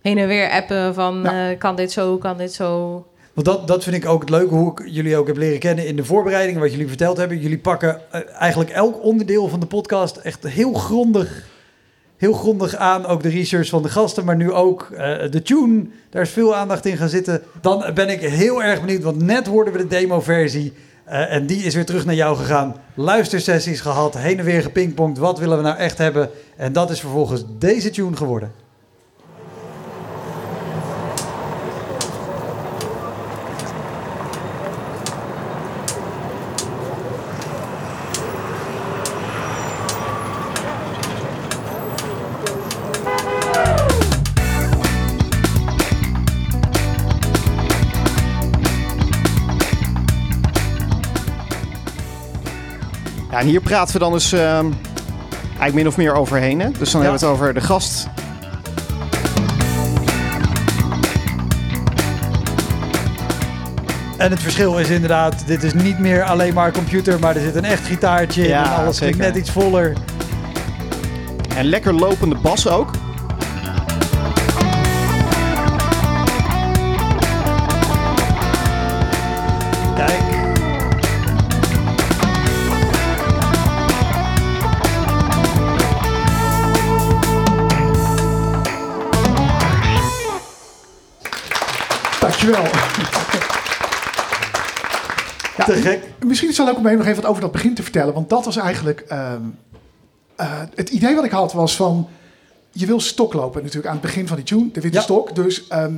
heen 0.03 0.19
en 0.19 0.27
weer 0.29 0.51
appen 0.51 0.95
van 0.95 1.21
Ja. 1.23 1.51
eh, 1.51 1.59
kan 1.59 1.77
dit 1.77 1.93
zo, 1.93 2.17
kan 2.17 2.37
dit 2.39 2.53
zo. 2.53 3.05
Want 3.35 3.47
dat, 3.47 3.69
dat 3.69 3.83
vind 3.85 3.97
ik 3.97 4.07
ook 4.07 4.21
het 4.21 4.31
leuke, 4.31 4.55
hoe 4.55 4.71
ik 4.71 4.89
jullie 4.89 5.17
ook 5.17 5.27
heb 5.27 5.37
leren 5.37 5.59
kennen 5.59 5.87
in 5.87 5.97
de 5.97 6.05
voorbereiding, 6.05 6.59
wat 6.59 6.71
jullie 6.71 6.89
verteld 6.89 7.17
hebben. 7.17 7.39
Jullie 7.41 7.59
pakken 7.59 8.01
eh, 8.11 8.21
eigenlijk 8.35 8.71
elk 8.71 9.03
onderdeel 9.05 9.49
van 9.49 9.61
de 9.61 9.67
podcast 9.67 10.17
echt 10.17 10.47
heel 10.49 10.73
grondig, 10.73 11.47
heel 12.17 12.33
grondig 12.33 12.77
aan. 12.77 13.07
Ook 13.07 13.23
de 13.23 13.29
research 13.29 13.69
van 13.69 13.83
de 13.83 13.89
gasten, 13.89 14.25
maar 14.25 14.37
nu 14.37 14.53
ook 14.53 14.89
eh, 14.91 15.31
de 15.31 15.43
tune. 15.43 15.85
Daar 16.11 16.23
is 16.23 16.31
veel 16.31 16.57
aandacht 16.57 16.87
in 16.87 16.97
gaan 16.97 17.09
zitten. 17.09 17.43
Dan 17.61 17.85
ben 17.95 18.09
ik 18.09 18.21
heel 18.21 18.63
erg 18.63 18.81
benieuwd, 18.81 19.03
want 19.03 19.23
net 19.23 19.47
hoorden 19.47 19.73
we 19.73 19.79
de 19.79 19.87
demo-versie. 19.87 20.73
Eh, 21.11 21.35
en 21.35 21.47
die 21.47 21.63
is 21.63 21.75
weer 21.75 21.85
terug 21.85 22.05
naar 22.05 22.15
jou 22.15 22.37
gegaan. 22.37 22.77
Luistersessies 22.95 23.81
gehad, 23.81 24.19
heen 24.19 24.39
en 24.39 24.45
weer 24.45 24.63
gepingpongd. 24.63 25.19
Wat 25.19 25.39
willen 25.39 25.57
we 25.57 25.63
nou 25.63 25.77
echt 25.77 25.99
hebben? 25.99 26.31
En 26.57 26.73
dat 26.73 26.91
is 26.91 27.01
vervolgens 27.01 27.45
deze 27.59 27.91
tune 27.91 28.17
geworden. 28.17 28.53
En 53.41 53.47
hier 53.47 53.61
praten 53.61 53.93
we 53.93 53.99
dan 53.99 54.13
dus 54.13 54.33
ehm, 54.33 54.67
eigenlijk 55.45 55.75
min 55.75 55.87
of 55.87 55.97
meer 55.97 56.15
overheen. 56.15 56.61
Hè? 56.61 56.71
Dus 56.79 56.91
dan 56.91 57.01
Ja. 57.03 57.07
hebben 57.09 57.21
we 57.21 57.27
het 57.27 57.35
over 57.37 57.55
de 57.55 57.61
gast. 57.61 58.09
En 64.17 64.31
het 64.31 64.41
verschil 64.43 64.79
is 64.79 64.89
inderdaad, 64.89 65.47
dit 65.47 65.63
is 65.63 65.73
niet 65.75 65.99
meer 65.99 66.23
alleen 66.23 66.55
maar 66.55 66.73
computer, 66.73 67.19
maar 67.19 67.37
er 67.37 67.43
zit 67.43 67.55
een 67.55 67.65
echt 67.65 67.87
gitaartje 67.87 68.43
in 68.43 68.49
Ja, 68.49 68.65
en 68.65 68.83
alles 68.83 68.99
klinkt 68.99 69.19
net 69.19 69.37
iets 69.37 69.51
voller. 69.51 69.93
En 71.57 71.65
lekker 71.65 71.95
lopende 71.95 72.35
bas 72.43 72.69
ook. 72.69 72.91
Dankjewel. 92.41 92.71
Ja, 95.57 95.65
Te 95.65 95.73
gek. 95.73 96.03
Misschien 96.25 96.49
is 96.51 96.57
het 96.57 96.67
wel 96.67 96.75
leuk 96.75 96.77
om 96.85 96.87
even 96.87 96.99
nog 96.99 97.07
even 97.07 97.21
wat 97.23 97.31
over 97.31 97.43
dat 97.43 97.53
begin 97.53 97.75
te 97.75 97.83
vertellen. 97.83 98.15
Want 98.15 98.29
dat 98.29 98.45
was 98.45 98.57
eigenlijk... 98.57 99.01
ehm, 99.09 99.41
eh, 100.37 100.47
het 100.75 100.89
idee 100.89 101.15
wat 101.15 101.25
ik 101.25 101.31
had 101.31 101.53
was 101.53 101.77
van... 101.77 102.09
Je 102.73 102.87
wil 102.87 103.01
stok 103.01 103.33
lopen 103.33 103.61
natuurlijk 103.63 103.87
aan 103.89 103.93
het 103.93 104.03
begin 104.03 104.27
van 104.27 104.37
die 104.37 104.45
tune. 104.45 104.69
De 104.73 104.81
witte 104.81 104.97
Ja. 104.97 105.03
stok. 105.03 105.35
Dus 105.35 105.67
ehm, 105.69 105.93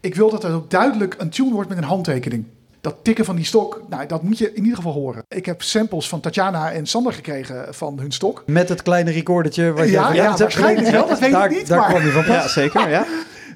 ik 0.00 0.14
wil 0.14 0.30
dat 0.30 0.44
er 0.44 0.52
ook 0.54 0.70
duidelijk 0.70 1.14
een 1.18 1.30
tune 1.30 1.52
wordt 1.52 1.68
met 1.68 1.78
een 1.78 1.84
handtekening. 1.84 2.44
Dat 2.80 2.94
tikken 3.02 3.24
van 3.24 3.36
die 3.36 3.44
stok, 3.44 3.82
nou, 3.88 4.06
dat 4.06 4.22
moet 4.22 4.38
je 4.38 4.48
in 4.52 4.62
ieder 4.62 4.76
geval 4.76 4.92
horen. 4.92 5.22
Ik 5.28 5.46
heb 5.46 5.62
samples 5.62 6.08
van 6.08 6.20
Tatjana 6.20 6.72
en 6.72 6.86
Sander 6.86 7.12
gekregen 7.12 7.66
van 7.74 7.98
hun 7.98 8.12
stok. 8.12 8.42
Met 8.46 8.68
het 8.68 8.82
kleine 8.82 9.10
recordertje. 9.10 9.72
Wat 9.72 9.84
je 9.84 9.90
Ja, 9.90 10.12
ja, 10.12 10.36
waarschijnlijk 10.36 10.88
wel, 10.88 11.06
dat 11.08 11.18
weet 11.18 11.28
ik 11.28 11.34
daar, 11.34 11.48
niet, 11.50 11.66
Daar 11.66 11.78
maar- 11.78 11.88
kwam 11.88 12.02
je 12.02 12.10
van 12.10 12.24
pas. 12.24 12.34
Ja, 12.34 12.48
zeker. 12.48 12.88
Ja. 12.98 13.04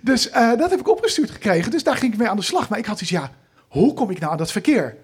Dus 0.03 0.31
eh, 0.31 0.51
dat 0.59 0.71
heb 0.71 0.81
ik 0.81 0.89
opgestuurd 0.89 1.31
gekregen. 1.31 1.71
Dus 1.71 1.83
daar 1.83 1.97
ging 1.97 2.13
ik 2.13 2.19
mee 2.19 2.29
aan 2.29 2.37
de 2.37 2.43
slag. 2.43 2.69
Maar 2.69 2.79
ik 2.79 2.87
had 2.87 3.01
iets, 3.01 3.11
ja, 3.11 3.31
hoe 3.69 3.95
kom 3.95 4.11
ik 4.11 4.19
nou 4.19 4.33
aan 4.33 4.39
dat 4.39 4.53
verkeer? 4.53 4.97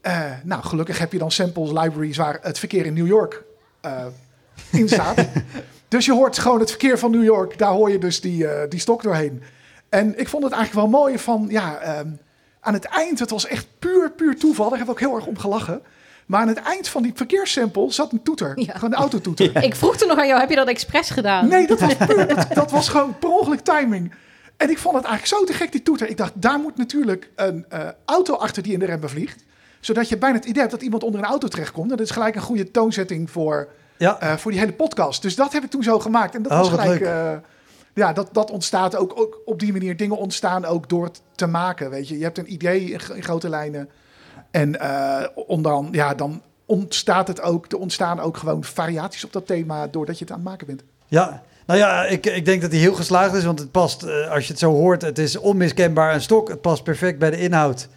Eh, 0.00 0.30
nou, 0.42 0.62
gelukkig 0.62 0.98
heb 0.98 1.12
je 1.12 1.18
dan 1.18 1.30
samples, 1.30 1.70
libraries 1.70 2.16
waar 2.16 2.38
het 2.42 2.58
verkeer 2.58 2.86
in 2.86 2.94
New 2.94 3.06
York 3.06 3.42
eh, 3.80 4.04
in 4.70 4.88
staat. 4.88 5.24
dus 5.88 6.04
je 6.04 6.12
hoort 6.12 6.38
gewoon 6.38 6.60
het 6.60 6.70
verkeer 6.70 6.98
van 6.98 7.10
New 7.10 7.24
York. 7.24 7.58
Daar 7.58 7.72
hoor 7.72 7.90
je 7.90 7.98
dus 7.98 8.20
die, 8.20 8.46
die 8.68 8.80
stok 8.80 9.02
doorheen. 9.02 9.42
En 9.88 10.18
ik 10.18 10.28
vond 10.28 10.44
het 10.44 10.52
eigenlijk 10.52 10.90
wel 10.90 11.00
mooi 11.00 11.18
van, 11.18 11.46
ja, 11.48 11.78
ehm, 11.78 12.08
aan 12.60 12.74
het 12.74 12.84
eind, 12.84 13.18
het 13.18 13.30
was 13.30 13.46
echt 13.46 13.66
puur, 13.78 14.10
puur 14.10 14.38
toeval. 14.38 14.68
Daar 14.68 14.78
heb 14.78 14.86
ik 14.86 14.92
ook 14.92 15.00
heel 15.00 15.14
erg 15.14 15.26
om 15.26 15.38
gelachen. 15.38 15.82
Maar 16.26 16.40
aan 16.40 16.48
het 16.48 16.58
eind 16.58 16.88
van 16.88 17.02
die 17.02 17.12
verkeerssample 17.14 17.92
zat 17.92 18.12
een 18.12 18.22
toeter. 18.22 18.52
Ja. 18.54 18.72
Gewoon 18.72 18.92
een 18.92 18.98
autotoeter. 18.98 19.62
Ik 19.64 19.74
vroeg 19.74 19.96
toen 19.96 20.08
nog 20.08 20.18
aan 20.18 20.26
jou, 20.26 20.40
heb 20.40 20.48
je 20.48 20.56
dat 20.56 20.68
expres 20.68 21.10
gedaan? 21.10 21.48
Nee, 21.48 21.66
dat 21.66 21.80
was 21.80 21.96
puur. 22.06 22.26
Dat, 22.26 22.46
dat 22.54 22.70
was 22.70 22.88
gewoon 22.88 23.18
per 23.18 23.30
ongeluk 23.30 23.60
timing. 23.60 24.12
En 24.56 24.70
ik 24.70 24.78
vond 24.78 24.94
het 24.96 25.04
eigenlijk 25.04 25.40
zo 25.40 25.44
te 25.52 25.58
gek, 25.58 25.72
die 25.72 25.82
toeter. 25.82 26.08
Ik 26.08 26.16
dacht, 26.16 26.32
daar 26.34 26.58
moet 26.58 26.76
natuurlijk 26.76 27.30
een 27.36 27.64
eh, 27.68 27.88
auto 28.04 28.34
achter 28.34 28.62
die 28.62 28.72
in 28.72 28.78
de 28.78 28.84
remmen 28.84 29.10
vliegt. 29.10 29.44
Zodat 29.80 30.08
je 30.08 30.18
bijna 30.18 30.36
het 30.36 30.44
idee 30.44 30.60
hebt 30.60 30.72
dat 30.72 30.82
iemand 30.82 31.02
onder 31.04 31.20
een 31.20 31.26
auto 31.26 31.48
terechtkomt. 31.48 31.90
En 31.90 31.96
dat 31.96 32.06
is 32.06 32.12
gelijk 32.12 32.34
een 32.34 32.40
goede 32.42 32.70
toonzetting 32.70 33.30
voor, 33.30 33.68
Ja. 33.98 34.20
eh, 34.20 34.36
voor 34.36 34.50
die 34.50 34.60
hele 34.60 34.72
podcast. 34.72 35.22
Dus 35.22 35.34
dat 35.34 35.52
heb 35.52 35.64
ik 35.64 35.70
toen 35.70 35.82
zo 35.82 35.98
gemaakt. 35.98 36.34
En 36.34 36.42
dat 36.42 36.52
Oh, 36.52 36.58
was 36.58 36.68
gelijk... 36.68 37.00
eh, 37.00 37.32
ja, 37.94 38.12
dat, 38.12 38.28
dat 38.32 38.50
ontstaat 38.50 38.96
ook, 38.96 39.20
ook 39.20 39.40
op 39.44 39.58
die 39.60 39.72
manier. 39.72 39.96
Dingen 39.96 40.16
ontstaan 40.16 40.64
ook 40.64 40.88
door 40.88 41.04
het 41.04 41.22
te 41.34 41.46
maken, 41.46 41.90
weet 41.90 42.08
je. 42.08 42.18
Je 42.18 42.24
hebt 42.24 42.38
een 42.38 42.52
idee 42.52 42.80
in, 42.90 43.00
in 43.14 43.22
grote 43.22 43.48
lijnen. 43.48 43.88
En 44.50 44.72
dan, 45.62 45.88
ja, 45.90 46.14
dan 46.14 46.42
ontstaat 46.66 47.28
het 47.28 47.40
ook... 47.40 47.72
Er 47.72 47.78
ontstaan 47.78 48.20
ook 48.20 48.36
gewoon 48.36 48.64
variaties 48.64 49.24
op 49.24 49.32
dat 49.32 49.46
thema... 49.46 49.86
doordat 49.86 50.18
je 50.18 50.24
het 50.24 50.32
aan 50.32 50.40
het 50.40 50.48
maken 50.48 50.66
bent. 50.66 50.82
Ja, 51.06 51.42
nou 51.66 51.78
ja, 51.78 52.04
ik, 52.04 52.26
ik 52.26 52.44
denk 52.44 52.62
dat 52.62 52.70
hij 52.70 52.80
heel 52.80 52.94
geslaagd 52.94 53.34
is, 53.34 53.44
want 53.44 53.58
het 53.58 53.70
past, 53.70 54.02
eh, 54.02 54.30
als 54.30 54.44
je 54.44 54.50
het 54.50 54.58
zo 54.58 54.72
hoort, 54.72 55.02
het 55.02 55.18
is 55.18 55.36
onmiskenbaar 55.36 56.14
een 56.14 56.20
stok. 56.20 56.48
Het 56.48 56.60
past 56.60 56.82
perfect 56.82 57.18
bij 57.18 57.30
de 57.30 57.40
inhoud. 57.40 57.88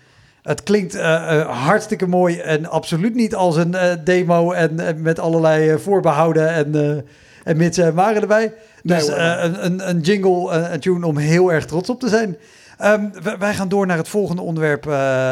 Het 0.47 0.63
klinkt 0.63 0.95
eh, 0.95 1.39
eh, 1.39 1.65
hartstikke 1.65 2.07
mooi 2.07 2.39
en 2.39 2.69
absoluut 2.69 3.15
niet 3.15 3.35
als 3.35 3.55
een 3.55 3.75
demo 4.03 4.51
en, 4.51 4.79
en 4.79 5.01
met 5.01 5.19
allerlei 5.19 5.69
eh, 5.69 5.77
voorbehouden 5.77 6.49
en, 6.49 7.05
en 7.43 7.57
mitsen 7.57 7.85
en 7.85 7.93
maren 7.93 8.21
erbij. 8.21 8.53
Nee, 8.83 8.97
Dus 8.97 9.07
een, 9.07 9.65
een, 9.65 9.89
een 9.89 9.99
jingle, 9.99 10.51
een 10.51 10.79
tune 10.79 11.05
om 11.05 11.17
heel 11.17 11.51
erg 11.51 11.65
trots 11.65 11.89
op 11.89 11.99
te 11.99 12.09
zijn. 12.09 12.37
Ehm, 12.77 13.05
wij 13.39 13.53
gaan 13.53 13.69
door 13.69 13.85
naar 13.85 13.97
het 13.97 14.07
volgende 14.07 14.41
onderwerp, 14.41 14.83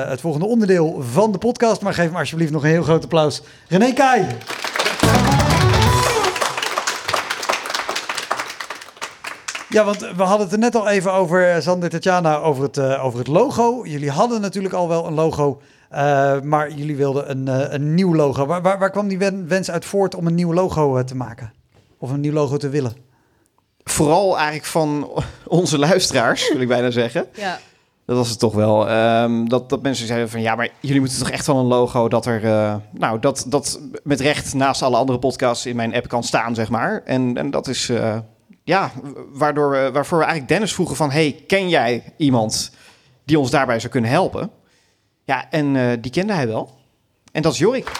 het 0.09 0.21
volgende 0.21 0.45
onderdeel 0.45 1.03
van 1.11 1.31
de 1.31 1.37
podcast. 1.37 1.81
Maar 1.81 1.93
geef 1.93 2.11
me 2.11 2.17
alsjeblieft 2.17 2.51
nog 2.51 2.63
een 2.63 2.69
heel 2.69 2.83
groot 2.83 3.03
applaus. 3.03 3.41
René 3.67 3.93
Kai. 3.93 4.25
Ja, 9.75 9.83
want 9.83 9.99
we 10.15 10.23
hadden 10.23 10.39
het 10.45 10.51
er 10.51 10.59
net 10.59 10.75
al 10.75 10.87
even 10.87 11.13
over, 11.13 11.51
eh, 11.51 11.61
Sander 11.61 11.89
Tatjana, 11.89 12.37
over 12.37 12.63
het, 12.63 12.77
eh, 12.77 13.05
over 13.05 13.19
het 13.19 13.27
logo. 13.27 13.85
Jullie 13.85 14.09
hadden 14.11 14.41
natuurlijk 14.41 14.73
al 14.73 14.87
wel 14.87 15.07
een 15.07 15.13
logo, 15.13 15.61
eh, 15.89 16.41
maar 16.41 16.71
jullie 16.71 16.95
wilden 16.95 17.29
een, 17.31 17.47
eh, 17.47 17.73
een 17.73 17.93
nieuw 17.93 18.15
logo. 18.15 18.45
Waar, 18.45 18.61
waar, 18.61 18.79
waar 18.79 18.89
kwam 18.91 19.07
die 19.07 19.17
wen- 19.17 19.47
wens 19.47 19.71
uit 19.71 19.85
voort 19.85 20.15
om 20.15 20.27
een 20.27 20.35
nieuw 20.35 20.53
logo 20.53 21.03
te 21.03 21.15
maken? 21.15 21.53
Of 21.99 22.11
een 22.11 22.19
nieuw 22.19 22.31
logo 22.33 22.57
te 22.57 22.69
willen? 22.69 22.93
Vooral 23.83 24.35
eigenlijk 24.35 24.65
van 24.65 25.09
onze 25.47 25.77
luisteraars, 25.79 26.51
wil 26.51 26.61
ik 26.61 26.67
bijna 26.67 26.91
zeggen. 26.91 27.25
Ja. 27.33 27.59
Dat 28.05 28.17
was 28.17 28.29
het 28.29 28.39
toch 28.39 28.53
wel. 28.53 28.89
Ehm, 28.89 29.45
dat, 29.47 29.69
dat 29.69 29.81
mensen 29.81 30.07
zeiden 30.07 30.29
van 30.29 30.41
ja, 30.41 30.55
maar 30.55 30.69
jullie 30.79 30.99
moeten 30.99 31.19
toch 31.19 31.29
echt 31.29 31.47
wel 31.47 31.57
een 31.59 31.65
logo 31.65 32.07
dat 32.07 32.25
er, 32.25 32.43
eh, 32.45 32.75
nou, 32.91 33.19
dat, 33.19 33.45
dat 33.47 33.79
met 34.03 34.19
recht 34.19 34.53
naast 34.53 34.81
alle 34.81 34.97
andere 34.97 35.19
podcasts 35.19 35.65
in 35.65 35.75
mijn 35.75 35.95
app 35.95 36.07
kan 36.07 36.23
staan, 36.23 36.55
zeg 36.55 36.69
maar. 36.69 37.01
En, 37.05 37.37
en 37.37 37.51
dat 37.51 37.67
is, 37.67 37.89
eh, 37.89 38.17
ja, 38.65 38.91
waardoor 39.31 39.71
we, 39.71 39.91
waarvoor 39.91 40.17
we 40.17 40.23
eigenlijk 40.23 40.53
Dennis 40.53 40.73
vroegen 40.73 40.95
van, 40.95 41.11
hey, 41.11 41.43
ken 41.47 41.69
jij 41.69 42.13
iemand 42.17 42.71
die 43.25 43.39
ons 43.39 43.49
daarbij 43.51 43.79
zou 43.79 43.91
kunnen 43.91 44.09
helpen? 44.09 44.51
Ja, 45.23 45.49
en 45.49 45.75
eh, 45.75 45.97
die 46.01 46.11
kende 46.11 46.33
hij 46.33 46.47
wel. 46.47 46.77
En 47.31 47.41
dat 47.41 47.53
is 47.53 47.59
Jorik. 47.59 47.91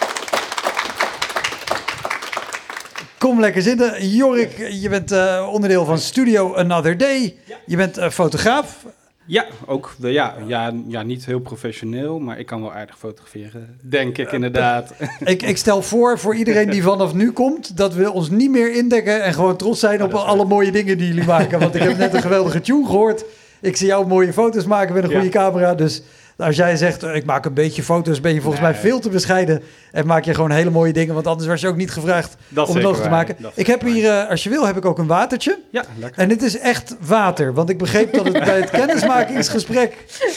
Kom 3.18 3.40
lekker 3.40 3.62
zitten. 3.62 4.08
Jorik, 4.08 4.58
je 4.70 4.88
bent 4.88 5.12
eh, 5.12 5.48
onderdeel 5.52 5.84
van 5.84 5.98
Studio 5.98 6.54
Another 6.54 6.98
Day. 6.98 7.38
Je 7.66 7.76
bent 7.76 7.98
eh, 7.98 8.10
fotograaf. 8.10 8.84
Ja, 9.26 9.44
ook. 9.66 9.94
De, 9.98 10.12
ja, 10.12 10.34
ja, 10.46 10.72
ja, 10.88 11.02
niet 11.02 11.26
heel 11.26 11.38
professioneel, 11.40 12.18
maar 12.18 12.38
ik 12.38 12.46
kan 12.46 12.60
wel 12.60 12.72
aardig 12.72 12.98
fotograferen. 12.98 13.78
Denk 13.82 14.18
ik 14.18 14.32
inderdaad. 14.32 14.92
Ik, 15.24 15.42
ik 15.42 15.56
stel 15.56 15.82
voor, 15.82 16.18
voor 16.18 16.34
iedereen 16.34 16.70
die 16.70 16.82
vanaf 16.82 17.14
nu 17.14 17.32
komt, 17.32 17.76
dat 17.76 17.94
we 17.94 18.10
ons 18.12 18.30
niet 18.30 18.50
meer 18.50 18.74
indekken 18.76 19.22
en 19.22 19.34
gewoon 19.34 19.56
trots 19.56 19.80
zijn 19.80 20.02
op 20.02 20.12
alle 20.14 20.44
mooie 20.44 20.72
dingen 20.72 20.98
die 20.98 21.06
jullie 21.08 21.24
maken. 21.26 21.58
Want 21.58 21.74
ik 21.74 21.82
heb 21.82 21.96
net 21.98 22.14
een 22.14 22.22
geweldige 22.28 22.60
tune 22.60 22.86
gehoord. 22.86 23.24
Ik 23.60 23.76
zie 23.76 23.86
jou 23.86 24.06
mooie 24.06 24.32
foto's 24.32 24.64
maken 24.66 24.94
met 24.94 25.04
een 25.04 25.10
Ja. 25.10 25.16
goede 25.16 25.30
camera. 25.32 25.74
Dus 25.74 26.02
als 26.36 26.56
jij 26.56 26.76
zegt, 26.76 27.02
eh, 27.02 27.14
ik 27.14 27.24
maak 27.24 27.44
een 27.44 27.54
beetje 27.54 27.82
foto's, 27.82 28.20
ben 28.20 28.34
je 28.34 28.40
volgens 28.40 28.62
mij 28.62 28.74
veel 28.74 29.00
te 29.00 29.08
bescheiden. 29.08 29.62
En 29.92 30.06
maak 30.06 30.24
je 30.24 30.34
gewoon 30.34 30.50
hele 30.50 30.70
mooie 30.70 30.92
dingen, 30.92 31.14
want 31.14 31.26
anders 31.26 31.48
was 31.48 31.60
je 31.60 31.68
ook 31.68 31.76
niet 31.76 31.90
gevraagd 31.90 32.36
Dat 32.48 32.68
om 32.68 32.74
het 32.74 32.84
logo 32.84 33.02
te 33.02 33.08
maken. 33.08 33.36
Dat 33.38 33.52
Ik 33.54 33.66
heb 33.66 33.82
hier, 33.82 34.10
eh, 34.10 34.30
als 34.30 34.42
je 34.42 34.50
wil, 34.50 34.66
heb 34.66 34.76
ik 34.76 34.84
ook 34.84 34.98
een 34.98 35.06
watertje. 35.06 35.58
Ja, 35.70 35.84
lekker. 35.98 36.22
En 36.22 36.28
dit 36.28 36.42
is 36.42 36.58
echt 36.58 36.96
water. 37.00 37.54
Want 37.54 37.70
ik 37.70 37.78
begreep 37.78 38.12
dat 38.12 38.24
het 38.24 38.44
bij 38.44 38.60
het 38.60 38.70
kennismakingsgesprek 38.80 39.96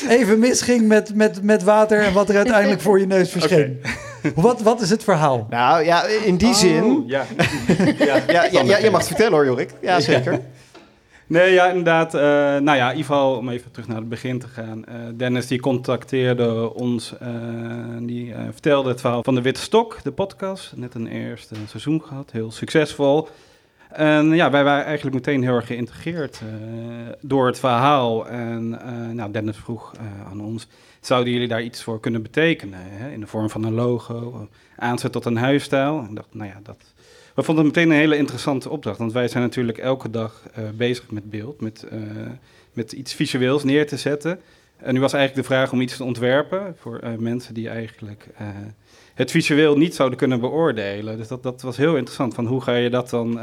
even 0.10 0.40
misging 0.40 0.88
met, 0.88 1.16
met, 1.16 1.44
met 1.44 1.64
water 1.64 2.02
en 2.02 2.14
wat 2.14 2.30
er 2.30 2.36
uiteindelijk 2.36 2.82
voor 2.82 3.00
je 3.00 3.08
neus 3.08 3.30
verscheen. 3.30 3.82
Wat, 4.36 4.62
wat 4.62 4.82
is 4.82 4.90
het 4.90 5.04
verhaal? 5.04 5.48
Nou 5.50 5.84
ja, 5.84 6.04
in 6.06 6.38
die 6.38 6.54
zin. 6.54 6.84
Oh, 6.84 7.08
ja. 7.10 7.26
ja, 7.98 8.22
Ja, 8.28 8.44
ja, 8.52 8.62
ja, 8.64 8.78
je 8.78 8.90
mag 8.90 9.00
het 9.00 9.08
vertellen 9.08 9.34
hoor, 9.34 9.46
Jorik. 9.46 9.70
Ja, 9.82 10.00
zeker. 10.00 10.40
Nee, 11.30 11.52
ja, 11.54 11.68
inderdaad. 11.68 12.14
eh, 12.14 12.22
nou 12.62 12.78
ja, 12.78 12.90
geval 12.90 13.36
om 13.36 13.50
even 13.50 13.72
terug 13.72 13.88
naar 13.88 13.98
het 13.98 14.10
begin 14.10 14.40
te 14.40 14.48
gaan. 14.48 14.86
Eh, 14.86 14.96
Dennis 15.14 15.48
die 15.48 15.60
contacteerde 15.60 16.74
ons, 16.74 17.18
eh, 17.18 17.28
die 18.00 18.34
vertelde 18.52 18.90
het 18.90 19.02
verhaal 19.02 19.24
van 19.24 19.36
de 19.36 19.42
Witte 19.42 19.62
Stok, 19.62 20.00
de 20.04 20.12
podcast. 20.12 20.74
Net 20.76 20.94
een 20.94 21.08
eerste 21.08 21.56
seizoen 21.68 22.02
gehad, 22.02 22.32
heel 22.32 22.52
succesvol. 22.52 23.28
En 23.90 24.36
ja, 24.36 24.52
wij 24.52 24.64
waren 24.64 24.86
eigenlijk 24.86 25.16
meteen 25.16 25.44
heel 25.44 25.56
erg 25.56 25.68
geïntegreerd 25.68 26.42
door 27.22 27.46
het 27.48 27.60
verhaal. 27.60 28.28
En 28.28 28.70
nou, 29.16 29.32
Dennis 29.32 29.58
vroeg 29.58 29.94
aan 30.30 30.42
ons, 30.42 30.68
zouden 31.00 31.34
jullie 31.34 31.48
daar 31.48 31.64
iets 31.64 31.84
voor 31.84 32.00
kunnen 32.00 32.22
betekenen? 32.22 32.80
Hè? 32.82 33.12
In 33.12 33.20
de 33.20 33.28
vorm 33.28 33.50
van 33.50 33.64
een 33.64 33.74
logo, 33.74 34.48
aanzet 34.76 35.12
tot 35.12 35.26
een 35.26 35.38
huisstijl. 35.38 36.08
Ik 36.12 36.24
nou 36.32 36.50
ja, 36.50 36.60
dat... 36.64 36.78
We 37.36 37.46
vonden 37.46 37.66
het 37.66 37.76
meteen 37.76 37.92
een 37.92 37.98
hele 37.98 38.18
interessante 38.18 38.70
opdracht. 38.70 38.98
Want 38.98 39.14
wij 39.14 39.28
zijn 39.28 39.44
natuurlijk 39.44 39.78
elke 39.78 40.10
dag 40.10 40.44
eh, 40.54 40.64
bezig 40.74 41.12
met 41.12 41.30
beeld, 41.30 41.62
met, 41.62 41.84
eh, 41.84 42.00
met 42.74 42.92
iets 42.92 43.14
visueels 43.14 43.64
neer 43.64 43.88
te 43.88 43.98
zetten. 43.98 44.40
En 44.78 44.94
nu 44.94 45.00
was 45.00 45.14
eigenlijk 45.14 45.48
de 45.48 45.54
vraag 45.54 45.72
om 45.72 45.82
iets 45.82 45.98
te 45.98 46.04
ontwerpen 46.04 46.76
voor 46.80 47.00
eh, 47.00 47.16
mensen 47.16 47.54
die 47.54 47.70
eigenlijk 47.70 48.28
het 49.14 49.32
visueel 49.32 49.78
niet 49.78 49.96
zouden 49.96 50.18
kunnen 50.18 50.40
beoordelen. 50.40 51.18
Dus 51.18 51.28
dat, 51.28 51.44
dat 51.44 51.62
was 51.62 51.78
heel 51.78 51.96
interessant. 51.96 52.34
Van 52.34 52.46
hoe 52.46 52.62
ga 52.62 52.76
je 52.76 52.90
dat 52.90 53.10
dan 53.10 53.40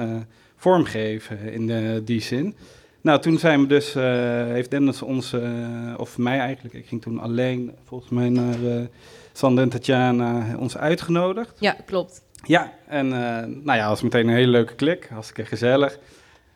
vormgeven 0.57 1.53
in 1.53 2.05
die 2.05 2.21
zin? 2.21 2.55
Nou, 3.07 3.21
toen 3.21 3.39
zijn 3.39 3.61
we 3.61 3.67
dus, 3.67 3.95
eh, 3.95 4.05
heeft 4.47 4.71
Dennis 4.71 5.03
ons, 5.03 5.33
eh, 5.33 5.41
of 5.97 6.19
mij 6.19 6.39
eigenlijk, 6.39 6.75
ik 6.75 6.87
ging 6.87 7.03
toen 7.03 7.19
alleen 7.21 7.75
volgens 7.85 8.11
mij 8.11 8.29
naar 8.29 8.65
eh 8.65 8.85
Sander 9.33 9.65
en 9.65 9.71
Tatjana, 9.71 10.57
ons 10.59 10.77
uitgenodigd. 10.77 11.53
Ja, 11.59 11.77
klopt. 11.85 12.23
Ja, 12.43 12.73
en 12.89 13.09
nou 13.65 13.79
ja, 13.79 13.89
was 13.89 14.03
meteen 14.03 14.29
een 14.29 14.35
hele 14.35 14.51
leuke 14.51 14.75
klik, 14.75 15.09
hartstikke 15.13 15.45
gezellig. 15.45 15.99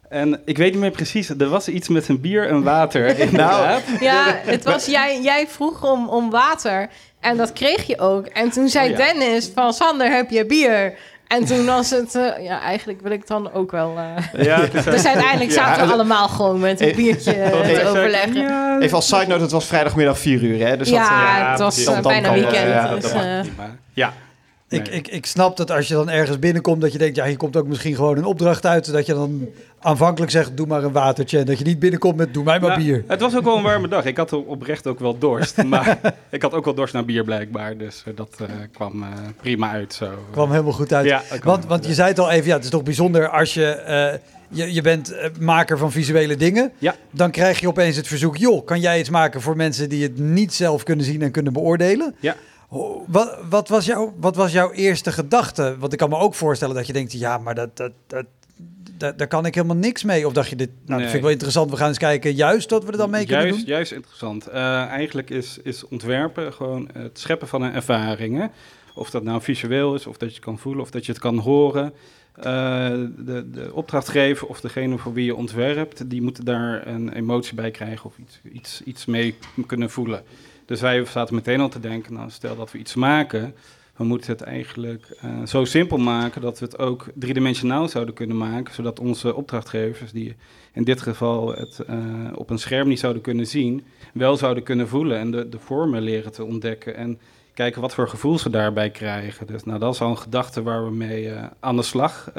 En 0.08 0.40
ik 0.44 0.56
weet 0.56 0.72
niet 0.72 0.80
meer 0.80 0.90
precies, 0.90 1.28
er 1.28 1.48
was 1.48 1.68
iets 1.68 1.88
met 1.88 2.08
een 2.08 2.20
bier 2.20 2.48
en 2.48 2.62
water 2.62 3.06
inderdaad. 3.18 3.82
Ja, 4.00 4.40
het 4.44 4.64
was 4.64 4.86
jij, 4.86 5.20
jij 5.22 5.46
vroeg 5.48 5.92
om, 5.92 6.08
om 6.08 6.30
water 6.30 6.88
en 7.20 7.36
dat 7.36 7.52
kreeg 7.52 7.86
je 7.86 7.98
ook. 7.98 8.26
En 8.26 8.50
toen 8.50 8.68
zei 8.68 8.92
Oh 8.92 8.98
ja. 8.98 9.04
Dennis 9.04 9.50
van 9.54 9.72
Sander, 9.72 10.10
heb 10.10 10.30
je 10.30 10.46
bier? 10.46 10.98
En 11.30 11.44
toen 11.44 11.66
was 11.66 11.90
het, 11.90 12.14
eh, 12.14 12.44
ja, 12.44 12.60
eigenlijk 12.60 13.00
wil 13.00 13.10
ik 13.12 13.26
dan 13.26 13.52
ook 13.52 13.70
wel. 13.70 13.96
eh, 13.96 14.44
Ja, 14.46 14.60
het 14.70 14.74
is- 14.74 14.84
dus 14.84 15.06
uiteindelijk 15.06 15.50
Ja, 15.50 15.56
zaten 15.66 15.86
we 15.86 15.92
allemaal 15.92 16.28
gewoon 16.28 16.60
met 16.60 16.80
een 16.80 16.88
Eh, 16.90 16.96
biertje 16.96 17.32
eh, 17.32 17.60
te 17.80 17.88
overleggen. 17.88 18.34
Ja, 18.34 18.48
Ja, 18.48 18.78
Even 18.80 18.96
als 18.96 19.06
side 19.06 19.26
note, 19.26 19.42
het 19.42 19.50
was 19.50 19.66
vrijdagmiddag 19.66 20.18
4 20.18 20.42
uur, 20.42 20.66
hè? 20.66 20.76
Dus 20.76 20.88
dat, 20.90 20.98
eh, 20.98 21.50
het 21.50 21.58
was 21.58 21.84
eh, 21.84 21.92
Dan- 21.92 22.02
bijna 22.02 22.32
weekend. 22.32 22.68
ja, 22.68 22.88
dat, 22.88 23.00
dus, 23.00 23.12
dat 23.12 23.22
eh. 23.22 23.40
Ja. 23.92 24.12
Ik, 24.68 24.88
ik, 24.88 25.08
ik 25.08 25.26
snap 25.26 25.56
dat 25.56 25.70
als 25.70 25.88
je 25.88 25.94
dan 25.94 26.08
ergens 26.10 26.38
binnenkomt, 26.38 26.80
dat 26.80 26.92
je 26.92 26.98
denkt, 26.98 27.16
ja, 27.16 27.24
hier 27.24 27.36
komt 27.36 27.56
ook 27.56 27.66
misschien 27.66 27.94
gewoon 27.94 28.16
een 28.16 28.24
opdracht 28.24 28.66
uit. 28.66 28.92
Dat 28.92 29.06
je 29.06 29.14
dan 29.14 29.48
aanvankelijk 29.80 30.32
zegt, 30.32 30.56
doe 30.56 30.66
maar 30.66 30.84
een 30.84 30.92
watertje. 30.92 31.38
En 31.38 31.44
dat 31.44 31.58
je 31.58 31.64
niet 31.64 31.78
binnenkomt 31.78 32.16
met, 32.16 32.34
doe 32.34 32.44
mij 32.44 32.60
maar 32.60 32.68
Nou, 32.68 32.82
bier. 32.82 33.04
Het 33.06 33.20
was 33.20 33.36
ook 33.36 33.44
wel 33.44 33.56
een 33.56 33.62
warme 33.62 33.88
dag. 33.88 34.04
Ik 34.04 34.16
had 34.16 34.32
oprecht 34.32 34.86
ook 34.86 34.98
wel 34.98 35.18
dorst. 35.18 35.64
maar 35.64 36.14
ik 36.30 36.42
had 36.42 36.54
ook 36.54 36.64
wel 36.64 36.74
dorst 36.74 36.94
naar 36.94 37.04
bier 37.04 37.24
blijkbaar. 37.24 37.76
Dus 37.76 38.02
eh, 38.06 38.16
dat 38.16 38.36
eh, 38.38 38.46
kwam 38.72 39.02
eh, 39.02 39.08
prima 39.40 39.70
uit 39.70 39.94
zo. 39.94 40.10
kwam 40.30 40.50
helemaal 40.50 40.72
goed 40.72 40.92
uit. 40.92 41.06
Ja, 41.06 41.22
want, 41.42 41.64
want 41.64 41.86
je 41.86 41.94
zei 41.94 42.08
het 42.08 42.18
al 42.18 42.30
even, 42.30 42.46
ja, 42.46 42.54
het 42.54 42.64
is 42.64 42.70
toch 42.70 42.82
bijzonder 42.82 43.28
als 43.28 43.54
je, 43.54 44.18
je, 44.48 44.74
je 44.74 44.82
bent 44.82 45.14
maker 45.40 45.78
van 45.78 45.92
visuele 45.92 46.36
dingen. 46.36 46.72
Ja. 46.78 46.94
Dan 47.10 47.30
krijg 47.30 47.60
je 47.60 47.68
opeens 47.68 47.96
het 47.96 48.06
verzoek, 48.06 48.36
joh, 48.36 48.64
kan 48.64 48.80
jij 48.80 48.98
iets 48.98 49.10
maken 49.10 49.40
voor 49.40 49.56
mensen 49.56 49.88
die 49.88 50.02
het 50.02 50.18
niet 50.18 50.54
zelf 50.54 50.82
kunnen 50.82 51.04
zien 51.04 51.22
en 51.22 51.30
kunnen 51.30 51.52
beoordelen? 51.52 52.14
Ja. 52.20 52.36
Wat, 53.06 53.38
wat, 53.48 53.68
was 53.68 53.84
jouw, 53.84 54.14
wat 54.20 54.36
was 54.36 54.52
jouw 54.52 54.70
eerste 54.70 55.12
gedachte? 55.12 55.76
Want 55.78 55.92
ik 55.92 55.98
kan 55.98 56.08
me 56.08 56.16
ook 56.16 56.34
voorstellen 56.34 56.74
dat 56.74 56.86
je 56.86 56.92
denkt, 56.92 57.12
ja, 57.12 57.38
maar 57.38 57.54
dat, 57.54 57.76
dat, 57.76 57.92
dat, 58.06 58.24
dat, 59.00 59.18
daar 59.18 59.26
kan 59.28 59.46
ik 59.46 59.54
helemaal 59.54 59.76
niks 59.76 60.04
mee. 60.04 60.26
Of 60.26 60.32
dacht 60.32 60.48
je, 60.48 60.56
dit 60.56 60.68
nou, 60.68 60.78
dat 60.86 60.96
Nee. 60.96 61.04
vind 61.04 61.14
ik 61.16 61.22
wel 61.22 61.30
interessant, 61.30 61.70
we 61.70 61.76
gaan 61.76 61.88
eens 61.88 61.98
kijken 61.98 62.34
juist 62.34 62.70
wat 62.70 62.84
we 62.84 62.90
er 62.92 62.98
dan 62.98 63.10
mee 63.10 63.26
kunnen 63.26 63.44
juist, 63.46 63.58
doen? 63.58 63.68
Juist 63.68 63.92
interessant. 63.92 64.46
Eh, 64.46 64.84
eigenlijk 64.86 65.30
is, 65.30 65.58
is 65.62 65.88
ontwerpen 65.88 66.52
gewoon 66.52 66.88
het 66.92 67.18
scheppen 67.18 67.48
van 67.48 67.62
een 67.62 67.72
ervaring. 67.72 68.38
hè. 68.38 68.46
Of 68.94 69.10
dat 69.10 69.22
nou 69.22 69.42
visueel 69.42 69.94
is, 69.94 70.06
of 70.06 70.16
dat 70.16 70.28
je 70.28 70.34
het 70.34 70.44
kan 70.44 70.58
voelen, 70.58 70.82
of 70.82 70.90
dat 70.90 71.06
je 71.06 71.12
het 71.12 71.20
kan 71.20 71.38
horen. 71.38 71.92
Eh, 72.34 72.44
de, 73.18 73.50
de 73.50 73.70
opdrachtgever 73.72 74.46
of 74.46 74.60
degene 74.60 74.98
voor 74.98 75.12
wie 75.12 75.24
je 75.24 75.34
ontwerpt, 75.34 76.10
die 76.10 76.22
moeten 76.22 76.44
daar 76.44 76.86
een 76.86 77.12
emotie 77.12 77.54
bij 77.54 77.70
krijgen 77.70 78.04
of 78.04 78.14
iets, 78.18 78.40
iets, 78.52 78.82
iets 78.84 79.04
mee 79.06 79.34
kunnen 79.66 79.90
voelen. 79.90 80.22
Dus 80.66 80.80
wij 80.80 81.04
zaten 81.04 81.34
meteen 81.34 81.60
al 81.60 81.68
te 81.68 81.80
denken, 81.80 82.12
nou, 82.12 82.30
stel 82.30 82.56
dat 82.56 82.72
we 82.72 82.78
iets 82.78 82.94
maken, 82.94 83.54
we 84.00 84.06
moeten 84.06 84.30
het 84.30 84.40
eigenlijk 84.40 85.06
eh, 85.20 85.30
zo 85.46 85.64
simpel 85.64 85.98
maken 85.98 86.40
dat 86.40 86.58
we 86.58 86.64
het 86.64 86.78
ook 86.78 87.06
driedimensionaal 87.14 87.88
zouden 87.88 88.14
kunnen 88.14 88.36
maken, 88.36 88.74
zodat 88.74 89.00
onze 89.00 89.34
opdrachtgevers, 89.34 90.12
die 90.12 90.36
in 90.72 90.84
dit 90.84 91.00
geval 91.00 91.54
het 91.56 91.80
eh, 91.86 91.96
op 92.34 92.50
een 92.50 92.58
scherm 92.58 92.88
niet 92.88 92.98
zouden 92.98 93.22
kunnen 93.22 93.46
zien, 93.46 93.84
wel 94.12 94.36
zouden 94.36 94.62
kunnen 94.62 94.88
voelen 94.88 95.18
en 95.18 95.30
de, 95.30 95.48
de 95.48 95.58
vormen 95.58 96.02
leren 96.02 96.32
te 96.32 96.44
ontdekken 96.44 96.96
en 96.96 97.18
kijken 97.54 97.80
wat 97.80 97.94
voor 97.94 98.08
gevoel 98.08 98.38
ze 98.38 98.50
daarbij 98.50 98.90
krijgen. 98.90 99.46
Dus 99.46 99.64
nou, 99.64 99.78
dat 99.78 99.94
is 99.94 100.00
al 100.00 100.10
een 100.10 100.18
gedachte 100.18 100.62
waar 100.62 100.84
we 100.84 100.90
mee 100.90 101.30
eh, 101.30 101.44
aan 101.60 101.76
de 101.76 101.82
slag 101.82 102.30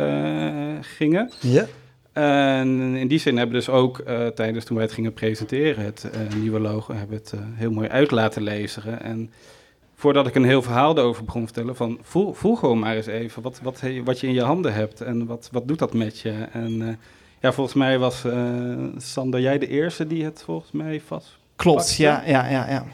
gingen. 0.81 1.31
Ja. 1.39 1.65
En 2.13 2.95
in 2.95 3.07
die 3.07 3.19
zin 3.19 3.37
hebben 3.37 3.55
we 3.55 3.65
dus 3.65 3.73
ook 3.73 4.03
tijdens 4.35 4.65
toen 4.65 4.75
wij 4.75 4.85
het 4.85 4.95
gingen 4.95 5.13
presenteren, 5.13 5.83
het 5.83 6.09
nieuwe 6.35 6.59
logo, 6.59 6.93
hebben 6.93 7.17
we 7.17 7.23
het 7.23 7.33
heel 7.53 7.71
mooi 7.71 7.87
uit 7.87 8.11
laten 8.11 8.41
lezen. 8.41 9.01
En 9.01 9.31
voordat 10.01 10.27
ik 10.27 10.35
een 10.35 10.43
heel 10.43 10.61
verhaal 10.61 10.97
erover 10.97 11.23
begon 11.23 11.45
te 11.45 11.53
vertellen, 11.53 11.75
van 11.75 11.99
voel, 12.01 12.33
voel 12.33 12.55
gewoon 12.55 12.79
maar 12.79 12.95
eens 12.95 13.05
even 13.05 13.41
wat, 13.41 13.59
wat, 13.63 13.81
wat 14.03 14.19
je 14.19 14.27
in 14.27 14.33
je 14.33 14.41
handen 14.41 14.73
hebt 14.73 15.01
en 15.01 15.25
wat, 15.25 15.49
wat 15.51 15.67
doet 15.67 15.79
dat 15.79 15.93
met 15.93 16.19
je. 16.19 16.31
En 16.51 16.81
eh, 16.81 16.93
ja, 17.39 17.51
volgens 17.51 17.75
mij 17.75 17.99
was 17.99 18.23
eh, 18.23 18.33
Sander, 18.97 19.39
jij 19.41 19.57
de 19.57 19.67
eerste 19.67 20.07
die 20.07 20.23
het 20.23 20.41
volgens 20.45 20.71
mij 20.71 21.01
vast 21.05 21.37
Klopt, 21.55 21.95
ja, 21.95 22.23
ja, 22.25 22.49
ja, 22.49 22.69
ja. 22.69 22.85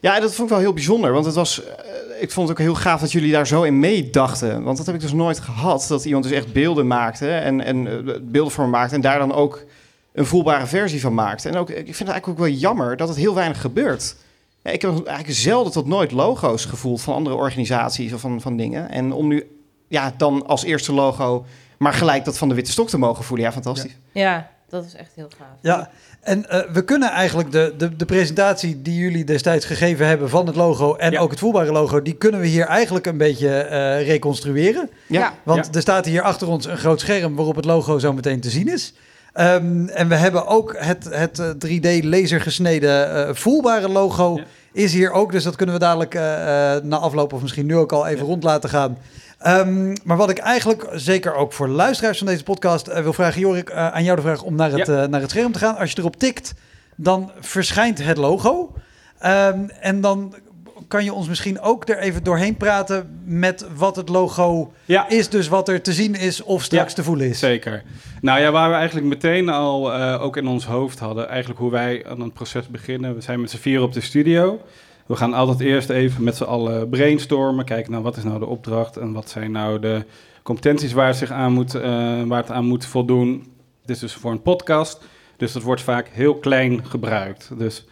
Ja, 0.00 0.20
dat 0.20 0.34
vond 0.34 0.48
ik 0.48 0.54
wel 0.54 0.64
heel 0.64 0.72
bijzonder. 0.72 1.12
Want 1.12 1.24
het 1.24 1.34
was, 1.34 1.64
eh, 1.64 1.72
ik 2.20 2.30
vond 2.30 2.48
het 2.48 2.58
ook 2.58 2.64
heel 2.64 2.74
gaaf 2.74 3.00
dat 3.00 3.12
jullie 3.12 3.32
daar 3.32 3.46
zo 3.46 3.62
in 3.62 3.80
meedachten. 3.80 4.62
Want 4.62 4.76
dat 4.76 4.86
heb 4.86 4.94
ik 4.94 5.00
dus 5.00 5.12
nooit 5.12 5.40
gehad. 5.40 5.86
Dat 5.88 6.04
iemand 6.04 6.24
dus 6.24 6.32
echt 6.32 6.52
beelden 6.52 6.86
maakte 6.86 7.30
en, 7.30 7.60
en 7.60 7.84
beelden 8.30 8.52
voor 8.52 8.64
me 8.64 8.70
maakte. 8.70 8.94
En 8.94 9.00
daar 9.00 9.18
dan 9.18 9.32
ook 9.32 9.64
een 10.12 10.26
voelbare 10.26 10.66
versie 10.66 11.00
van 11.00 11.14
maakte. 11.14 11.48
En 11.48 11.56
ook, 11.56 11.70
ik 11.70 11.76
vind 11.76 11.98
het 11.98 12.08
eigenlijk 12.08 12.28
ook 12.28 12.46
wel 12.46 12.56
jammer 12.56 12.96
dat 12.96 13.08
het 13.08 13.16
heel 13.16 13.34
weinig 13.34 13.60
gebeurt. 13.60 14.16
Ja, 14.64 14.70
ik 14.70 14.82
heb 14.82 14.90
eigenlijk 15.06 15.38
zelden 15.38 15.72
tot 15.72 15.86
nooit 15.86 16.12
logo's 16.12 16.64
gevoeld 16.64 17.02
van 17.02 17.14
andere 17.14 17.36
organisaties 17.36 18.12
of 18.12 18.20
van, 18.20 18.40
van 18.40 18.56
dingen. 18.56 18.90
En 18.90 19.12
om 19.12 19.28
nu 19.28 19.46
ja, 19.88 20.14
dan 20.16 20.46
als 20.46 20.64
eerste 20.64 20.92
logo 20.92 21.44
maar 21.78 21.92
gelijk 21.92 22.24
dat 22.24 22.38
van 22.38 22.48
de 22.48 22.54
Witte 22.54 22.70
Stok 22.70 22.88
te 22.88 22.98
mogen 22.98 23.24
voelen. 23.24 23.46
Ja, 23.46 23.52
fantastisch. 23.52 23.96
ja, 24.12 24.50
dat 24.68 24.84
is 24.84 24.94
echt 24.94 25.10
heel 25.14 25.28
gaaf. 25.38 25.48
Ja, 25.60 25.90
en 26.20 26.48
eh, 26.50 26.72
we 26.72 26.84
kunnen 26.84 27.10
eigenlijk 27.10 27.52
de, 27.52 27.74
de, 27.78 27.96
de 27.96 28.04
presentatie 28.04 28.82
die 28.82 28.98
jullie 28.98 29.24
destijds 29.24 29.64
gegeven 29.64 30.06
hebben 30.06 30.28
van 30.30 30.46
het 30.46 30.56
logo 30.56 30.94
en 30.94 31.12
Ja. 31.12 31.20
ook 31.20 31.30
het 31.30 31.38
voelbare 31.38 31.72
logo, 31.72 32.02
die 32.02 32.14
kunnen 32.14 32.40
we 32.40 32.46
hier 32.46 32.64
eigenlijk 32.66 33.06
een 33.06 33.16
beetje 33.18 33.48
eh, 33.58 34.06
reconstrueren. 34.06 34.90
Ja. 35.06 35.20
Ja. 35.20 35.34
Want 35.42 35.66
Ja. 35.66 35.72
er 35.72 35.80
staat 35.80 36.04
hier 36.06 36.22
achter 36.22 36.48
ons 36.48 36.66
een 36.66 36.78
groot 36.78 37.00
scherm 37.00 37.34
waarop 37.34 37.56
het 37.56 37.64
logo 37.64 37.98
zo 37.98 38.12
meteen 38.12 38.40
te 38.40 38.50
zien 38.50 38.68
is. 38.68 38.92
Ehm, 39.34 39.86
en 39.88 40.08
we 40.08 40.14
hebben 40.14 40.46
ook 40.46 40.74
het, 40.78 41.06
het 41.10 41.38
eh, 41.38 41.50
3D 42.00 42.04
laser 42.04 42.40
gesneden 42.40 43.26
eh, 43.28 43.34
voelbare 43.34 43.88
logo 43.88 44.40
is 44.72 44.92
hier 44.92 45.10
ook. 45.10 45.32
Dus 45.32 45.44
dat 45.44 45.56
kunnen 45.56 45.74
we 45.74 45.80
dadelijk 45.80 46.14
eh, 46.14 46.74
eh, 46.76 46.82
na 46.84 46.96
afloop 46.96 47.32
of 47.32 47.42
misschien 47.42 47.66
nu 47.66 47.76
ook 47.76 47.92
al 47.92 48.06
even 48.06 48.26
rond 48.26 48.42
laten 48.42 48.70
gaan. 48.70 48.98
Ehm, 49.38 49.94
maar 50.04 50.16
wat 50.16 50.30
ik 50.30 50.38
eigenlijk, 50.38 50.88
zeker 50.92 51.34
ook 51.34 51.52
voor 51.52 51.68
luisteraars 51.68 52.18
van 52.18 52.26
deze 52.26 52.42
podcast, 52.42 52.86
eh, 52.86 53.02
wil 53.02 53.12
vragen, 53.12 53.40
Jorik, 53.40 53.68
eh, 53.70 53.88
aan 53.88 54.04
jou 54.04 54.16
de 54.16 54.22
vraag 54.22 54.42
om 54.42 54.54
naar 54.54 54.70
het, 54.72 54.86
Ja. 54.86 55.02
eh, 55.02 55.08
naar 55.08 55.20
het 55.20 55.30
scherm 55.30 55.52
te 55.52 55.58
gaan. 55.58 55.76
Als 55.76 55.90
je 55.90 55.98
erop 55.98 56.16
tikt, 56.16 56.52
dan 56.96 57.30
verschijnt 57.40 58.02
het 58.04 58.16
logo. 58.16 58.72
Ehm, 59.18 59.58
en 59.80 60.00
dan 60.00 60.34
kan 60.94 61.04
je 61.04 61.12
ons 61.12 61.28
misschien 61.28 61.60
ook 61.60 61.88
er 61.88 61.98
even 61.98 62.22
doorheen 62.22 62.56
praten 62.56 63.20
met 63.24 63.66
wat 63.76 63.96
het 63.96 64.08
logo 64.08 64.72
is. 65.08 65.28
Dus 65.28 65.48
wat 65.48 65.68
er 65.68 65.82
te 65.82 65.92
zien 65.92 66.14
is 66.14 66.42
of 66.42 66.62
straks 66.62 66.90
Ja, 66.90 66.96
te 66.96 67.02
voelen 67.02 67.28
is. 67.28 67.38
Zeker. 67.38 67.82
Nou 68.20 68.40
ja, 68.40 68.50
waar 68.50 68.68
we 68.68 68.74
eigenlijk 68.74 69.06
meteen 69.06 69.48
al 69.48 69.92
eh, 69.92 70.22
ook 70.22 70.36
in 70.36 70.46
ons 70.46 70.66
hoofd 70.66 70.98
hadden, 70.98 71.28
eigenlijk 71.28 71.60
hoe 71.60 71.70
wij 71.70 72.06
aan 72.06 72.20
het 72.20 72.32
proces 72.32 72.68
beginnen. 72.68 73.14
We 73.14 73.20
zijn 73.20 73.40
met 73.40 73.50
z'n 73.50 73.56
vier 73.56 73.82
op 73.82 73.92
de 73.92 74.00
studio. 74.00 74.60
We 75.06 75.16
gaan 75.16 75.34
altijd 75.34 75.60
eerst 75.60 75.90
even 75.90 76.24
met 76.24 76.36
z'n 76.36 76.44
allen 76.44 76.88
brainstormen, 76.88 77.64
kijken 77.64 77.92
naar 77.92 78.02
wat 78.02 78.16
is 78.16 78.24
nou 78.24 78.38
de 78.38 78.46
opdracht 78.46 78.96
en 78.96 79.12
wat 79.12 79.30
zijn 79.30 79.50
nou 79.50 79.78
de 79.78 80.04
competenties 80.42 80.92
waar 80.92 81.06
het, 81.06 81.16
zich 81.16 81.30
aan 81.30 81.52
moet, 81.52 81.74
eh, 81.74 81.82
waar 82.22 82.40
het 82.40 82.50
aan 82.50 82.64
moet 82.64 82.86
voldoen. 82.86 83.52
Dit 83.84 83.94
is 83.96 83.98
dus 83.98 84.12
voor 84.12 84.30
een 84.30 84.42
podcast, 84.42 85.04
dus 85.36 85.52
dat 85.52 85.62
wordt 85.62 85.82
vaak 85.82 86.08
heel 86.08 86.34
klein 86.34 86.84
gebruikt. 86.86 87.50
Dus 87.58 87.84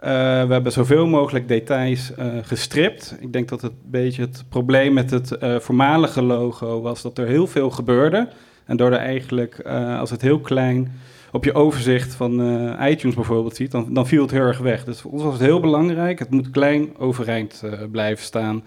eh, 0.00 0.10
we 0.46 0.52
hebben 0.52 0.72
zoveel 0.72 1.06
mogelijk 1.06 1.48
details 1.48 2.14
eh, 2.14 2.26
gestript. 2.42 3.16
Ik 3.20 3.32
denk 3.32 3.48
dat 3.48 3.62
het 3.62 3.72
een 3.72 3.90
beetje 3.90 4.22
het 4.22 4.44
probleem 4.48 4.92
met 4.92 5.10
het 5.10 5.32
eh, 5.32 5.58
voormalige 5.58 6.22
logo 6.22 6.80
was 6.80 7.02
dat 7.02 7.18
er 7.18 7.26
heel 7.26 7.46
veel 7.46 7.70
gebeurde. 7.70 8.28
En 8.64 8.76
door 8.76 8.92
er 8.92 8.98
eigenlijk, 8.98 9.60
als 9.98 10.10
het 10.10 10.22
heel 10.22 10.40
klein 10.40 10.92
op 11.32 11.44
je 11.44 11.54
overzicht 11.54 12.14
van 12.14 12.32
iTunes 12.80 13.14
bijvoorbeeld 13.14 13.56
ziet, 13.56 13.70
dan, 13.70 13.94
dan 13.94 14.06
viel 14.06 14.22
het 14.22 14.30
heel 14.30 14.40
erg 14.40 14.58
weg. 14.58 14.84
Dus 14.84 15.00
voor 15.00 15.10
ons 15.10 15.22
was 15.22 15.32
het 15.32 15.42
heel 15.42 15.60
belangrijk, 15.60 16.18
het 16.18 16.30
moet 16.30 16.50
klein 16.50 16.98
overeind 16.98 17.62
blijven 17.90 18.24
staan. 18.24 18.64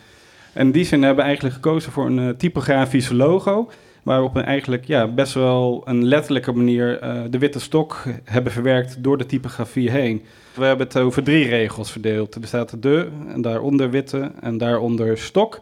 En 0.54 0.66
in 0.66 0.72
die 0.72 0.86
zin 0.86 1.02
hebben 1.02 1.20
we 1.20 1.30
eigenlijk 1.30 1.56
gekozen 1.56 1.92
voor 1.92 2.06
een 2.06 2.38
typografisch 2.38 3.10
logo, 3.10 3.70
waarop 4.04 4.34
we 4.34 4.42
eigenlijk 4.42 4.86
ja, 4.86 5.08
best 5.08 5.34
wel 5.34 5.82
een 5.86 6.06
letterlijke 6.06 6.52
manier 6.52 7.00
de 7.30 7.38
witte 7.38 7.60
stok 7.60 8.04
hebben 8.24 8.52
verwerkt 8.52 9.04
door 9.04 9.18
de 9.18 9.26
typografie 9.26 9.92
heen. 9.92 10.26
We 10.60 10.66
hebben 10.66 10.88
het 10.88 10.98
over 10.98 11.24
drie 11.24 11.48
regels 11.48 11.92
verdeeld. 11.92 12.36
Er 12.36 12.48
staat 12.48 12.82
de, 12.82 13.08
en 13.28 13.42
daaronder 13.42 13.90
witte 13.90 14.32
en 14.42 14.58
daaronder 14.58 15.18
stok. 15.18 15.60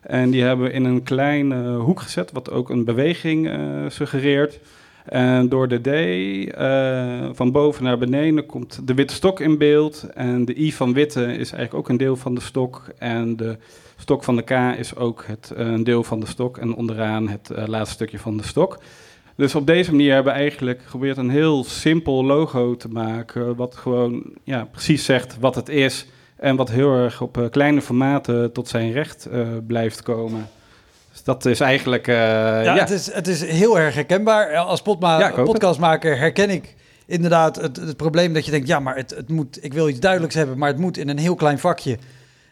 En 0.00 0.30
die 0.30 0.42
hebben 0.42 0.66
we 0.66 0.72
in 0.72 0.84
een 0.84 1.02
kleine 1.02 1.76
hoek 1.76 2.00
gezet, 2.00 2.32
wat 2.32 2.50
ook 2.50 2.70
een 2.70 2.84
beweging 2.84 3.48
eh, 3.48 3.58
suggereert. 3.88 4.58
En 5.04 5.48
door 5.48 5.68
de 5.68 5.80
D 5.80 5.86
eh, 5.86 7.28
van 7.32 7.52
boven 7.52 7.84
naar 7.84 7.98
beneden 7.98 8.46
komt 8.46 8.80
de 8.84 8.94
witte 8.94 9.14
stok 9.14 9.40
in 9.40 9.58
beeld. 9.58 10.06
En 10.14 10.44
de 10.44 10.58
I 10.58 10.72
van 10.72 10.92
witte 10.92 11.22
is 11.22 11.52
eigenlijk 11.52 11.74
ook 11.74 11.88
een 11.88 11.96
deel 11.96 12.16
van 12.16 12.34
de 12.34 12.40
stok. 12.40 12.84
En 12.98 13.36
de 13.36 13.56
stok 13.96 14.24
van 14.24 14.36
de 14.36 14.42
K 14.42 14.78
is 14.78 14.96
ook 14.96 15.24
het, 15.26 15.50
eh, 15.56 15.66
een 15.66 15.84
deel 15.84 16.02
van 16.02 16.20
de 16.20 16.26
stok. 16.26 16.58
En 16.58 16.74
onderaan 16.74 17.28
het 17.28 17.50
laatste 17.66 17.94
stukje 17.94 18.18
van 18.18 18.36
de 18.36 18.44
stok. 18.44 18.78
Dus 19.36 19.54
op 19.54 19.66
deze 19.66 19.90
manier 19.90 20.14
hebben 20.14 20.32
we 20.32 20.38
eigenlijk 20.38 20.80
geprobeerd 20.82 21.16
een 21.16 21.30
heel 21.30 21.64
simpel 21.64 22.24
logo 22.24 22.76
te 22.76 22.88
maken. 22.88 23.56
Wat 23.56 23.76
gewoon 23.76 24.22
ja, 24.44 24.64
precies 24.70 25.04
zegt 25.04 25.36
wat 25.40 25.54
het 25.54 25.68
is. 25.68 26.06
En 26.36 26.56
wat 26.56 26.70
heel 26.70 26.94
erg 26.94 27.20
op 27.20 27.38
eh, 27.38 27.44
kleine 27.50 27.82
formaten 27.82 28.52
tot 28.52 28.68
zijn 28.68 28.92
recht 28.92 29.26
eh, 29.26 29.40
blijft 29.66 30.02
komen. 30.02 30.48
Dus 31.12 31.22
dat 31.22 31.44
is 31.44 31.60
eigenlijk. 31.60 32.08
eh, 32.08 32.14
ja, 32.14 32.60
ja, 32.62 32.74
Het, 32.76 32.90
is, 32.90 33.12
het 33.12 33.28
is 33.28 33.44
heel 33.44 33.78
erg 33.78 33.94
herkenbaar. 33.94 34.56
Als 34.56 34.82
Ja, 34.84 35.18
het. 35.34 35.44
podcastmaker 35.44 36.18
herken 36.18 36.50
ik 36.50 36.74
inderdaad 37.06 37.56
het, 37.56 37.76
het 37.76 37.96
probleem 37.96 38.32
dat 38.32 38.44
je 38.44 38.50
denkt... 38.50 38.68
ja, 38.68 38.80
maar 38.80 38.96
het, 38.96 39.10
het 39.10 39.28
moet, 39.28 39.64
ik 39.64 39.72
wil 39.72 39.88
iets 39.88 40.00
duidelijks 40.00 40.34
hebben, 40.34 40.58
maar 40.58 40.68
het 40.68 40.78
moet 40.78 40.96
in 40.98 41.08
een 41.08 41.18
heel 41.18 41.34
klein 41.34 41.58
vakje. 41.58 41.98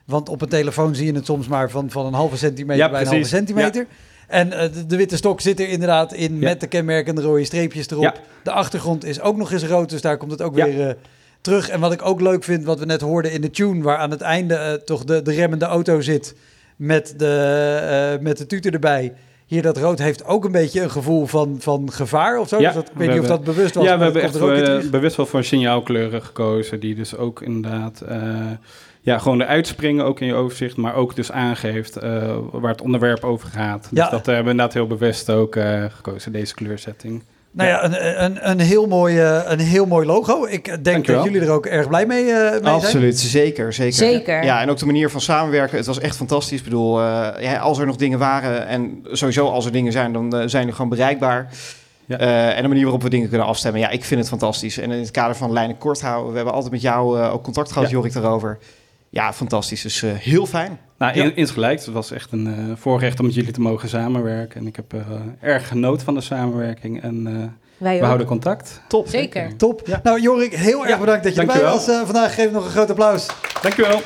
Want 0.05 0.29
op 0.29 0.43
een 0.43 0.49
telefoon 0.49 0.95
zie 0.95 1.07
je 1.07 1.13
het 1.13 1.25
soms 1.27 1.49
maar 1.49 1.71
van, 1.71 1.91
van 1.91 2.07
een 2.07 2.13
halve 2.13 2.37
centimeter 2.37 2.85
Ja, 2.85 2.91
bij 2.91 3.01
een 3.01 3.07
halve 3.07 3.25
centimeter. 3.25 3.87
En 4.29 4.53
eh, 4.53 4.73
de, 4.73 4.87
de 4.87 4.97
witte 4.97 5.17
stok 5.17 5.41
zit 5.41 5.61
er 5.61 5.69
inderdaad 5.69 6.13
in 6.13 6.33
Ja. 6.35 6.41
met 6.41 6.61
de 6.61 6.67
kenmerkende 6.67 7.23
rode 7.23 7.45
streepjes 7.45 7.91
erop. 7.91 8.03
Ja. 8.03 8.15
De 8.43 8.51
achtergrond 8.51 9.05
is 9.05 9.21
ook 9.21 9.37
nog 9.37 9.53
eens 9.53 9.65
rood, 9.65 9.91
dus 9.91 10.01
daar 10.01 10.17
komt 10.17 10.31
het 10.31 10.43
ook 10.43 10.57
Ja. 10.57 10.65
weer 10.65 10.89
eh, 10.89 10.95
terug. 11.41 11.69
En 11.69 11.81
wat 11.81 11.93
ik 11.93 12.05
ook 12.05 12.21
leuk 12.21 12.45
vind, 12.45 12.65
wat 12.65 12.79
we 12.79 12.85
net 12.85 13.01
hoorden 13.01 13.33
in 13.33 13.41
de 13.41 13.51
tune... 13.51 13.83
waar 13.83 13.99
aan 13.99 14.11
het 14.11 14.21
einde 14.21 14.55
eh, 14.55 14.73
toch 14.73 15.05
de, 15.05 15.23
de 15.23 15.33
remmende 15.33 15.65
auto 15.65 16.01
zit 16.01 16.35
met 16.77 17.15
de, 17.17 18.19
met 18.21 18.39
de 18.39 18.47
tutor 18.47 18.73
erbij... 18.73 19.13
Hier 19.47 19.63
dat 19.63 19.77
rood 19.77 19.99
heeft 19.99 20.25
ook 20.25 20.45
een 20.45 20.53
beetje 20.53 20.83
een 20.83 20.91
gevoel 20.91 21.27
van, 21.27 21.57
van 21.61 21.93
gevaar 21.93 22.39
of 22.39 22.49
zo. 22.49 22.59
Dus 22.59 22.75
dat, 22.75 22.89
ik 22.89 22.93
weet 22.97 23.07
we 23.07 23.13
niet 23.13 23.23
of 23.23 23.29
dat 23.29 23.45
bewust 23.45 23.75
was. 23.75 23.85
Ja, 23.85 23.99
we 23.99 24.05
hebben 24.05 24.23
echt 24.23 24.91
bewust 24.91 25.17
wel 25.17 25.27
voor 25.27 25.45
signaalkleuren 25.45 26.23
gekozen. 26.23 26.81
Die 26.81 26.95
dus 26.95 27.17
ook 27.17 27.43
inderdaad 27.43 28.03
ja, 29.05 29.19
gewoon 29.19 29.41
eruit 29.41 29.67
springen, 29.67 30.05
ook 30.05 30.21
in 30.21 30.27
je 30.27 30.35
overzicht. 30.35 30.77
Maar 30.77 30.95
ook 30.95 31.17
dus 31.17 31.33
aangeeft 31.33 31.97
eh, 31.97 32.37
waar 32.53 32.71
het 32.71 32.81
onderwerp 32.83 33.25
over 33.25 33.49
gaat. 33.49 33.87
Dus 33.91 33.99
Ja. 33.99 34.11
dat 34.11 34.27
hebben 34.27 34.45
we 34.45 34.51
inderdaad 34.51 34.75
heel 34.75 34.87
bewust 34.87 35.31
ook 35.31 35.57
eh, 35.57 35.85
gekozen, 35.95 36.33
deze 36.33 36.55
kleurzetting. 36.55 37.23
Nou 37.51 37.69
ja, 37.69 37.85
een, 37.85 38.25
een, 38.25 38.51
een, 38.51 38.61
heel 38.61 38.87
mooi, 38.87 39.19
eh, 39.19 39.41
een 39.45 39.59
heel 39.59 39.87
mooi 39.87 40.07
logo. 40.07 40.45
Ik 40.47 40.65
denk 40.65 40.85
Dankjewel. 40.85 41.23
dat 41.23 41.33
jullie 41.33 41.49
er 41.49 41.55
ook 41.55 41.67
erg 41.67 41.89
blij 41.89 42.07
mee, 42.07 42.31
eh 42.33 42.51
mee 42.51 42.61
zijn. 42.63 42.65
Absoluut, 42.65 43.19
zeker, 43.19 43.73
zeker. 43.73 43.93
Zeker. 43.93 44.45
Ja, 44.45 44.61
en 44.61 44.71
ook 44.71 44.79
de 44.79 44.87
manier 44.87 45.11
van 45.11 45.21
samenwerken, 45.21 45.77
het 45.77 45.87
was 45.87 46.01
echt 46.01 46.17
fantastisch. 46.17 46.59
Ik 46.59 46.65
bedoel, 46.65 47.01
eh, 47.01 47.29
ja, 47.39 47.57
als 47.59 47.79
er 47.79 47.87
nog 47.87 47.97
dingen 47.97 48.19
waren 48.19 48.67
en 48.67 49.05
sowieso 49.11 49.47
als 49.49 49.67
er 49.67 49.73
dingen 49.73 49.93
zijn, 49.93 50.13
dan 50.13 50.37
eh, 50.37 50.43
zijn 50.47 50.65
die 50.65 50.75
gewoon 50.75 50.91
bereikbaar. 50.91 51.49
Ja. 52.07 52.19
Eh, 52.19 52.57
en 52.57 52.63
de 52.63 52.69
manier 52.69 52.83
waarop 52.83 53.03
we 53.03 53.11
dingen 53.11 53.29
kunnen 53.29 53.47
afstemmen, 53.47 53.81
ja, 53.81 53.89
ik 53.89 54.05
vind 54.05 54.21
het 54.21 54.29
fantastisch. 54.29 54.79
En 54.79 54.91
in 54.91 55.01
het 55.01 55.11
kader 55.11 55.37
van 55.37 55.53
lijnen 55.53 55.79
kort 55.79 56.01
houden, 56.01 56.31
we 56.31 56.37
hebben 56.37 56.55
altijd 56.55 56.73
met 56.73 56.83
jou 56.83 57.21
eh, 57.21 57.33
ook 57.33 57.43
contact 57.43 57.73
gehad, 57.73 57.89
Ja. 57.89 57.95
Jorik, 57.95 58.13
daarover. 58.13 58.59
Ja, 59.15 59.33
fantastisch. 59.33 59.83
Dus 59.83 60.03
eh, 60.03 60.11
heel 60.13 60.47
fijn. 60.47 60.79
Nou, 60.99 61.15
Ja. 61.17 61.23
in, 61.25 61.37
insgelijks. 61.37 61.85
Het 61.85 61.95
was 61.95 62.11
echt 62.11 62.33
een 62.33 62.47
eh, 62.47 62.77
voorrecht 62.77 63.19
om 63.21 63.27
met 63.27 63.35
jullie 63.35 63.53
te 63.53 63.61
mogen 63.61 63.89
samenwerken. 63.89 64.61
En 64.61 64.67
ik 64.67 64.77
heb 64.77 64.93
eh, 64.93 65.01
erg 65.41 65.69
genoten 65.69 66.05
van 66.05 66.15
de 66.15 66.21
samenwerking. 66.21 67.03
En 67.03 67.27
eh, 67.27 67.33
Wij 67.79 67.93
we 67.95 67.99
ook. 68.01 68.05
houden 68.07 68.27
contact. 68.27 68.81
Top. 68.89 69.09
Zeker. 69.09 69.57
Top. 69.57 69.99
Nou, 70.03 70.21
Jorik, 70.21 70.53
heel 70.55 70.81
erg 70.81 70.89
Ja, 70.89 70.99
bedankt 70.99 71.25
dat 71.25 71.35
je 71.35 71.41
erbij 71.41 71.55
dankjewel. 71.61 71.87
was 71.97 72.05
vandaag. 72.07 72.35
Geef 72.35 72.51
nog 72.51 72.65
een 72.65 72.71
groot 72.71 72.91
applaus. 72.91 73.27
Dankjewel. 73.63 74.01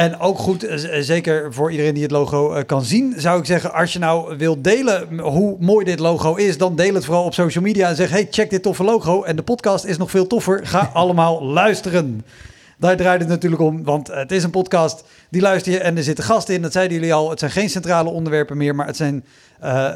En 0.00 0.18
ook 0.18 0.38
goed, 0.38 0.64
eh, 0.64 0.96
eh, 0.96 1.04
zeker 1.04 1.54
voor 1.54 1.70
iedereen 1.70 1.94
die 1.94 2.02
het 2.02 2.12
logo 2.12 2.52
eh, 2.52 2.64
kan 2.66 2.84
zien, 2.84 3.14
zou 3.16 3.38
ik 3.38 3.44
zeggen, 3.46 3.72
als 3.72 3.92
je 3.92 3.98
nou 3.98 4.36
wilt 4.36 4.64
delen 4.64 5.18
hoe 5.18 5.56
mooi 5.58 5.84
dit 5.84 5.98
logo 5.98 6.34
is, 6.34 6.58
dan 6.58 6.76
deel 6.76 6.94
het 6.94 7.04
vooral 7.04 7.24
op 7.24 7.34
social 7.34 7.64
media 7.64 7.88
en 7.88 7.96
zeg, 7.96 8.10
hey, 8.10 8.26
check 8.30 8.50
dit 8.50 8.62
toffe 8.62 8.84
logo. 8.84 9.22
En 9.22 9.36
de 9.36 9.42
podcast 9.42 9.84
is 9.84 9.96
nog 9.96 10.10
veel 10.10 10.26
toffer. 10.26 10.66
Ga 10.66 10.90
allemaal 10.92 11.42
luisteren. 11.44 12.24
Daar 12.78 12.96
draait 12.96 13.20
het 13.20 13.28
natuurlijk 13.28 13.62
om, 13.62 13.84
want 13.84 14.08
het 14.08 14.32
is 14.32 14.42
een 14.42 14.50
podcast, 14.50 15.04
die 15.30 15.40
luister 15.40 15.72
je 15.72 15.78
en 15.78 15.96
er 15.96 16.02
zitten 16.02 16.24
gasten 16.24 16.54
in. 16.54 16.62
Dat 16.62 16.72
zeiden 16.72 16.96
jullie 16.96 17.14
al, 17.14 17.30
het 17.30 17.38
zijn 17.38 17.50
geen 17.50 17.70
centrale 17.70 18.10
onderwerpen 18.10 18.56
meer, 18.56 18.74
maar 18.74 18.86
het 18.86 18.96
zijn 18.96 19.24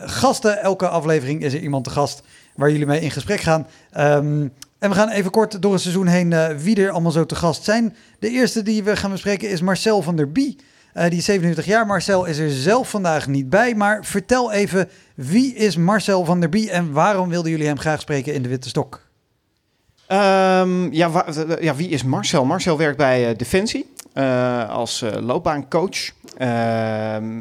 gasten. 0.05 0.63
Elke 0.63 0.89
aflevering 0.89 1.43
is 1.43 1.55
er 1.55 1.61
iemand 1.61 1.85
te 1.85 1.91
gast 1.91 2.23
waar 2.55 2.71
jullie 2.71 2.87
mee 2.87 3.01
in 3.01 3.11
gesprek 3.11 3.41
gaan. 3.41 3.67
Ehm, 3.93 4.47
en 4.85 4.91
we 4.91 4.97
gaan 4.97 5.09
even 5.09 5.31
kort 5.31 5.63
door 5.63 5.73
het 5.73 5.81
seizoen 5.83 6.07
heen 6.07 6.33
eh, 6.33 6.57
wie 6.57 6.77
er 6.77 6.91
allemaal 6.91 7.11
zo 7.13 7.27
te 7.27 7.35
gast 7.35 7.65
zijn. 7.65 7.97
De 8.19 8.29
eerste 8.29 8.63
die 8.63 8.83
we 8.83 8.97
gaan 8.97 9.11
bespreken 9.11 9.51
is 9.51 9.61
Marcel 9.61 10.03
van 10.03 10.17
der 10.17 10.33
Bie. 10.33 10.57
Eh, 10.93 11.09
die 11.09 11.19
is 11.19 11.25
27 11.25 11.65
jaar. 11.65 11.87
Marcel 11.87 12.25
is 12.25 12.39
er 12.39 12.51
zelf 12.51 12.91
vandaag 12.91 13.27
niet 13.27 13.49
bij. 13.51 13.75
Maar 13.75 14.05
vertel 14.05 14.53
even, 14.53 14.89
wie 15.15 15.55
is 15.55 15.77
Marcel 15.77 16.25
van 16.25 16.41
der 16.41 16.49
Bie 16.49 16.71
en 16.71 16.93
waarom 16.93 17.29
wilden 17.29 17.51
jullie 17.51 17.67
hem 17.67 17.79
graag 17.79 18.01
spreken 18.01 18.35
in 18.35 18.43
de 18.43 18.49
Witte 18.49 18.69
Stok? 18.69 19.01
Ehm, 20.07 20.93
ja, 20.93 21.11
w- 21.11 21.63
ja, 21.63 21.75
wie 21.75 21.89
is 21.89 22.03
Marcel? 22.05 22.45
Marcel 22.45 22.79
werkt 22.79 22.97
bij 22.97 23.29
eh, 23.31 23.37
Defensie 23.39 23.93
eh, 24.13 24.69
als 24.71 25.03
eh, 25.03 25.21
loopbaancoach. 25.21 26.11
Ehm, 26.37 27.39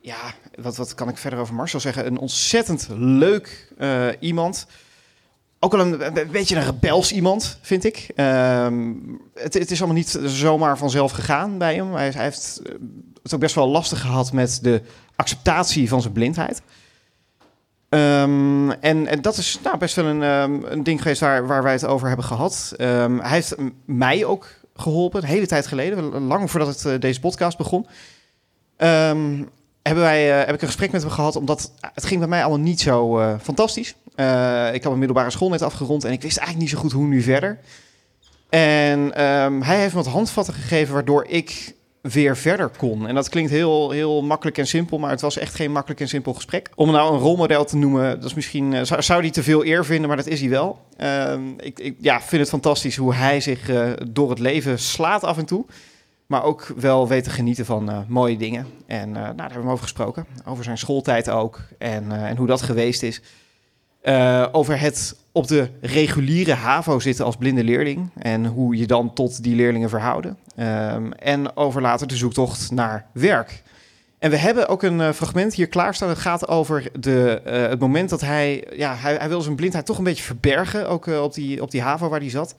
ja, 0.00 0.16
wat, 0.54 0.76
wat 0.76 0.94
kan 0.94 1.08
ik 1.08 1.16
verder 1.18 1.38
over 1.38 1.54
Marcel 1.54 1.80
zeggen? 1.80 2.06
Een 2.06 2.18
ontzettend 2.18 2.88
leuk 2.96 3.72
eh, 3.78 4.06
iemand. 4.20 4.66
Ook 5.62 5.72
wel 5.72 5.80
een, 5.80 6.18
een 6.18 6.30
beetje 6.30 6.56
een 6.56 6.64
rebels 6.64 7.12
iemand, 7.12 7.58
vind 7.60 7.84
ik. 7.84 8.10
Ehm, 8.14 8.92
het, 9.34 9.54
het 9.54 9.70
is 9.70 9.78
allemaal 9.78 9.96
niet 9.96 10.18
zomaar 10.24 10.78
vanzelf 10.78 11.12
gegaan 11.12 11.58
bij 11.58 11.74
hem. 11.74 11.94
Hij, 11.94 12.10
hij 12.10 12.24
heeft 12.24 12.60
eh, 12.64 12.72
het 13.22 13.34
ook 13.34 13.40
best 13.40 13.54
wel 13.54 13.68
lastig 13.68 14.00
gehad 14.00 14.32
met 14.32 14.58
de 14.62 14.82
acceptatie 15.16 15.88
van 15.88 16.00
zijn 16.00 16.12
blindheid. 16.12 16.62
Ehm, 17.88 18.70
en, 18.70 19.06
en 19.06 19.22
dat 19.22 19.36
is 19.36 19.58
nou, 19.62 19.78
best 19.78 19.94
wel 19.94 20.04
een, 20.04 20.22
ehm, 20.22 20.64
een 20.64 20.82
ding 20.82 21.02
geweest 21.02 21.20
waar, 21.20 21.46
waar 21.46 21.62
wij 21.62 21.72
het 21.72 21.84
over 21.84 22.06
hebben 22.06 22.26
gehad. 22.26 22.74
Hij 22.76 23.18
heeft 23.20 23.54
mij 23.84 24.24
ook 24.24 24.46
geholpen, 24.74 25.22
een 25.22 25.28
hele 25.28 25.46
tijd 25.46 25.66
geleden, 25.66 26.22
lang 26.22 26.50
voordat 26.50 26.68
het, 26.68 26.84
eh, 26.84 27.00
deze 27.00 27.20
podcast 27.20 27.58
begon. 27.58 27.86
Hebben 29.90 30.08
wij, 30.08 30.30
eh, 30.40 30.46
heb 30.46 30.54
ik 30.54 30.60
een 30.60 30.66
gesprek 30.66 30.92
met 30.92 31.02
hem 31.02 31.10
gehad, 31.10 31.36
omdat 31.36 31.72
het 31.94 32.04
ging 32.04 32.20
bij 32.20 32.28
mij 32.28 32.40
allemaal 32.40 32.66
niet 32.66 32.80
zo 32.80 33.18
eh, 33.18 33.34
fantastisch. 33.42 33.94
Eh, 34.14 34.66
ik 34.66 34.82
had 34.82 34.84
mijn 34.84 34.98
middelbare 34.98 35.30
school 35.30 35.48
net 35.48 35.62
afgerond 35.62 36.04
en 36.04 36.12
ik 36.12 36.22
wist 36.22 36.36
eigenlijk 36.36 36.68
niet 36.68 36.76
zo 36.76 36.82
goed 36.82 36.92
hoe 36.92 37.06
nu 37.06 37.22
verder. 37.22 37.58
En 38.48 39.14
ehm, 39.14 39.60
hij 39.60 39.80
heeft 39.80 39.94
me 39.94 40.02
wat 40.02 40.12
handvatten 40.12 40.54
gegeven 40.54 40.94
waardoor 40.94 41.26
ik 41.28 41.74
weer 42.00 42.36
verder 42.36 42.68
kon. 42.68 43.06
En 43.06 43.14
dat 43.14 43.28
klinkt 43.28 43.50
heel, 43.50 43.90
heel 43.90 44.22
makkelijk 44.22 44.58
en 44.58 44.66
simpel, 44.66 44.98
maar 44.98 45.10
het 45.10 45.20
was 45.20 45.38
echt 45.38 45.54
geen 45.54 45.72
makkelijk 45.72 46.00
en 46.00 46.08
simpel 46.08 46.34
gesprek. 46.34 46.70
Om 46.74 46.90
nou 46.90 47.14
een 47.14 47.20
rolmodel 47.20 47.64
te 47.64 47.76
noemen, 47.76 48.20
dat 48.20 48.24
is 48.24 48.34
misschien, 48.34 48.86
zou, 48.86 49.22
die 49.22 49.30
te 49.30 49.42
veel 49.42 49.64
eer 49.64 49.84
vinden, 49.84 50.08
maar 50.08 50.16
dat 50.16 50.26
is 50.26 50.40
hij 50.40 50.48
wel. 50.48 50.78
Uh, 51.00 51.34
ik, 51.56 51.78
ik 51.78 51.96
ja, 52.00 52.20
vind 52.20 52.40
het 52.40 52.50
fantastisch 52.50 52.96
hoe 52.96 53.14
hij 53.14 53.40
zich 53.40 53.70
door 54.08 54.30
het 54.30 54.38
leven 54.38 54.78
slaat 54.78 55.24
af 55.24 55.38
en 55.38 55.44
toe. 55.44 55.64
Maar 56.30 56.44
ook 56.44 56.72
wel 56.76 57.08
weet 57.08 57.24
te 57.24 57.30
genieten 57.30 57.64
van 57.64 57.90
uh, 57.90 57.98
mooie 58.08 58.36
dingen. 58.36 58.66
En 58.86 59.10
nou, 59.10 59.36
daar 59.36 59.46
hebben 59.46 59.66
we 59.66 59.72
over 59.72 59.82
gesproken. 59.82 60.26
Over 60.44 60.64
zijn 60.64 60.78
schooltijd 60.78 61.30
ook. 61.30 61.60
En, 61.78 62.12
en 62.12 62.36
hoe 62.36 62.46
dat 62.46 62.62
geweest 62.62 63.02
is. 63.02 63.22
over 64.52 64.80
het 64.80 65.16
op 65.32 65.46
de 65.48 65.68
reguliere 65.80 66.52
HAVO 66.52 66.98
zitten 66.98 67.24
als 67.24 67.36
blinde 67.36 67.64
leerling. 67.64 68.10
En 68.16 68.46
hoe 68.46 68.76
je 68.76 68.86
dan 68.86 69.12
tot 69.12 69.42
die 69.42 69.54
leerlingen 69.54 69.88
verhouden. 69.88 70.36
Um, 70.58 71.12
en 71.12 71.56
over 71.56 71.82
later 71.82 72.06
de 72.06 72.16
zoektocht 72.16 72.70
naar 72.70 73.06
werk. 73.12 73.62
En 74.18 74.30
we 74.30 74.36
hebben 74.36 74.68
ook 74.68 74.82
een 74.82 75.14
fragment 75.14 75.54
hier 75.54 75.68
klaarstaan. 75.68 76.08
Het 76.08 76.18
gaat 76.18 76.48
over 76.48 77.00
de, 77.00 77.40
het 77.44 77.80
moment 77.80 78.10
dat 78.10 78.20
hij, 78.20 78.68
ja, 78.76 78.94
hij... 78.94 79.14
Hij 79.14 79.28
wil 79.28 79.40
zijn 79.40 79.56
blindheid 79.56 79.86
toch 79.86 79.98
een 79.98 80.04
beetje 80.04 80.24
verbergen. 80.24 80.88
Ook 80.88 81.06
op, 81.06 81.34
die, 81.34 81.62
op 81.62 81.70
die 81.70 81.82
HAVO 81.82 82.08
waar 82.08 82.20
hij 82.20 82.30
zat. 82.30 82.54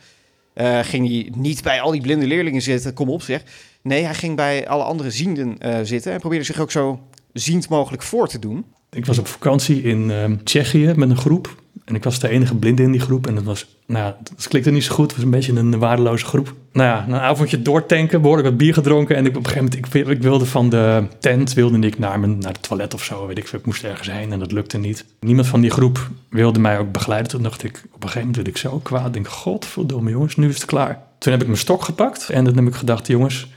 Ging 0.81 1.07
hij 1.09 1.31
niet 1.35 1.63
bij 1.63 1.81
al 1.81 1.91
die 1.91 2.01
blinde 2.01 2.27
leerlingen 2.27 2.61
zitten. 2.61 2.93
Kom 2.93 3.09
op 3.09 3.21
zeg. 3.21 3.43
Nee, 3.81 4.03
hij 4.03 4.15
ging 4.15 4.35
bij 4.35 4.67
alle 4.67 4.83
andere 4.83 5.11
zienden 5.11 5.57
zitten. 5.87 6.11
En 6.11 6.19
probeerde 6.19 6.45
zich 6.45 6.59
ook 6.59 6.71
zo 6.71 6.99
ziend 7.33 7.69
mogelijk 7.69 8.03
voor 8.03 8.27
te 8.27 8.39
doen. 8.39 8.65
Ik 8.95 9.05
was 9.05 9.17
op 9.19 9.27
vakantie 9.27 9.81
in 9.81 10.11
ehm, 10.11 10.35
Tsjechië 10.43 10.93
met 10.95 11.09
een 11.09 11.17
groep. 11.17 11.55
En 11.85 11.95
ik 11.95 12.03
was 12.03 12.19
de 12.19 12.27
enige 12.27 12.55
blinde 12.55 12.83
in 12.83 12.91
die 12.91 13.01
groep. 13.01 13.27
En 13.27 13.35
dat 13.35 13.43
was, 13.43 13.77
nou 13.85 14.13
dat 14.23 14.47
klikte 14.47 14.71
niet 14.71 14.83
zo 14.83 14.93
goed. 14.93 15.05
Het 15.05 15.15
was 15.15 15.23
een 15.23 15.31
beetje 15.31 15.53
een 15.53 15.79
waardeloze 15.79 16.25
groep. 16.25 16.53
Nou 16.71 16.87
ja, 16.87 17.05
een 17.07 17.21
avondje 17.21 17.61
doortanken, 17.61 18.21
behoorlijk 18.21 18.47
wat 18.47 18.57
bier 18.57 18.73
gedronken. 18.73 19.15
En 19.15 19.25
ik, 19.25 19.29
op 19.29 19.45
een 19.45 19.51
gegeven 19.51 19.79
moment, 19.83 19.95
ik, 19.95 20.07
ik 20.07 20.21
wilde 20.21 20.45
van 20.45 20.69
de 20.69 21.03
tent, 21.19 21.53
wilde 21.53 21.79
ik 21.79 21.99
naar, 21.99 22.19
mijn, 22.19 22.37
naar 22.37 22.51
het 22.51 22.63
toilet 22.63 22.93
of 22.93 23.03
zo. 23.03 23.27
Weet 23.27 23.37
ik, 23.37 23.49
ik 23.49 23.65
moest 23.65 23.83
ergens 23.83 24.11
heen 24.11 24.31
en 24.31 24.39
dat 24.39 24.51
lukte 24.51 24.77
niet. 24.77 25.05
Niemand 25.19 25.47
van 25.47 25.61
die 25.61 25.71
groep 25.71 26.09
wilde 26.29 26.59
mij 26.59 26.79
ook 26.79 26.91
begeleiden. 26.91 27.31
Toen 27.31 27.43
dacht 27.43 27.63
ik, 27.63 27.75
op 27.75 28.03
een 28.03 28.09
gegeven 28.09 28.19
moment 28.19 28.35
werd 28.35 28.47
ik 28.47 28.57
zo 28.57 28.79
kwaad. 28.79 29.07
Ik 29.07 29.13
denk, 29.13 29.27
godverdomme 29.27 30.09
jongens, 30.09 30.35
nu 30.35 30.49
is 30.49 30.55
het 30.55 30.65
klaar. 30.65 31.01
Toen 31.17 31.31
heb 31.31 31.41
ik 31.41 31.47
mijn 31.47 31.59
stok 31.59 31.83
gepakt. 31.83 32.29
En 32.29 32.43
dan 32.43 32.55
heb 32.55 32.67
ik 32.67 32.75
gedacht, 32.75 33.07
jongens, 33.07 33.47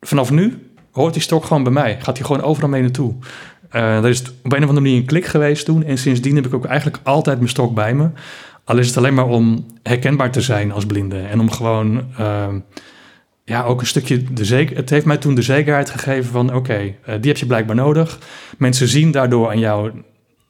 vanaf 0.00 0.30
nu 0.30 0.70
hoort 0.92 1.12
die 1.12 1.22
stok 1.22 1.44
gewoon 1.44 1.62
bij 1.62 1.72
mij. 1.72 2.00
Gaat 2.00 2.18
hij 2.18 2.26
gewoon 2.26 2.42
overal 2.42 2.68
mee 2.68 2.82
naartoe. 2.82 3.14
Uh, 3.74 3.96
er 3.96 4.08
is 4.08 4.22
op 4.22 4.52
een 4.52 4.62
of 4.62 4.68
andere 4.68 4.80
manier 4.80 4.96
een 4.96 5.04
klik 5.04 5.26
geweest 5.26 5.64
toen. 5.64 5.84
En 5.84 5.98
sindsdien 5.98 6.34
heb 6.34 6.46
ik 6.46 6.54
ook 6.54 6.64
eigenlijk 6.64 7.00
altijd 7.02 7.36
mijn 7.36 7.48
stok 7.48 7.74
bij 7.74 7.94
me. 7.94 8.08
Al 8.64 8.78
is 8.78 8.86
het 8.86 8.96
alleen 8.96 9.14
maar 9.14 9.28
om 9.28 9.66
herkenbaar 9.82 10.30
te 10.30 10.40
zijn 10.40 10.72
als 10.72 10.86
blinde. 10.86 11.18
En 11.18 11.40
om 11.40 11.50
gewoon, 11.50 12.04
uh, 12.20 12.46
ja, 13.44 13.62
ook 13.62 13.80
een 13.80 13.86
stukje 13.86 14.32
de 14.32 14.44
zeker. 14.44 14.76
Het 14.76 14.90
heeft 14.90 15.06
mij 15.06 15.16
toen 15.16 15.34
de 15.34 15.42
zekerheid 15.42 15.90
gegeven 15.90 16.32
van: 16.32 16.54
oké, 16.54 16.78
uh, 16.82 17.14
die 17.20 17.30
heb 17.30 17.36
je 17.36 17.46
blijkbaar 17.46 17.76
nodig. 17.76 18.18
Mensen 18.58 18.88
zien 18.88 19.10
daardoor 19.10 19.48
aan 19.48 19.58
jou 19.58 19.92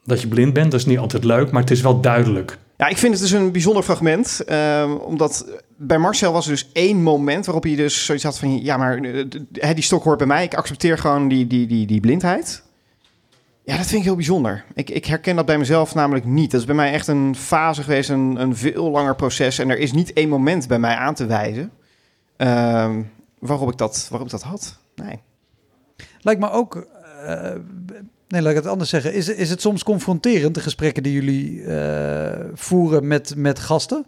dat 0.04 0.20
je 0.20 0.28
blind 0.28 0.52
bent. 0.52 0.70
Dat 0.70 0.80
is 0.80 0.86
niet 0.86 0.98
altijd 0.98 1.24
leuk, 1.24 1.50
maar 1.50 1.60
het 1.60 1.70
is 1.70 1.80
wel 1.80 2.00
duidelijk. 2.00 2.58
Ja, 2.76 2.88
ik 2.88 2.98
vind 2.98 3.12
het 3.12 3.22
dus 3.22 3.30
een 3.30 3.52
bijzonder 3.52 3.82
fragment. 3.82 4.40
Uh, 4.48 4.94
omdat 5.00 5.60
bij 5.76 5.98
Marcel 5.98 6.32
was 6.32 6.44
er 6.44 6.52
dus 6.52 6.68
één 6.72 7.02
moment 7.02 7.44
waarop 7.46 7.62
hij 7.62 7.76
dus 7.76 8.04
zoiets 8.04 8.24
had 8.24 8.38
van... 8.38 8.62
ja, 8.62 8.76
maar 8.76 9.00
die 9.74 9.82
stok 9.82 10.04
hoort 10.04 10.18
bij 10.18 10.26
mij. 10.26 10.44
Ik 10.44 10.54
accepteer 10.54 10.98
gewoon 10.98 11.28
die, 11.28 11.46
die, 11.46 11.66
die, 11.66 11.86
die 11.86 12.00
blindheid. 12.00 12.62
Ja, 13.64 13.76
dat 13.76 13.86
vind 13.86 13.98
ik 13.98 14.06
heel 14.06 14.14
bijzonder. 14.14 14.64
Ik, 14.74 14.90
ik, 14.90 15.04
herken 15.04 15.36
dat 15.36 15.46
bij 15.46 15.58
mezelf 15.58 15.94
namelijk 15.94 16.24
niet. 16.24 16.50
Dat 16.50 16.60
is 16.60 16.66
bij 16.66 16.74
mij 16.74 16.92
echt 16.92 17.06
een 17.06 17.36
fase 17.36 17.82
geweest, 17.82 18.10
een, 18.10 18.40
een 18.40 18.56
veel 18.56 18.90
langer 18.90 19.16
proces. 19.16 19.58
En 19.58 19.70
er 19.70 19.78
is 19.78 19.92
niet 19.92 20.12
één 20.12 20.28
moment 20.28 20.68
bij 20.68 20.78
mij 20.78 20.94
aan 20.94 21.14
te 21.14 21.26
wijzen 21.26 21.72
uh, 22.36 22.96
waarop, 23.38 23.70
ik 23.70 23.78
dat, 23.78 24.06
waarop 24.10 24.28
ik 24.28 24.32
dat 24.32 24.42
had. 24.42 24.78
Nee. 24.94 25.20
Lijkt 26.20 26.40
me 26.40 26.50
ook. 26.50 26.86
Uh, 27.24 27.52
nee, 28.28 28.42
laat 28.42 28.50
ik 28.50 28.56
het 28.56 28.66
anders 28.66 28.90
zeggen. 28.90 29.14
Is, 29.14 29.28
is 29.28 29.50
het 29.50 29.60
soms 29.60 29.82
confronterend, 29.82 30.54
de 30.54 30.60
gesprekken 30.60 31.02
die 31.02 31.12
jullie 31.12 31.50
uh, 31.50 32.44
voeren 32.54 33.06
met, 33.06 33.36
met 33.36 33.58
gasten? 33.58 34.06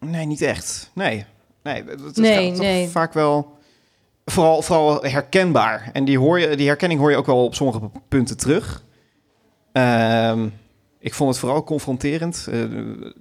Nee, 0.00 0.26
niet 0.26 0.42
echt. 0.42 0.90
Nee. 0.94 1.24
Nee, 1.62 1.84
het 1.84 2.16
nee, 2.16 2.50
gaat 2.50 2.58
nee. 2.58 2.88
vaak 2.88 3.12
wel 3.12 3.58
vooral, 4.24 4.62
vooral 4.62 5.02
herkenbaar. 5.02 5.90
En 5.92 6.04
die, 6.04 6.18
hoor 6.18 6.40
je, 6.40 6.56
die 6.56 6.66
herkenning 6.66 7.00
hoor 7.00 7.10
je 7.10 7.16
ook 7.16 7.26
wel 7.26 7.44
op 7.44 7.54
sommige 7.54 7.80
punten 8.08 8.36
terug. 8.36 8.84
Um, 9.72 10.52
ik 10.98 11.14
vond 11.14 11.30
het 11.30 11.38
vooral 11.38 11.64
confronterend. 11.64 12.46
Uh, 12.48 12.54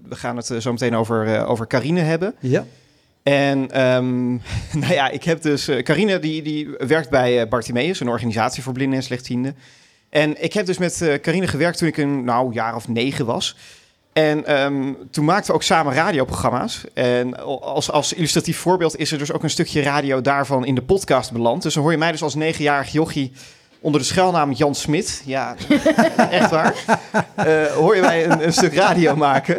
we 0.03 0.15
gaan 0.15 0.37
het 0.37 0.45
zo 0.45 0.71
meteen 0.71 0.95
over, 0.95 1.27
uh, 1.27 1.49
over 1.49 1.67
Carine 1.67 1.99
hebben. 1.99 2.35
Ja. 2.39 2.65
En 3.23 3.81
um, 3.81 4.41
nou 4.81 4.93
ja, 4.93 5.09
ik 5.09 5.23
heb 5.23 5.41
dus... 5.41 5.69
Uh, 5.69 5.81
Carine 5.81 6.19
die, 6.19 6.41
die 6.41 6.69
werkt 6.77 7.09
bij 7.09 7.47
Bartimeus, 7.47 7.99
een 7.99 8.09
organisatie 8.09 8.63
voor 8.63 8.73
blinden 8.73 8.97
en 8.97 9.03
slechtzienden. 9.03 9.55
En 10.09 10.43
ik 10.43 10.53
heb 10.53 10.65
dus 10.65 10.77
met 10.77 11.19
Carine 11.21 11.47
gewerkt 11.47 11.77
toen 11.77 11.87
ik 11.87 11.97
een 11.97 12.23
nou, 12.23 12.53
jaar 12.53 12.75
of 12.75 12.87
negen 12.87 13.25
was. 13.25 13.55
En 14.13 14.63
um, 14.63 14.97
toen 15.11 15.25
maakten 15.25 15.47
we 15.47 15.53
ook 15.53 15.63
samen 15.63 15.93
radioprogramma's. 15.93 16.83
En 16.93 17.43
als, 17.61 17.91
als 17.91 18.13
illustratief 18.13 18.57
voorbeeld 18.57 18.97
is 18.97 19.11
er 19.11 19.17
dus 19.17 19.31
ook 19.31 19.43
een 19.43 19.49
stukje 19.49 19.81
radio 19.81 20.21
daarvan 20.21 20.65
in 20.65 20.75
de 20.75 20.81
podcast 20.81 21.31
beland. 21.31 21.61
Dus 21.63 21.73
dan 21.73 21.83
hoor 21.83 21.91
je 21.91 21.97
mij 21.97 22.11
dus 22.11 22.23
als 22.23 22.35
negenjarig 22.35 22.91
jochie 22.91 23.31
onder 23.79 24.01
de 24.01 24.07
schuilnaam 24.07 24.51
Jan 24.51 24.75
Smit. 24.75 25.21
Ja, 25.25 25.55
echt 26.29 26.49
waar. 26.49 26.73
Uh, 27.47 27.65
hoor 27.65 27.95
je 27.95 28.01
mij 28.01 28.25
een, 28.25 28.43
een, 28.43 28.53
stuk 28.53 28.73
radio 28.73 29.15
maken. 29.15 29.57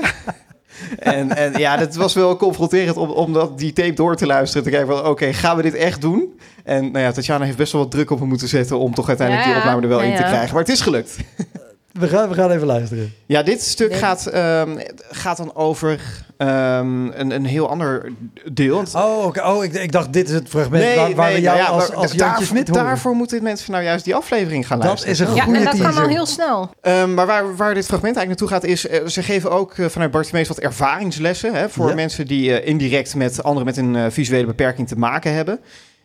en, 0.99 1.37
en 1.37 1.59
ja, 1.59 1.77
dat 1.77 1.95
was 1.95 2.15
wel 2.15 2.37
confronterend 2.37 2.97
om, 2.97 3.11
om 3.11 3.33
dat, 3.33 3.59
die 3.59 3.73
tape 3.73 3.93
door 3.93 4.17
te 4.17 4.27
luisteren. 4.27 4.65
Te 4.65 4.71
kijken 4.71 4.89
van, 4.89 4.99
oké, 4.99 5.09
okay, 5.09 5.33
gaan 5.33 5.57
we 5.57 5.63
dit 5.63 5.75
echt 5.75 6.01
doen? 6.01 6.39
En 6.65 6.83
nou 6.93 7.05
ja, 7.05 7.13
Tatjana 7.13 7.45
heeft 7.45 7.57
best 7.57 7.73
wel 7.73 7.83
wat 7.83 7.91
druk 7.91 8.11
op 8.11 8.21
me 8.21 8.27
moeten 8.27 8.49
zetten... 8.49 8.79
om 8.79 8.95
toch 8.95 9.09
uiteindelijk 9.09 9.47
ja, 9.47 9.53
die 9.53 9.63
opname 9.63 9.83
er 9.83 9.89
wel 9.89 10.03
ja, 10.03 10.07
in 10.07 10.17
te 10.17 10.23
krijgen. 10.23 10.55
Maar 10.55 10.63
het 10.63 10.73
is 10.73 10.81
gelukt. 10.81 11.17
We 11.99 12.09
gaan, 12.09 12.29
we 12.29 12.35
gaan 12.35 12.51
even 12.51 12.67
luisteren. 12.67 13.13
Ja, 13.27 13.43
dit 13.43 13.63
stuk 13.63 13.91
nee. 13.91 13.99
gaat, 13.99 14.35
um, 14.35 14.79
gaat 15.11 15.37
dan 15.37 15.55
over 15.55 15.91
um, 16.39 17.13
een, 17.13 17.31
een 17.31 17.45
heel 17.45 17.69
ander 17.69 18.13
deel. 18.53 18.83
Oh, 18.95 19.25
okay. 19.25 19.55
oh 19.55 19.65
ik, 19.65 19.73
ik, 19.73 19.93
dacht, 19.93 20.13
dit 20.13 20.29
is 20.29 20.35
het 20.35 20.49
fragment 20.49 20.85
nee, 20.85 20.97
waar, 20.97 21.15
waar 21.15 21.27
nee, 21.27 21.37
we 21.37 21.43
jou 21.43 21.59
nou 21.59 21.69
ja, 21.69 21.75
als, 21.75 21.93
als 21.93 22.13
Jantje 22.13 22.45
Smit 22.45 22.69
horen. 22.69 22.85
Daarvoor 22.85 23.15
moeten 23.15 23.43
mensen 23.43 23.73
nou 23.73 23.85
juist 23.85 24.05
die 24.05 24.15
aflevering 24.15 24.67
gaan 24.67 24.79
luisteren. 24.79 25.17
Dat 25.17 25.27
is 25.27 25.29
een 25.29 25.37
ja, 25.37 25.43
goede 25.43 25.59
en 25.59 25.65
dat 25.65 25.75
teaser. 25.75 25.93
kan 25.93 26.03
al 26.03 26.09
heel 26.09 26.27
snel. 26.27 26.71
Um, 26.83 27.15
maar 27.15 27.27
waar, 27.27 27.57
waar 27.57 27.75
dit 27.75 27.87
fragment 27.87 28.17
eigenlijk 28.17 28.41
naartoe 28.41 28.49
gaat 28.49 28.65
is... 28.65 28.91
Uh, 28.91 29.09
ze 29.09 29.23
geven 29.23 29.51
ook 29.51 29.77
uh, 29.77 29.87
vanuit 29.89 30.11
Bartimeus 30.11 30.49
wat 30.49 30.59
ervaringslessen... 30.59 31.55
Hè, 31.55 31.69
voor 31.69 31.89
ja. 31.89 31.95
mensen 31.95 32.27
die 32.27 32.51
uh, 32.51 32.67
indirect 32.67 33.15
met 33.15 33.43
anderen 33.43 33.67
met 33.67 33.77
een 33.77 34.13
visuele 34.13 34.47
beperking 34.47 34.89
te 34.89 34.99
maken 34.99 35.35
hebben. 35.35 35.61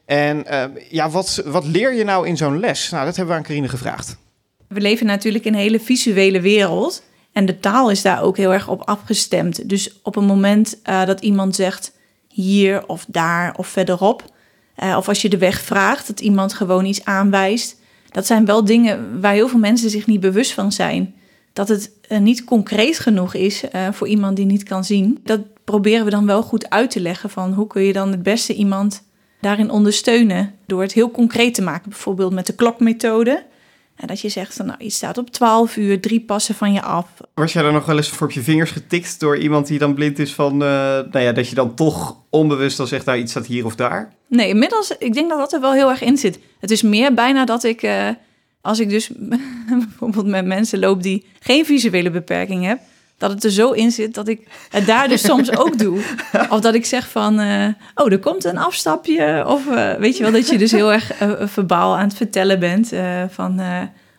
En 0.06 0.46
ja, 0.90 1.10
wat, 1.10 1.44
wat 1.46 1.66
leer 1.66 1.94
je 1.94 2.04
nou 2.04 2.28
in 2.28 2.38
zo'n 2.38 2.60
les? 2.60 2.90
Nou, 2.90 3.06
dat 3.06 3.16
hebben 3.16 3.34
we 3.34 3.40
aan 3.40 3.48
Carine 3.48 3.68
gevraagd. 3.68 4.18
We 4.70 4.82
leven 4.82 5.06
natuurlijk 5.06 5.46
in 5.46 5.54
een 5.54 5.60
hele 5.60 5.80
visuele 5.80 6.42
wereld. 6.42 7.04
En 7.32 7.46
de 7.46 7.60
taal 7.60 7.92
is 7.92 8.02
daar 8.02 8.22
ook 8.22 8.38
heel 8.38 8.54
erg 8.54 8.68
op 8.68 8.82
afgestemd. 8.82 9.70
Dus 9.70 10.00
op 10.02 10.16
een 10.16 10.26
moment 10.26 10.80
uh, 10.90 11.06
dat 11.06 11.22
iemand 11.22 11.56
zegt 11.56 11.92
hier 12.28 12.88
of 12.88 13.06
daar 13.08 13.56
of 13.58 13.68
verderop. 13.68 14.34
Uh, 14.84 14.98
of 14.98 15.08
als 15.08 15.22
je 15.22 15.30
de 15.30 15.38
weg 15.38 15.62
vraagt, 15.62 16.08
dat 16.08 16.20
iemand 16.20 16.54
gewoon 16.54 16.86
iets 16.86 17.06
aanwijst. 17.06 17.78
Dat 18.12 18.26
zijn 18.26 18.46
wel 18.46 18.66
dingen 18.66 19.22
waar 19.22 19.34
heel 19.34 19.48
veel 19.48 19.60
mensen 19.60 19.90
zich 19.90 20.08
niet 20.08 20.20
bewust 20.20 20.52
van 20.52 20.72
zijn. 20.72 21.16
Dat 21.54 21.68
het 21.68 21.92
uh, 22.10 22.18
niet 22.18 22.44
concreet 22.44 23.00
genoeg 23.00 23.34
is 23.34 23.64
voor 23.92 24.08
iemand 24.08 24.36
die 24.36 24.46
niet 24.46 24.64
kan 24.64 24.84
zien. 24.84 25.20
Dat 25.24 25.42
proberen 25.64 26.06
we 26.06 26.12
dan 26.12 26.26
wel 26.26 26.44
goed 26.44 26.70
uit 26.70 26.92
te 26.92 27.00
leggen 27.00 27.30
van 27.30 27.54
hoe 27.54 27.68
kun 27.68 27.82
je 27.82 27.94
dan 27.94 28.12
het 28.12 28.24
beste 28.24 28.54
iemand 28.54 29.04
daarin 29.42 29.70
ondersteunen. 29.72 30.54
Door 30.66 30.82
het 30.82 30.94
heel 30.94 31.12
concreet 31.12 31.54
te 31.54 31.62
maken, 31.62 31.90
bijvoorbeeld 31.90 32.34
met 32.34 32.46
de 32.46 32.56
klokmethode. 32.56 33.44
En 34.00 34.08
dat 34.08 34.22
je 34.22 34.30
zegt, 34.30 34.54
van, 34.54 34.66
nou, 34.66 34.84
je 34.84 34.90
staat 34.90 35.18
op 35.18 35.30
12 35.30 35.78
uur, 35.78 36.02
drie 36.02 36.20
passen 36.20 36.56
van 36.56 36.74
je 36.74 36.82
af. 36.82 37.08
Was 37.34 37.54
jij 37.54 37.64
dan 37.64 37.74
nog 37.74 37.86
wel 37.86 37.98
eens 37.98 38.10
voor 38.10 38.28
op 38.28 38.34
je 38.34 38.42
vingers 38.42 38.72
getikt 38.72 39.20
door 39.20 39.38
iemand 39.38 39.68
die 39.68 39.80
dan 39.80 39.94
blind 39.94 40.20
is 40.20 40.34
van, 40.34 40.54
uh, 40.54 40.60
nou 40.60 41.20
ja, 41.20 41.32
dat 41.32 41.50
je 41.50 41.56
dan 41.56 41.76
toch 41.76 42.18
onbewust 42.30 42.78
dan 42.78 42.88
zegt, 42.88 43.06
nou, 43.06 43.18
iets 43.18 43.32
staat 43.32 43.46
hier 43.46 43.66
of 43.66 43.76
daar? 43.76 44.14
Nee, 44.28 44.48
inmiddels, 44.48 44.98
ik 44.98 45.14
denk 45.14 45.30
dat 45.30 45.38
dat 45.38 45.54
er 45.54 45.62
wel 45.62 45.74
heel 45.74 45.90
erg 45.90 46.02
in 46.02 46.18
zit. 46.18 46.40
Het 46.60 46.72
is 46.72 46.82
meer 46.82 47.14
bijna 47.14 47.46
dat 47.46 47.64
ik, 47.64 47.84
uh, 47.84 48.10
als 48.62 48.80
ik 48.80 48.90
dus 48.90 49.12
bijvoorbeeld 49.90 50.28
met 50.28 50.46
mensen 50.46 50.80
loop 50.80 51.04
die 51.04 51.26
geen 51.40 51.66
visuele 51.66 52.10
beperking 52.10 52.66
hebben, 52.66 52.86
dat 53.20 53.32
het 53.32 53.44
er 53.44 53.52
zo 53.52 53.72
in 53.72 53.92
zit 53.92 54.14
dat 54.14 54.28
ik 54.28 54.48
het 54.70 54.86
daar 54.86 55.08
dus 55.08 55.22
soms 55.22 55.58
ook 55.58 55.78
doe. 55.78 56.02
Of 56.50 56.60
dat 56.60 56.74
ik 56.74 56.86
zeg 56.86 57.10
van, 57.10 57.40
uh, 57.40 57.68
oh, 57.96 58.12
er 58.12 58.20
komt 58.20 58.44
een 58.44 58.58
afstapje. 58.58 59.44
Of 59.48 59.66
uh, 59.66 59.94
weet 59.94 60.18
je 60.18 60.24
wel, 60.24 60.32
dat 60.32 60.50
je 60.50 60.58
dus 60.58 60.72
heel 60.72 60.94
erg 60.94 61.22
uh, 61.22 61.32
verbaal 61.40 61.98
aan 61.98 62.08
het 62.08 62.18
vertellen 62.18 62.60
bent 62.60 62.92
van 63.30 63.62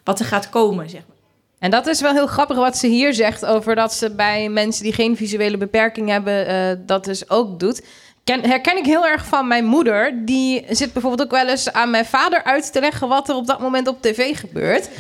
wat 0.05 0.20
er 0.20 0.26
gaat 0.26 0.48
komen, 0.48 0.90
zeg 0.90 1.01
maar. 1.09 1.16
En 1.59 1.70
dat 1.70 1.86
is 1.86 2.01
wel 2.01 2.12
heel 2.12 2.26
grappig 2.26 2.57
wat 2.57 2.76
ze 2.76 2.86
hier 2.86 3.14
zegt 3.14 3.46
over 3.46 3.74
dat 3.74 3.92
ze 3.92 4.14
bij 4.14 4.48
mensen 4.48 4.82
die 4.82 4.92
geen 4.92 5.16
visuele 5.16 5.57
beperking 5.57 6.09
hebben, 6.09 6.82
dat 6.86 7.05
dus 7.05 7.30
ook 7.30 7.61
doet 7.61 7.82
ken, 8.25 8.45
herken 8.45 8.77
ik 8.77 8.85
heel 8.85 9.07
erg 9.07 9.25
van 9.25 9.49
mijn 9.49 9.64
moeder. 9.64 10.25
Die 10.25 10.64
zit 10.68 10.93
bijvoorbeeld 10.93 11.23
ook 11.23 11.41
wel 11.41 11.49
eens 11.49 11.73
aan 11.73 11.91
mijn 11.91 12.05
vader 12.05 12.45
uit 12.45 12.73
te 12.73 12.81
leggen 12.81 13.09
wat 13.09 13.29
er 13.29 13.35
op 13.35 13.47
dat 13.47 13.61
moment 13.61 13.89
op 13.89 14.03
tv 14.03 14.39
gebeurt. 14.39 14.89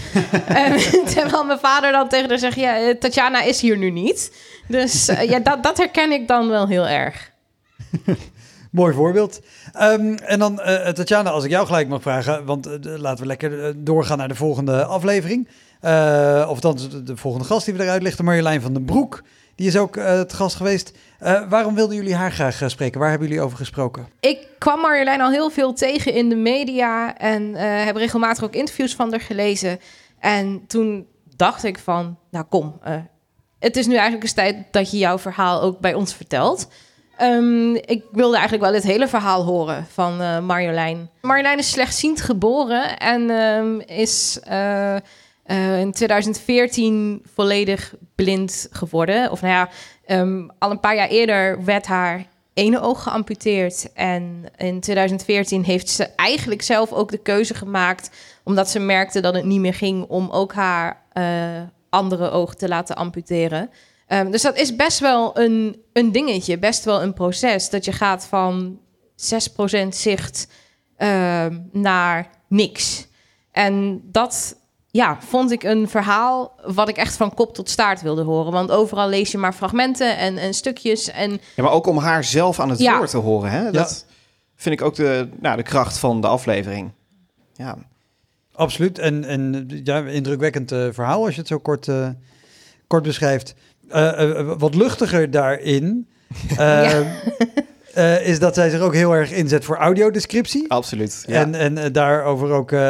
um, 0.68 0.78
terwijl 1.14 1.44
mijn 1.44 1.58
vader 1.58 1.92
dan 1.92 2.08
tegen 2.08 2.28
haar 2.28 2.38
zegt: 2.38 2.56
Ja, 2.56 2.94
Tatjana 2.98 3.42
is 3.42 3.60
hier 3.60 3.76
nu 3.76 3.90
niet. 3.90 4.36
Dus 4.68 5.08
uh, 5.08 5.22
ja, 5.22 5.38
dat, 5.38 5.62
dat 5.62 5.78
herken 5.78 6.12
ik 6.12 6.28
dan 6.28 6.48
wel 6.48 6.68
heel 6.68 6.86
erg. 6.86 7.30
Mooi 8.70 8.94
voorbeeld. 8.94 9.40
Ehm, 9.72 10.14
en 10.14 10.38
dan, 10.38 10.60
eh, 10.60 10.88
Tatjana, 10.88 11.30
als 11.30 11.44
ik 11.44 11.50
jou 11.50 11.66
gelijk 11.66 11.88
mag 11.88 12.02
vragen, 12.02 12.44
want 12.44 12.66
eh, 12.66 12.96
laten 12.96 13.20
we 13.20 13.26
lekker 13.26 13.64
eh, 13.64 13.72
doorgaan 13.76 14.18
naar 14.18 14.28
de 14.28 14.34
volgende 14.34 14.84
aflevering. 14.84 15.48
Eh, 15.80 16.46
of 16.48 16.60
dan 16.60 16.76
de, 16.76 17.02
de 17.02 17.16
volgende 17.16 17.46
gast 17.46 17.64
die 17.64 17.74
we 17.74 17.82
eruit 17.82 18.02
lichten, 18.02 18.24
Marjolein 18.24 18.60
van 18.60 18.72
den 18.72 18.84
Broek. 18.84 19.22
Die 19.60 19.68
is 19.68 19.76
ook 19.76 19.96
eh, 19.96 20.06
het 20.06 20.32
gast 20.32 20.56
geweest. 20.56 20.92
Eh, 21.18 21.48
waarom 21.48 21.74
wilden 21.74 21.96
jullie 21.96 22.14
haar 22.14 22.32
graag 22.32 22.62
eh, 22.62 22.68
spreken? 22.68 23.00
Waar 23.00 23.10
hebben 23.10 23.28
jullie 23.28 23.42
over 23.42 23.56
gesproken? 23.56 24.08
Ik 24.20 24.46
kwam 24.58 24.80
Marjolein 24.80 25.20
al 25.20 25.30
heel 25.30 25.50
veel 25.50 25.72
tegen 25.72 26.12
in 26.12 26.28
de 26.28 26.36
media 26.36 27.16
en 27.16 27.54
heb 27.54 27.96
regelmatig 27.96 28.44
ook 28.44 28.54
interviews 28.54 28.94
van 28.94 29.10
haar 29.10 29.20
gelezen. 29.20 29.80
En 30.18 30.66
toen 30.66 31.06
dacht 31.36 31.64
ik 31.64 31.78
van, 31.78 32.18
nou 32.30 32.44
kom, 32.48 32.80
het 33.58 33.76
is 33.76 33.86
nu 33.86 33.92
eigenlijk 33.92 34.22
eens 34.22 34.32
tijd 34.32 34.56
dat 34.70 34.90
je 34.90 34.98
jouw 34.98 35.18
verhaal 35.18 35.62
ook 35.62 35.78
bij 35.78 35.94
ons 35.94 36.14
vertelt. 36.14 36.68
Ehm, 37.16 37.74
ik 37.74 38.04
wilde 38.12 38.36
eigenlijk 38.36 38.64
wel 38.64 38.74
het 38.74 38.84
hele 38.84 39.08
verhaal 39.08 39.44
horen 39.44 39.86
van 39.92 40.20
eh, 40.20 40.40
Marjolein. 40.40 41.10
Marjolein 41.20 41.58
is 41.58 41.70
slechtziend 41.70 42.20
geboren 42.20 42.98
en 42.98 43.30
ehm, 43.30 43.80
is 43.98 44.40
in 45.80 45.92
2014 45.92 47.22
volledig 47.34 47.94
blind 48.24 48.68
geworden. 48.70 49.30
Of 49.30 49.40
nou 49.40 49.52
ja, 49.52 49.68
ehm, 50.04 50.48
al 50.58 50.70
een 50.70 50.80
paar 50.80 50.94
jaar 50.94 51.08
eerder 51.08 51.64
werd 51.64 51.86
haar 51.86 52.26
ene 52.54 52.80
oog 52.80 53.02
geamputeerd. 53.02 53.92
En 53.92 54.44
in 54.56 54.80
2014 54.80 55.64
heeft 55.64 55.88
ze 55.88 56.04
eigenlijk 56.04 56.62
zelf 56.62 56.92
ook 56.92 57.10
de 57.10 57.22
keuze 57.22 57.54
gemaakt, 57.54 58.10
omdat 58.44 58.70
ze 58.70 58.78
merkte 58.78 59.20
dat 59.20 59.34
het 59.34 59.44
niet 59.44 59.60
meer 59.60 59.74
ging 59.74 60.04
om 60.08 60.30
ook 60.30 60.52
haar 60.52 61.02
eh, 61.12 61.24
andere 61.90 62.30
oog 62.30 62.54
te 62.54 62.68
laten 62.68 62.96
amputeren. 62.96 63.70
Ehm, 64.06 64.30
dus 64.30 64.42
dat 64.42 64.56
is 64.56 64.76
best 64.76 64.98
wel 64.98 65.38
een, 65.38 65.82
een 65.92 66.12
dingetje, 66.12 66.58
best 66.58 66.84
wel 66.84 67.02
een 67.02 67.14
proces. 67.14 67.70
Dat 67.70 67.84
je 67.84 67.92
gaat 67.92 68.26
van 68.26 68.78
6% 69.16 69.88
zicht 69.88 70.48
ehm, 70.96 71.58
naar 71.72 72.30
niks. 72.48 73.06
En 73.52 74.00
dat 74.04 74.56
ja, 74.90 75.16
vond 75.20 75.50
ik 75.50 75.62
een 75.62 75.88
verhaal 75.88 76.52
wat 76.64 76.88
ik 76.88 76.96
echt 76.96 77.16
van 77.16 77.34
kop 77.34 77.54
tot 77.54 77.70
staart 77.70 78.02
wilde 78.02 78.22
horen. 78.22 78.52
Want 78.52 78.70
overal 78.70 79.08
lees 79.08 79.30
je 79.32 79.38
maar 79.38 79.52
fragmenten 79.52 80.16
en, 80.16 80.36
en 80.38 80.54
stukjes. 80.54 81.10
En 81.10 81.30
Ja, 81.54 81.62
maar 81.62 81.72
ook 81.72 81.86
om 81.86 81.98
haar 81.98 82.24
zelf 82.24 82.60
aan 82.60 82.70
het 82.70 82.78
Ja. 82.78 82.96
woord 82.96 83.10
te 83.10 83.16
horen. 83.16 83.50
Hè? 83.50 83.70
Dat 83.70 84.06
vind 84.56 84.80
ik 84.80 84.86
ook 84.86 84.94
de, 84.94 85.28
nou, 85.40 85.56
de 85.56 85.62
kracht 85.62 85.98
van 85.98 86.20
de 86.20 86.26
aflevering. 86.26 86.90
Ja. 87.54 87.76
Absoluut. 88.52 88.98
En, 88.98 89.24
en 89.24 89.66
ja, 89.84 89.98
indrukwekkend 90.04 90.72
eh, 90.72 90.86
verhaal 90.90 91.24
als 91.24 91.34
je 91.34 91.40
het 91.40 91.48
zo 91.48 91.58
kort, 91.58 91.88
eh, 91.88 92.08
kort 92.86 93.02
beschrijft. 93.02 93.54
Eh, 93.88 94.52
wat 94.58 94.74
luchtiger 94.74 95.30
daarin 95.30 96.08
eh, 96.56 97.00
eh, 97.94 98.26
is 98.28 98.38
dat 98.38 98.54
zij 98.54 98.70
zich 98.70 98.80
ook 98.80 98.94
heel 98.94 99.12
erg 99.12 99.30
inzet 99.32 99.64
voor 99.64 99.76
audiodescriptie. 99.76 100.70
Absoluut. 100.70 101.22
Ja. 101.26 101.40
En, 101.40 101.54
en 101.54 101.78
eh, 101.78 101.92
daarover 101.92 102.50
ook 102.50 102.72
eh, 102.72 102.80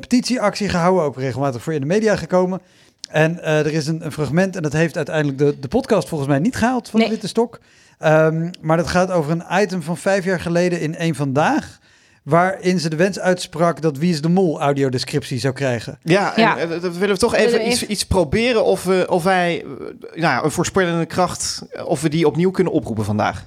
petitieactie 0.00 0.68
gehouden, 0.68 1.04
ook 1.04 1.16
regelmatig 1.16 1.62
voor 1.62 1.72
in 1.72 1.80
de 1.80 1.86
media 1.86 2.16
gekomen. 2.16 2.60
En 3.10 3.42
eh, 3.42 3.58
er 3.58 3.72
is 3.72 3.86
een, 3.86 4.04
een 4.04 4.12
fragment, 4.12 4.56
en 4.56 4.62
dat 4.62 4.72
heeft 4.72 4.96
uiteindelijk 4.96 5.38
de, 5.38 5.58
de 5.60 5.68
podcast 5.68 6.08
volgens 6.08 6.30
mij 6.30 6.38
niet 6.38 6.56
gehaald 6.56 6.88
van 6.88 7.00
de 7.00 7.08
Witte 7.08 7.28
Stok. 7.28 7.58
Ehm, 7.98 8.50
maar 8.60 8.76
dat 8.76 8.86
gaat 8.86 9.10
over 9.10 9.30
een 9.30 9.62
item 9.62 9.82
van 9.82 9.96
vijf 9.96 10.24
jaar 10.24 10.40
geleden 10.40 10.80
in 10.80 10.96
één 10.96 11.14
Vandaag. 11.14 11.78
Waarin 12.22 12.80
ze 12.80 12.88
de 12.88 12.96
wens 12.96 13.18
uitsprak 13.18 13.82
dat 13.82 13.98
Wie 13.98 14.12
is 14.12 14.20
de 14.22 14.28
Mol 14.28 14.60
audiodescriptie 14.60 15.38
zou 15.38 15.54
krijgen. 15.54 15.98
Ja, 16.02 16.36
en 16.36 16.42
Ja. 16.42 16.66
dat 16.66 16.96
willen 16.96 17.14
we 17.14 17.20
toch 17.20 17.30
Willen 17.30 17.46
even 17.46 17.58
we 17.60 17.64
iets, 17.66 17.74
even- 17.74 17.92
iets 17.92 18.06
proberen 18.06 18.64
of, 18.64 18.84
we, 18.84 19.06
of 19.10 19.22
wij 19.22 19.64
nou, 19.98 20.20
ja, 20.20 20.44
een 20.44 20.50
voorspellende 20.50 21.06
kracht, 21.06 21.62
of 21.84 22.00
we 22.00 22.08
die 22.08 22.26
opnieuw 22.26 22.50
kunnen 22.50 22.72
oproepen 22.72 23.04
vandaag. 23.04 23.46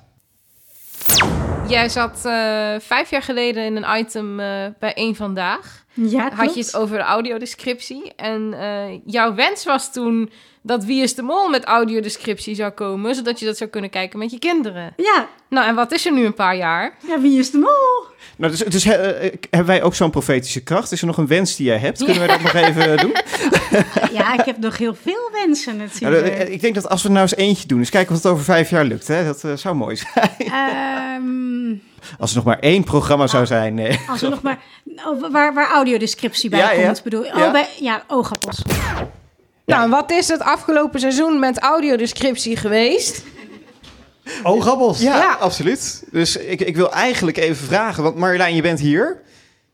Jij 1.70 1.90
zat 1.90 2.26
eh, 2.26 2.76
vijf 2.80 3.10
jaar 3.10 3.22
geleden 3.22 3.64
in 3.64 3.76
een 3.76 3.98
item 4.00 4.40
eh, 4.40 4.66
bij 4.80 4.94
één 4.94 5.16
vandaag. 5.16 5.86
Ja, 6.08 6.22
Had 6.22 6.34
klopt. 6.34 6.54
je 6.54 6.60
het 6.62 6.76
over 6.76 6.98
de 6.98 7.04
audiodescriptie. 7.04 8.12
En 8.16 8.54
eh, 8.54 9.00
jouw 9.06 9.36
wens 9.36 9.66
was 9.66 9.94
toen 9.94 10.30
dat 10.62 10.84
Wie 10.84 11.04
is 11.04 11.16
de 11.16 11.22
Mol 11.22 11.50
met 11.50 11.64
audiodescriptie 11.64 12.56
zou 12.56 12.72
komen, 12.72 13.16
zodat 13.16 13.40
je 13.40 13.46
dat 13.46 13.58
zou 13.58 13.70
kunnen 13.70 13.90
kijken 13.90 14.20
met 14.20 14.32
je 14.32 14.40
kinderen. 14.40 14.94
Ja. 14.98 15.28
Nou, 15.50 15.68
en 15.68 15.76
wat 15.76 15.92
is 15.92 16.06
er 16.06 16.14
nu 16.14 16.26
een 16.26 16.34
paar 16.34 16.56
jaar? 16.56 16.96
Ja, 17.08 17.20
wie 17.22 17.40
is 17.40 17.52
de 17.52 17.58
mol? 17.58 18.08
Nou, 18.38 18.52
dus, 18.52 18.60
dus 18.60 18.86
eh, 18.86 19.26
eh, 19.26 19.34
hebben 19.50 19.68
wij 19.68 19.84
ook 19.84 19.96
zo'n 19.96 20.10
profetische 20.10 20.64
kracht? 20.64 20.92
Is 20.92 21.02
er 21.02 21.08
nog 21.08 21.18
een 21.18 21.28
wens 21.28 21.56
die 21.56 21.66
jij 21.66 21.78
hebt? 21.78 21.98
Kunnen 21.98 22.20
wij 22.20 22.28
dat 22.28 22.42
nog 22.42 22.54
even 22.54 22.98
doen? 22.98 23.16
Ja, 24.12 24.34
ik 24.40 24.46
heb 24.46 24.58
nog 24.58 24.78
heel 24.78 24.96
veel 25.02 25.30
wensen 25.34 25.78
natuurlijk. 25.78 26.50
ik 26.50 26.62
denk 26.62 26.76
dat 26.76 26.90
als 26.90 27.04
we 27.04 27.10
nou 27.10 27.22
eens 27.22 27.36
eentje 27.36 27.68
doen, 27.68 27.80
eens 27.80 27.90
kijken 27.90 28.16
of 28.16 28.24
het 28.24 28.32
over 28.32 28.44
vijf 28.44 28.70
jaar 28.70 28.86
lukt. 28.86 29.08
Hè? 29.08 29.24
Dat 29.24 29.60
zou 29.60 29.76
mooi 29.76 29.96
zijn. 29.96 30.30
Ehm, 30.38 31.76
Als 32.20 32.30
er 32.30 32.36
nog 32.36 32.46
maar 32.46 32.60
één 32.60 32.84
programma 32.84 33.28
zou 33.28 33.46
zijn. 33.46 33.74
Nee. 33.74 34.00
als 34.10 34.22
er 34.22 34.30
nog 34.30 34.42
maar... 34.42 34.60
Oh, 35.06 35.32
waar, 35.32 35.54
waar 35.54 35.72
audiodescriptie 35.72 36.50
bij 36.50 36.60
Ja, 36.60 36.72
ja. 36.72 36.86
komt, 36.86 37.04
bedoel 37.04 37.24
je? 37.24 37.32
Oh, 37.32 37.38
Ja. 37.38 37.52
bij, 37.52 37.68
ja, 37.80 38.04
oogappels. 38.08 38.62
Nou, 39.66 39.90
wat 39.90 40.12
is 40.12 40.28
het 40.28 40.42
afgelopen 40.42 41.00
seizoen 41.00 41.40
met 41.40 41.60
audiodescriptie 41.60 42.56
geweest? 42.58 43.24
Oogappels. 44.44 45.00
Ja, 45.02 45.18
Ja. 45.18 45.38
absoluut. 45.40 46.04
Dus 46.12 46.36
ik, 46.38 46.62
ik 46.62 46.76
wil 46.76 46.92
eigenlijk 46.92 47.38
even 47.38 47.66
vragen, 47.68 48.04
want 48.04 48.16
Marjolein, 48.16 48.56
je 48.56 48.62
bent 48.62 48.80
hier. 48.80 49.22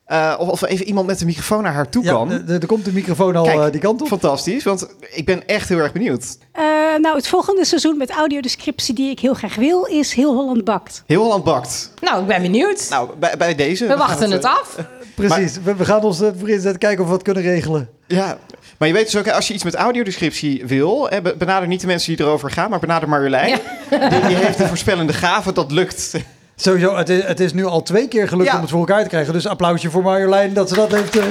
Eh, 0.05 0.35
of, 0.37 0.47
of 0.49 0.61
even 0.65 0.85
iemand 0.85 1.07
met 1.07 1.19
de 1.19 1.25
microfoon 1.25 1.63
naar 1.63 1.73
haar 1.73 1.89
toe 1.89 2.03
Ja, 2.03 2.11
kan. 2.11 2.27
de- 2.29 2.43
de- 2.43 2.57
er 2.59 2.65
komt 2.67 2.85
de 2.85 2.91
microfoon 2.91 3.35
al 3.35 3.43
Kijk, 3.43 3.59
eh, 3.59 3.71
die 3.71 3.81
kant 3.81 4.01
op. 4.01 4.07
Fantastisch, 4.07 4.63
want 4.63 4.87
ik 5.13 5.25
ben 5.25 5.47
echt 5.47 5.69
heel 5.69 5.77
erg 5.77 5.91
benieuwd. 5.91 6.37
Eh, 6.51 6.63
nou, 7.01 7.15
het 7.15 7.27
volgende 7.27 7.65
seizoen 7.65 7.97
met 7.97 8.09
audiodescriptie 8.09 8.93
die 8.95 9.09
ik 9.09 9.19
heel 9.19 9.33
graag 9.33 9.55
wil, 9.55 9.83
is 9.85 10.13
Heel 10.13 10.33
Holland 10.33 10.63
Bakt. 10.63 11.03
Heel 11.05 11.21
Holland 11.21 11.43
bakt. 11.43 11.91
Nou, 12.01 12.21
ik 12.21 12.27
ben 12.27 12.41
benieuwd. 12.41 12.87
Nou, 12.89 13.09
bij, 13.19 13.37
bij 13.37 13.55
deze. 13.55 13.87
We 13.87 13.97
wachten 13.97 14.31
het 14.31 14.43
af. 14.45 14.75
Precies, 15.15 15.57
we, 15.63 15.75
we 15.75 15.85
gaan 15.85 16.01
ons 16.03 16.21
ervoor 16.21 16.49
inzetten 16.49 16.79
kijken 16.79 16.99
of 16.99 17.05
we 17.05 17.11
wat 17.15 17.23
kunnen 17.23 17.43
regelen. 17.43 17.89
Ja, 18.07 18.37
maar 18.77 18.87
je 18.87 18.93
weet 18.93 19.05
dus 19.11 19.15
ook, 19.15 19.29
als 19.29 19.47
je 19.47 19.53
iets 19.53 19.63
met 19.63 19.75
audiodescriptie 19.75 20.65
wil, 20.65 21.09
benader 21.37 21.67
niet 21.67 21.81
de 21.81 21.87
mensen 21.87 22.15
die 22.15 22.25
erover 22.25 22.51
gaan, 22.51 22.69
maar 22.69 22.79
benader 22.79 23.09
Marjolein. 23.09 23.59
Die, 23.89 23.99
die 24.27 24.35
heeft 24.35 24.59
een 24.59 24.67
voorspellende 24.67 25.13
gave, 25.13 25.53
dat 25.53 25.71
lukt. 25.71 26.13
Sowieso, 26.55 26.95
het 26.95 27.09
is, 27.09 27.23
het 27.23 27.39
is 27.39 27.53
nu 27.53 27.65
al 27.65 27.81
twee 27.81 28.07
keer 28.07 28.27
gelukt 28.27 28.49
Ja. 28.49 28.55
om 28.55 28.61
het 28.61 28.69
voor 28.69 28.79
elkaar 28.79 29.03
te 29.03 29.09
krijgen. 29.09 29.33
Dus 29.33 29.47
applausje 29.47 29.89
voor 29.89 30.03
Marjolein 30.03 30.53
dat 30.53 30.69
ze 30.69 30.75
dat 30.75 30.91
heeft... 30.91 31.17
eh, 31.17 31.23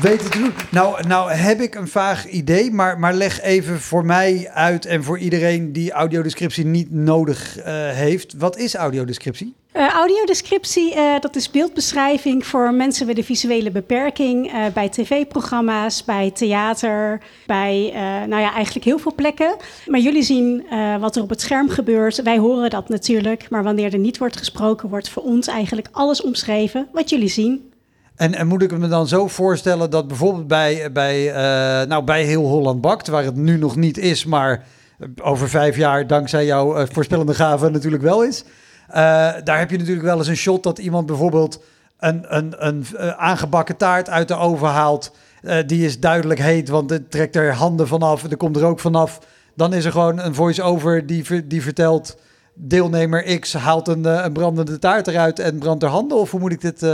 weten 0.00 0.30
te 0.30 0.38
doen. 0.38 0.52
Nou, 0.70 1.06
nou 1.06 1.30
heb 1.30 1.60
ik 1.60 1.74
een 1.74 1.88
vaag 1.88 2.28
idee, 2.28 2.70
maar, 2.70 2.98
maar 2.98 3.14
leg 3.14 3.40
even 3.40 3.80
voor 3.80 4.04
mij 4.04 4.50
uit... 4.54 4.86
en 4.86 5.04
voor 5.04 5.18
iedereen 5.18 5.72
die 5.72 5.92
audiodescriptie 5.92 6.64
niet 6.64 6.90
nodig 6.90 7.58
eh, 7.58 7.88
heeft. 7.88 8.34
Wat 8.38 8.56
is 8.56 8.74
audiodescriptie? 8.74 9.54
Eh, 9.72 9.88
audiodescriptie, 9.88 10.94
eh, 10.94 11.20
dat 11.20 11.36
is 11.36 11.50
beeldbeschrijving 11.50 12.46
voor 12.46 12.74
mensen 12.74 13.06
met 13.06 13.18
een 13.18 13.24
visuele 13.24 13.70
beperking. 13.70 14.52
bij 14.72 14.88
tv-programma's, 14.88 16.04
bij 16.04 16.30
theater, 16.30 17.20
bij 17.46 17.90
nou 18.28 18.42
ja, 18.42 18.52
eigenlijk 18.54 18.84
heel 18.84 18.98
veel 18.98 19.14
plekken. 19.14 19.56
Maar 19.86 20.00
jullie 20.00 20.22
zien 20.22 20.64
wat 21.00 21.16
er 21.16 21.22
op 21.22 21.28
het 21.28 21.40
scherm 21.40 21.68
gebeurt. 21.68 22.22
Wij 22.22 22.38
horen 22.38 22.70
dat 22.70 22.88
natuurlijk. 22.88 23.50
Maar 23.50 23.62
wanneer 23.62 23.92
er 23.92 23.98
niet 23.98 24.18
wordt 24.18 24.36
gesproken, 24.36 24.88
wordt 24.88 25.08
voor 25.08 25.22
ons 25.22 25.46
eigenlijk 25.46 25.88
alles 25.92 26.22
omschreven 26.22 26.88
wat 26.92 27.10
jullie 27.10 27.28
zien. 27.28 27.71
En, 28.22 28.34
en 28.34 28.46
moet 28.46 28.62
ik 28.62 28.78
me 28.78 28.88
dan 28.88 29.08
zo 29.08 29.28
voorstellen 29.28 29.90
dat 29.90 30.08
bijvoorbeeld 30.08 30.46
bij, 30.46 30.92
bij, 30.92 31.28
eh, 31.28 31.88
nou, 31.88 32.04
bij 32.04 32.24
Heel 32.24 32.44
Holland 32.44 32.80
Bakt... 32.80 33.08
waar 33.08 33.24
het 33.24 33.36
nu 33.36 33.58
nog 33.58 33.76
niet 33.76 33.98
is, 33.98 34.24
maar 34.24 34.64
over 35.22 35.48
vijf 35.48 35.76
jaar 35.76 36.06
dankzij 36.06 36.44
jouw 36.44 36.76
eh, 36.76 36.86
voorspellende 36.92 37.34
gave 37.34 37.70
natuurlijk 37.70 38.02
wel 38.02 38.24
is... 38.24 38.44
eh, 38.88 38.94
daar 39.44 39.58
heb 39.58 39.70
je 39.70 39.78
natuurlijk 39.78 40.06
wel 40.06 40.18
eens 40.18 40.26
een 40.28 40.36
shot 40.36 40.62
dat 40.62 40.78
iemand 40.78 41.06
bijvoorbeeld 41.06 41.62
een, 41.98 42.36
een, 42.36 42.66
een 42.66 42.86
eh, 42.96 43.08
aangebakken 43.08 43.76
taart 43.76 44.08
uit 44.10 44.28
de 44.28 44.36
oven 44.36 44.68
haalt. 44.68 45.12
Eh, 45.42 45.56
die 45.66 45.84
is 45.84 46.00
duidelijk 46.00 46.40
heet, 46.40 46.68
want 46.68 46.90
het 46.90 47.10
trekt 47.10 47.36
er 47.36 47.54
handen 47.54 47.88
vanaf, 47.88 48.24
er 48.24 48.36
komt 48.36 48.56
rook 48.56 48.80
vanaf. 48.80 49.18
Dan 49.54 49.74
is 49.74 49.84
er 49.84 49.92
gewoon 49.92 50.18
een 50.18 50.34
voice-over 50.34 51.06
die, 51.06 51.46
die 51.46 51.62
vertelt... 51.62 52.16
deelnemer 52.54 53.38
X 53.38 53.52
haalt 53.52 53.88
een, 53.88 54.06
eh, 54.06 54.24
een 54.24 54.32
brandende 54.32 54.78
taart 54.78 55.06
eruit 55.06 55.38
en 55.38 55.58
brandt 55.58 55.82
er 55.82 55.88
handen. 55.88 56.18
Of 56.18 56.30
hoe 56.30 56.40
moet 56.40 56.52
ik 56.52 56.60
dit... 56.60 56.86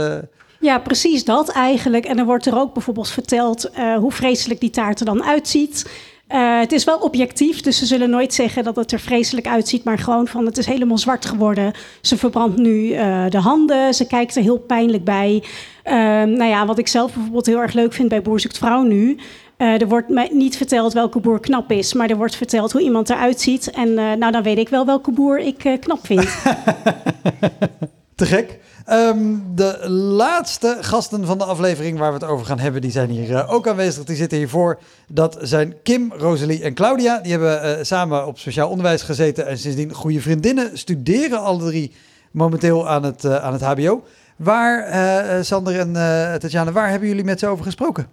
Ja, 0.59 0.79
precies 0.79 1.23
dat 1.23 1.49
eigenlijk. 1.49 2.05
En 2.05 2.17
dan 2.17 2.25
wordt 2.25 2.45
er 2.45 2.59
ook 2.59 2.73
bijvoorbeeld 2.73 3.09
verteld 3.09 3.69
eh, 3.69 3.95
hoe 3.95 4.11
vreselijk 4.11 4.59
die 4.59 4.69
taart 4.69 4.99
er 4.99 5.05
dan 5.05 5.23
uitziet. 5.23 5.91
Eh, 6.27 6.59
het 6.59 6.71
is 6.71 6.83
wel 6.83 6.97
objectief, 6.97 7.61
dus 7.61 7.77
ze 7.77 7.85
zullen 7.85 8.09
nooit 8.09 8.33
zeggen 8.33 8.63
dat 8.63 8.75
het 8.75 8.91
er 8.91 8.99
vreselijk 8.99 9.47
uitziet, 9.47 9.83
maar 9.83 9.97
gewoon 9.97 10.27
van 10.27 10.45
het 10.45 10.57
is 10.57 10.65
helemaal 10.65 10.97
zwart 10.97 11.25
geworden. 11.25 11.73
Ze 12.01 12.17
verbrandt 12.17 12.57
nu 12.57 12.91
eh, 12.91 13.25
de 13.29 13.37
handen, 13.37 13.93
ze 13.93 14.07
kijkt 14.07 14.35
er 14.35 14.41
heel 14.41 14.57
pijnlijk 14.57 15.03
bij. 15.03 15.43
Ehm, 15.83 16.31
nou 16.31 16.49
ja, 16.49 16.65
wat 16.65 16.77
ik 16.77 16.87
zelf 16.87 17.13
bijvoorbeeld 17.13 17.45
heel 17.45 17.61
erg 17.61 17.73
leuk 17.73 17.93
vind 17.93 18.09
bij 18.09 18.21
Boer 18.21 18.39
zoekt 18.39 18.57
vrouw 18.57 18.83
nu. 18.83 19.17
er 19.57 19.87
wordt 19.87 20.31
niet 20.31 20.57
verteld 20.57 20.93
welke 20.93 21.19
boer 21.19 21.39
knap 21.39 21.71
is, 21.71 21.93
maar 21.93 22.09
er 22.09 22.17
wordt 22.17 22.35
verteld 22.35 22.71
hoe 22.71 22.81
iemand 22.81 23.09
eruit 23.09 23.41
ziet. 23.41 23.69
En 23.71 23.93
nou, 23.93 24.31
dan 24.31 24.43
weet 24.43 24.57
ik 24.57 24.69
wel 24.69 24.85
welke 24.85 25.11
boer 25.11 25.39
ik 25.39 25.77
knap 25.79 26.05
vind. 26.05 26.27
Te 28.19 28.25
gek. 28.25 28.59
Ehm, 28.85 29.17
de 29.55 29.89
laatste 29.89 30.77
gasten 30.81 31.25
van 31.25 31.37
de 31.37 31.43
aflevering 31.43 31.97
waar 31.97 32.13
we 32.13 32.19
het 32.19 32.27
over 32.27 32.45
gaan 32.45 32.59
hebben, 32.59 32.81
die 32.81 32.91
zijn 32.91 33.09
hier 33.09 33.35
eh, 33.35 33.53
ook 33.53 33.67
aanwezig. 33.67 34.03
Die 34.03 34.15
zitten 34.15 34.37
hiervoor. 34.37 34.79
Dat 35.07 35.37
zijn 35.41 35.75
Kim, 35.83 36.13
Rosalie 36.17 36.63
en 36.63 36.73
Claudia. 36.73 37.19
Die 37.19 37.31
hebben 37.31 37.61
eh, 37.61 37.83
samen 37.83 38.27
op 38.27 38.39
speciaal 38.39 38.69
onderwijs 38.69 39.01
gezeten 39.01 39.47
en 39.47 39.57
sindsdien 39.57 39.93
goede 39.93 40.21
vriendinnen. 40.21 40.77
Studeren 40.77 41.41
alle 41.41 41.63
drie 41.63 41.91
momenteel 42.31 42.89
aan 42.89 43.03
het, 43.03 43.23
eh, 43.25 43.35
aan 43.35 43.53
het 43.53 43.61
HBO. 43.61 44.03
Waar, 44.35 45.45
Sander 45.45 45.79
en 45.79 45.93
Tatjana, 46.39 46.71
waar 46.71 46.89
hebben 46.89 47.07
jullie 47.07 47.23
met 47.23 47.39
ze 47.39 47.47
over 47.47 47.65
gesproken? 47.65 48.07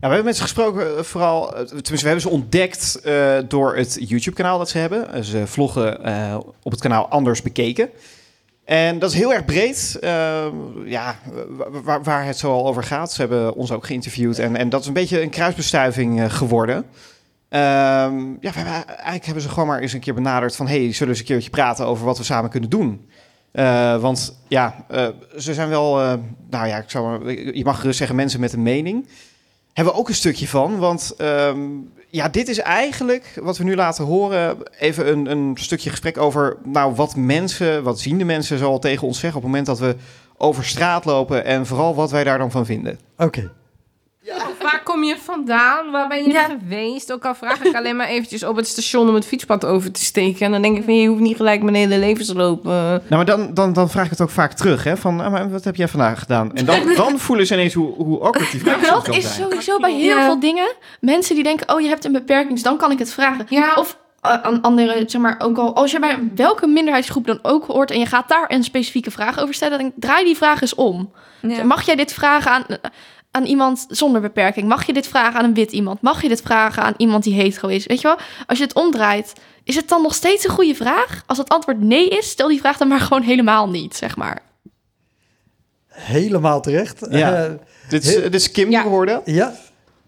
Ja, 0.00 0.08
we 0.08 0.14
hebben 0.14 0.24
met 0.24 0.36
ze 0.36 0.42
gesproken, 0.42 1.04
vooral, 1.04 1.48
tenminste, 1.48 1.94
we 1.94 2.04
hebben 2.04 2.20
ze 2.20 2.28
ontdekt 2.28 3.00
door 3.48 3.76
het 3.76 3.96
YouTube-kanaal 4.00 4.58
dat 4.58 4.68
ze 4.68 4.78
hebben. 4.78 5.24
Ze 5.24 5.46
vloggen 5.46 5.98
op 6.62 6.70
het 6.70 6.80
kanaal 6.80 7.08
Anders 7.08 7.42
Bekeken. 7.42 7.90
En 8.72 8.98
dat 8.98 9.10
is 9.10 9.16
heel 9.16 9.32
erg 9.32 9.44
breed, 9.44 9.96
eh, 10.00 10.46
ja, 10.84 11.16
wa- 11.48 11.70
waar, 11.82 12.02
waar 12.02 12.24
het 12.26 12.38
zo 12.38 12.52
al 12.52 12.66
over 12.66 12.82
gaat. 12.82 13.12
Ze 13.12 13.20
hebben 13.20 13.54
ons 13.54 13.72
ook 13.72 13.86
geïnterviewd 13.86 14.38
en, 14.38 14.56
en 14.56 14.68
dat 14.68 14.80
is 14.80 14.86
een 14.86 14.92
beetje 14.92 15.22
een 15.22 15.30
kruisbestuiving 15.30 16.20
eh, 16.20 16.30
geworden. 16.30 16.84
Ehm, 17.48 18.30
ja, 18.40 18.52
eigenlijk 18.54 19.24
hebben 19.24 19.42
ze 19.42 19.48
gewoon 19.48 19.66
maar 19.68 19.78
eens 19.80 19.92
een 19.92 20.00
keer 20.00 20.14
benaderd 20.14 20.56
van... 20.56 20.66
hey, 20.66 20.78
zullen 20.92 20.98
we 20.98 21.08
eens 21.08 21.18
een 21.18 21.24
keertje 21.24 21.50
praten 21.50 21.86
over 21.86 22.04
wat 22.04 22.18
we 22.18 22.24
samen 22.24 22.50
kunnen 22.50 22.70
doen? 22.70 23.08
Eh, 23.52 24.00
want 24.00 24.38
ja, 24.48 24.84
eh, 24.88 25.06
ze 25.38 25.54
zijn 25.54 25.68
wel, 25.68 25.94
nou 26.50 26.66
ja, 26.66 26.76
ik 26.76 26.90
zou, 26.90 27.30
je 27.56 27.64
mag 27.64 27.80
gerust 27.80 27.98
zeggen 27.98 28.16
mensen 28.16 28.40
met 28.40 28.52
een 28.52 28.62
mening. 28.62 29.08
Hebben 29.72 29.94
we 29.94 30.00
ook 30.00 30.08
een 30.08 30.14
stukje 30.14 30.48
van, 30.48 30.78
want 30.78 31.14
ehm, 31.18 31.60
ja, 32.12 32.28
dit 32.28 32.48
is 32.48 32.58
eigenlijk 32.58 33.38
wat 33.42 33.58
we 33.58 33.64
nu 33.64 33.74
laten 33.74 34.04
horen. 34.04 34.56
Even 34.78 35.08
een, 35.08 35.30
een 35.30 35.52
stukje 35.54 35.90
gesprek 35.90 36.18
over, 36.18 36.56
nou, 36.64 36.94
wat 36.94 37.16
mensen, 37.16 37.82
wat 37.82 38.00
zien 38.00 38.18
de 38.18 38.24
mensen 38.24 38.58
zo 38.58 38.70
al 38.70 38.78
tegen 38.78 39.06
ons 39.06 39.18
zeggen 39.18 39.38
op 39.38 39.44
het 39.44 39.52
moment 39.52 39.66
dat 39.66 39.78
we 39.78 39.96
over 40.36 40.64
straat 40.64 41.04
lopen 41.04 41.44
en 41.44 41.66
vooral 41.66 41.94
wat 41.94 42.10
wij 42.10 42.24
daar 42.24 42.38
dan 42.38 42.50
van 42.50 42.66
vinden. 42.66 42.98
Oké. 43.16 43.50
Kom 44.92 45.04
je 45.04 45.16
vandaan? 45.22 45.90
Waar 45.90 46.08
ben 46.08 46.24
je 46.24 46.56
geweest? 46.60 47.12
Ook 47.12 47.24
al 47.24 47.34
vraag 47.34 47.64
ik 47.64 47.74
alleen 47.76 47.96
maar 47.96 48.06
eventjes 48.06 48.42
op 48.44 48.56
het 48.56 48.66
station 48.66 49.08
om 49.08 49.14
het 49.14 49.26
fietspad 49.26 49.64
over 49.64 49.92
te 49.92 50.04
steken. 50.04 50.46
En 50.46 50.52
dan 50.52 50.62
denk 50.62 50.76
ik 50.76 50.84
van, 50.84 50.96
je 50.96 51.08
hoeft 51.08 51.20
niet 51.20 51.36
gelijk 51.36 51.62
mijn 51.62 51.74
hele 51.76 51.98
levensloop... 51.98 52.66
eh, 52.66 52.72
Nou, 52.72 53.00
maar 53.08 53.24
dan, 53.24 53.54
dan, 53.54 53.72
dan 53.72 53.90
vraag 53.90 54.04
ik 54.04 54.10
het 54.10 54.20
ook 54.20 54.30
vaak 54.30 54.52
terug, 54.52 54.84
hè, 54.84 54.96
van, 54.96 55.20
ah, 55.20 55.32
maar 55.32 55.50
wat 55.50 55.64
heb 55.64 55.76
jij 55.76 55.88
vandaag 55.88 56.18
gedaan? 56.18 56.54
En 56.54 56.64
dan, 56.64 56.78
dan 56.96 57.18
voelen 57.18 57.46
ze 57.46 57.54
ineens 57.54 57.74
hoe, 57.74 57.94
hoe 57.94 58.20
awkward 58.20 58.50
die 58.50 58.60
vraag 58.60 58.80
dat 58.80 59.08
is 59.08 59.34
zijn. 59.34 59.48
sowieso 59.48 59.78
bij 59.78 59.92
heel 59.92 60.16
Ja. 60.16 60.24
veel 60.24 60.40
dingen. 60.40 60.72
Mensen 61.00 61.34
die 61.34 61.44
denken, 61.44 61.74
oh, 61.74 61.80
je 61.80 61.88
hebt 61.88 62.04
een 62.04 62.12
beperking, 62.12 62.52
dus 62.52 62.62
dan 62.62 62.76
kan 62.76 62.90
ik 62.90 62.98
het 62.98 63.12
vragen. 63.12 63.46
Of 63.76 63.98
eh, 64.20 64.42
aan 64.42 64.60
anderen, 64.60 65.10
zeg 65.10 65.20
maar, 65.20 65.36
ook 65.38 65.58
al 65.58 65.74
als 65.74 65.90
je 65.90 65.98
bij 65.98 66.18
welke 66.34 66.66
minderheidsgroep 66.66 67.26
dan 67.26 67.38
ook 67.42 67.66
hoort 67.66 67.90
en 67.90 67.98
je 67.98 68.06
gaat 68.06 68.28
daar 68.28 68.44
een 68.48 68.64
specifieke 68.64 69.10
vraag 69.10 69.38
over 69.40 69.54
stellen, 69.54 69.78
dan 69.78 69.92
draai 69.96 70.24
die 70.24 70.36
vraag 70.36 70.60
eens 70.60 70.74
om. 70.74 71.12
Mag 71.64 71.82
jij 71.86 71.96
dit 71.96 72.12
vragen 72.12 72.50
aan, 72.50 72.64
aan 73.32 73.44
iemand 73.44 73.86
zonder 73.88 74.20
beperking? 74.20 74.68
Mag 74.68 74.86
je 74.86 74.92
dit 74.92 75.06
vragen 75.06 75.38
aan 75.38 75.44
een 75.44 75.54
wit 75.54 75.72
iemand? 75.72 76.00
Mag 76.00 76.22
je 76.22 76.28
dit 76.28 76.42
vragen 76.42 76.82
aan 76.82 76.94
iemand 76.96 77.24
die 77.24 77.34
hetero 77.34 77.68
is? 77.68 77.86
Weet 77.86 78.00
je 78.00 78.06
wel? 78.06 78.18
Als 78.46 78.58
je 78.58 78.64
het 78.64 78.74
omdraait, 78.74 79.32
is 79.64 79.76
het 79.76 79.88
dan 79.88 80.02
nog 80.02 80.14
steeds 80.14 80.44
een 80.44 80.50
goede 80.50 80.74
vraag? 80.74 81.22
Als 81.26 81.38
het 81.38 81.48
antwoord 81.48 81.80
nee 81.80 82.08
is, 82.08 82.30
stel 82.30 82.48
die 82.48 82.60
vraag 82.60 82.76
dan 82.76 82.88
maar 82.88 83.00
gewoon 83.08 83.22
helemaal 83.22 83.68
niet, 83.68 83.96
zeg 83.96 84.16
maar. 84.16 84.42
Helemaal 85.88 86.60
terecht. 86.60 87.06
Ja. 87.10 87.44
Eh, 87.44 87.52
dit, 87.88 88.04
is, 88.04 88.14
dit 88.14 88.34
is 88.34 88.50
Kim 88.50 88.68
die 88.68 88.82
we 88.82 88.88
hoorden. 88.88 89.22
Ja. 89.24 89.54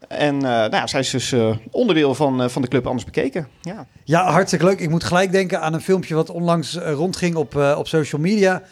En 0.08 0.34
eh, 0.34 0.42
nou 0.42 0.76
ja, 0.76 0.86
zij 0.86 1.00
is 1.00 1.10
dus 1.10 1.32
eh, 1.32 1.56
onderdeel 1.70 2.14
van, 2.14 2.42
eh, 2.42 2.48
van 2.48 2.62
de 2.62 2.68
club 2.68 2.86
Anders 2.86 3.04
Bekeken. 3.04 3.48
Ja. 3.60 3.86
Ja, 4.04 4.30
hartstikke 4.30 4.64
leuk. 4.64 4.80
Ik 4.80 4.90
moet 4.90 5.04
gelijk 5.04 5.32
denken 5.32 5.60
aan 5.60 5.74
een 5.74 5.80
filmpje 5.80 6.14
wat 6.14 6.30
onlangs 6.30 6.74
rondging 6.74 7.36
op, 7.36 7.56
eh, 7.56 7.74
op 7.78 7.88
social 7.88 8.20
media. 8.20 8.62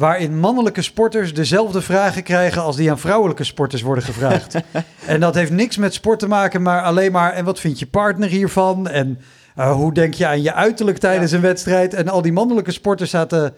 Waarin 0.00 0.38
mannelijke 0.38 0.82
sporters 0.82 1.34
dezelfde 1.34 1.80
vragen 1.82 2.22
krijgen 2.22 2.62
als 2.62 2.76
die 2.76 2.90
aan 2.90 2.98
vrouwelijke 2.98 3.44
sporters 3.44 3.82
worden 3.82 4.04
gevraagd. 4.04 4.54
en 5.06 5.20
dat 5.20 5.34
heeft 5.34 5.50
niks 5.50 5.76
met 5.76 5.94
sport 5.94 6.18
te 6.18 6.26
maken, 6.26 6.62
maar 6.62 6.82
alleen 6.82 7.12
maar. 7.12 7.32
En 7.32 7.44
wat 7.44 7.60
vindt 7.60 7.78
je 7.78 7.86
partner 7.86 8.28
hiervan? 8.28 8.88
En 8.88 9.18
eh, 9.56 9.72
hoe 9.72 9.94
denk 9.94 10.14
je 10.14 10.26
aan 10.26 10.42
je 10.42 10.54
uiterlijk 10.54 10.98
tijdens 10.98 11.32
een 11.32 11.40
wedstrijd? 11.40 11.94
En 11.94 12.08
al 12.08 12.22
die 12.22 12.32
mannelijke 12.32 12.72
sporters 12.72 13.10
zaten 13.10 13.54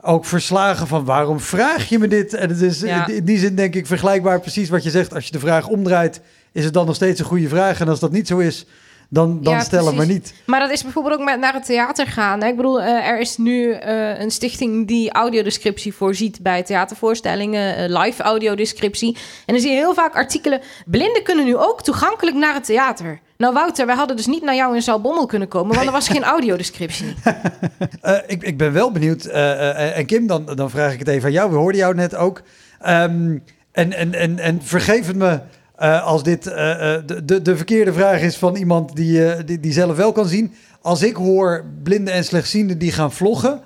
ook 0.00 0.24
verslagen 0.24 0.86
van 0.86 1.04
waarom 1.04 1.40
vraag 1.40 1.88
je 1.88 1.98
me 1.98 2.08
dit? 2.08 2.34
En 2.34 2.48
het 2.48 2.60
is 2.60 2.80
Ja. 2.80 3.06
in 3.08 3.24
die 3.24 3.38
zin 3.38 3.54
denk 3.54 3.74
ik 3.74 3.86
vergelijkbaar 3.86 4.40
precies 4.40 4.68
wat 4.68 4.82
je 4.82 4.90
zegt. 4.90 5.14
Als 5.14 5.24
je 5.26 5.32
de 5.32 5.38
vraag 5.38 5.68
omdraait, 5.68 6.20
is 6.52 6.64
het 6.64 6.74
dan 6.74 6.86
nog 6.86 6.94
steeds 6.94 7.20
een 7.20 7.26
goede 7.26 7.48
vraag. 7.48 7.80
En 7.80 7.88
als 7.88 8.00
dat 8.00 8.12
niet 8.12 8.26
zo 8.26 8.38
is, 8.38 8.66
dan, 9.08 9.42
dan 9.42 9.52
Ja, 9.52 9.60
stel 9.60 9.86
hem 9.86 9.96
maar 9.96 10.06
precies. 10.06 10.22
niet. 10.22 10.42
Maar 10.46 10.60
dat 10.60 10.70
is 10.70 10.82
bijvoorbeeld 10.82 11.14
ook 11.18 11.24
met 11.24 11.38
naar 11.38 11.52
het 11.52 11.64
theater 11.64 12.06
gaan. 12.06 12.42
Hè? 12.42 12.48
Ik 12.48 12.56
bedoel, 12.56 12.80
eh, 12.80 13.08
er 13.08 13.20
is 13.20 13.36
nu 13.36 13.72
eh, 13.72 14.20
een 14.20 14.30
stichting 14.30 14.86
die 14.86 15.12
audiodescriptie 15.12 15.94
voorziet 15.94 16.42
bij 16.42 16.62
theatervoorstellingen, 16.62 17.76
eh, 17.76 18.02
live 18.02 18.22
audiodescriptie. 18.22 19.16
En 19.46 19.52
dan 19.54 19.62
zie 19.62 19.70
je 19.70 19.76
heel 19.76 19.94
vaak 19.94 20.14
artikelen. 20.14 20.60
Blinden 20.86 21.22
kunnen 21.22 21.44
nu 21.44 21.56
ook 21.56 21.82
toegankelijk 21.82 22.36
naar 22.36 22.54
het 22.54 22.64
theater. 22.64 23.20
Nou, 23.36 23.54
Wouter, 23.54 23.86
wij 23.86 23.94
hadden 23.94 24.16
dus 24.16 24.26
niet 24.26 24.42
naar 24.42 24.54
jou 24.54 24.74
in 24.74 24.82
Zalbommel 24.82 25.26
kunnen 25.26 25.48
komen, 25.48 25.74
want 25.74 25.86
er 25.86 25.92
was 25.92 26.08
geen 26.08 26.24
audiodescriptie. 26.34 27.14
Ik, 28.26 28.42
ik 28.42 28.56
ben 28.58 28.72
wel 28.72 28.92
benieuwd. 28.92 29.24
en 29.24 30.06
Kim, 30.06 30.26
dan, 30.26 30.46
dan 30.54 30.70
vraag 30.70 30.92
ik 30.92 30.98
het 30.98 31.08
even 31.08 31.24
aan 31.26 31.32
jou. 31.32 31.50
We 31.50 31.56
hoorden 31.56 31.80
jou 31.80 31.94
net 31.94 32.14
ook. 32.14 32.42
Ehm, 32.80 33.38
en, 33.72 33.92
en, 33.92 34.14
en, 34.14 34.38
en 34.38 34.62
vergeef 34.62 35.06
het 35.06 35.16
me 35.16 35.40
eh, 35.76 36.06
als 36.06 36.22
dit 36.22 36.46
eh, 36.46 36.94
eh, 36.94 37.02
de, 37.06 37.24
de, 37.24 37.42
de 37.42 37.56
verkeerde 37.56 37.92
vraag 37.92 38.20
is 38.20 38.36
van 38.36 38.56
iemand 38.56 38.96
die, 38.96 39.44
die, 39.60 39.72
zelf 39.72 39.96
wel 39.96 40.12
kan 40.12 40.26
zien. 40.26 40.54
Als 40.80 41.02
ik 41.02 41.16
hoor 41.16 41.64
blinden 41.82 42.14
en 42.14 42.24
slechtzienden 42.24 42.78
die 42.78 42.92
gaan 42.92 43.12
vloggen, 43.12 43.60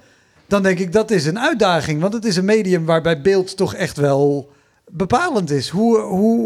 dan 0.47 0.63
denk 0.63 0.79
ik 0.79 0.93
dat 0.93 1.11
is 1.11 1.27
een 1.27 1.39
uitdaging. 1.39 2.01
Want 2.01 2.13
het 2.13 2.25
is 2.25 2.37
een 2.37 2.45
medium 2.45 2.85
waarbij 2.85 3.21
beeld 3.21 3.57
toch 3.57 3.75
echt 3.75 3.97
wel 3.97 4.51
bepalend 4.87 5.51
is. 5.51 5.69
Hoe, 5.69 5.99
hoe, 5.99 6.39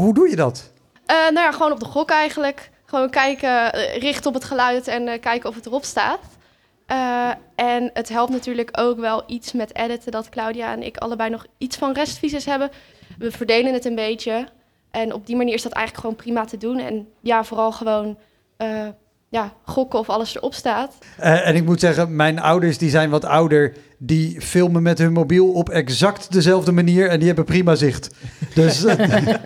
hoe 0.00 0.14
doe 0.14 0.28
je 0.28 0.36
dat? 0.36 0.70
Nou 1.06 1.34
ja, 1.34 1.52
gewoon 1.52 1.72
op 1.72 1.80
de 1.80 1.86
gok 1.86 2.10
eigenlijk. 2.10 2.70
Gewoon 2.84 3.10
kijken, 3.10 3.70
richten 3.98 4.26
op 4.26 4.34
het 4.34 4.44
geluid 4.44 4.88
en 4.88 5.20
kijken 5.20 5.48
of 5.48 5.54
het 5.54 5.66
erop 5.66 5.84
staat. 5.84 6.20
En 7.54 7.90
het 7.94 8.08
helpt 8.08 8.32
natuurlijk 8.32 8.70
ook 8.72 8.98
wel 8.98 9.22
iets 9.26 9.52
met 9.52 9.76
editen 9.76 10.12
dat 10.12 10.28
Claudia 10.28 10.72
en 10.72 10.82
ik 10.82 10.96
allebei 10.96 11.30
nog 11.30 11.46
iets 11.58 11.76
van 11.76 11.92
restvisies 11.92 12.44
hebben. 12.44 12.70
We 13.18 13.30
verdelen 13.30 13.72
het 13.72 13.84
een 13.84 13.94
beetje. 13.94 14.46
En 14.92 15.12
op 15.12 15.26
die 15.26 15.36
manier 15.36 15.54
is 15.54 15.62
dat 15.62 15.72
eigenlijk 15.72 16.06
gewoon 16.06 16.22
prima 16.22 16.44
te 16.44 16.56
doen. 16.56 16.78
En 16.78 17.08
ja, 17.20 17.44
vooral 17.44 17.72
gewoon 17.72 18.18
eh, 18.56 18.88
ja, 19.32 19.52
gokken 19.64 19.98
of 19.98 20.08
alles 20.08 20.36
erop 20.36 20.54
staat. 20.54 20.94
Eh, 21.18 21.48
en 21.48 21.54
ik 21.54 21.64
moet 21.64 21.80
zeggen, 21.80 22.16
mijn 22.16 22.38
ouders 22.38 22.78
die 22.78 22.90
zijn 22.90 23.10
wat 23.10 23.24
ouder. 23.24 23.72
Die 23.98 24.40
filmen 24.40 24.82
met 24.82 24.98
hun 24.98 25.12
mobiel 25.12 25.52
op 25.52 25.68
exact 25.68 26.32
dezelfde 26.32 26.72
manier. 26.72 27.08
En 27.08 27.18
die 27.18 27.26
hebben 27.26 27.44
prima 27.44 27.74
zicht. 27.74 28.10
Dus 28.54 28.84
eh, 28.84 28.96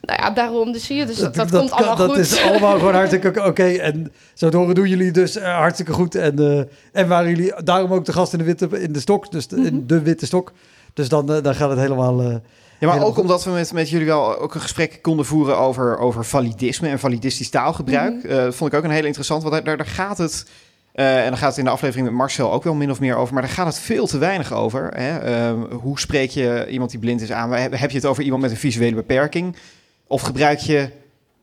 Nou 0.00 0.22
ja, 0.22 0.30
daarom. 0.30 0.72
Dus 0.72 0.84
zie 0.84 0.96
je, 0.96 1.06
dus 1.06 1.16
dat, 1.16 1.34
dat, 1.34 1.48
dat, 1.48 1.60
komt 1.60 1.72
allemaal 1.72 1.96
dat 1.96 2.10
goed. 2.10 2.18
is 2.18 2.42
allemaal 2.42 2.78
gewoon 2.78 2.94
hartstikke 2.94 3.44
oké. 3.50 3.64
En 3.64 4.12
zo 4.34 4.48
te 4.48 4.56
horen 4.56 4.74
doen 4.74 4.88
jullie 4.88 5.10
dus 5.10 5.38
hartstikke 5.38 5.92
goed. 5.92 6.14
En, 6.14 6.38
eh, 6.38 7.02
en 7.02 7.08
waren 7.08 7.30
jullie 7.30 7.62
daarom 7.64 7.92
ook 7.92 8.04
de 8.04 8.12
gast 8.12 8.32
in 8.32 8.38
de 8.38 8.44
witte, 8.44 8.80
in 8.80 8.92
de 8.92 9.00
stok. 9.00 9.30
Dus 9.30 9.48
de, 9.48 9.56
in 9.56 9.86
de 9.86 10.02
witte 10.02 10.26
stok. 10.26 10.52
Dus 10.94 11.08
dan, 11.08 11.26
dan 11.26 11.54
gaat 11.54 11.70
het 11.70 11.78
helemaal... 11.78 12.40
Ja, 12.82 12.88
maar 12.88 13.04
ook 13.04 13.18
omdat 13.18 13.44
we 13.44 13.50
met, 13.50 13.72
met 13.72 13.90
jullie 13.90 14.06
wel 14.06 14.38
ook 14.38 14.54
een 14.54 14.60
gesprek 14.60 14.98
konden 15.02 15.24
voeren 15.24 15.58
over, 15.58 15.98
over 15.98 16.24
validisme 16.24 16.88
en 16.88 16.98
validistisch 16.98 17.50
taalgebruik. 17.50 18.14
Mhm. 18.22 18.32
Eh, 18.32 18.50
vond 18.50 18.72
ik 18.72 18.78
ook 18.78 18.84
een 18.84 18.90
hele 18.90 19.06
interessant, 19.06 19.42
want 19.42 19.64
daar, 19.64 19.76
daar, 19.76 19.86
gaat 19.86 20.18
het, 20.18 20.46
eh, 20.92 21.24
en 21.24 21.28
daar 21.28 21.36
gaat 21.36 21.48
het 21.48 21.58
in 21.58 21.64
de 21.64 21.70
aflevering 21.70 22.06
met 22.06 22.16
Marcel 22.16 22.52
ook 22.52 22.64
wel 22.64 22.74
min 22.74 22.90
of 22.90 23.00
meer 23.00 23.16
over, 23.16 23.34
maar 23.34 23.42
daar 23.42 23.52
gaat 23.52 23.66
het 23.66 23.78
veel 23.78 24.06
te 24.06 24.18
weinig 24.18 24.52
over. 24.52 24.90
Hè? 24.94 25.18
Ehm, 25.18 25.60
hoe 25.72 26.00
spreek 26.00 26.30
je 26.30 26.66
iemand 26.70 26.90
die 26.90 27.00
blind 27.00 27.20
is 27.20 27.32
aan? 27.32 27.52
Heb 27.52 27.78
heb 27.78 27.90
je 27.90 27.96
het 27.96 28.06
over 28.06 28.22
iemand 28.22 28.42
met 28.42 28.50
een 28.50 28.56
visuele 28.56 28.94
beperking? 28.94 29.56
Of 30.06 30.22
gebruik 30.22 30.58
je 30.58 30.88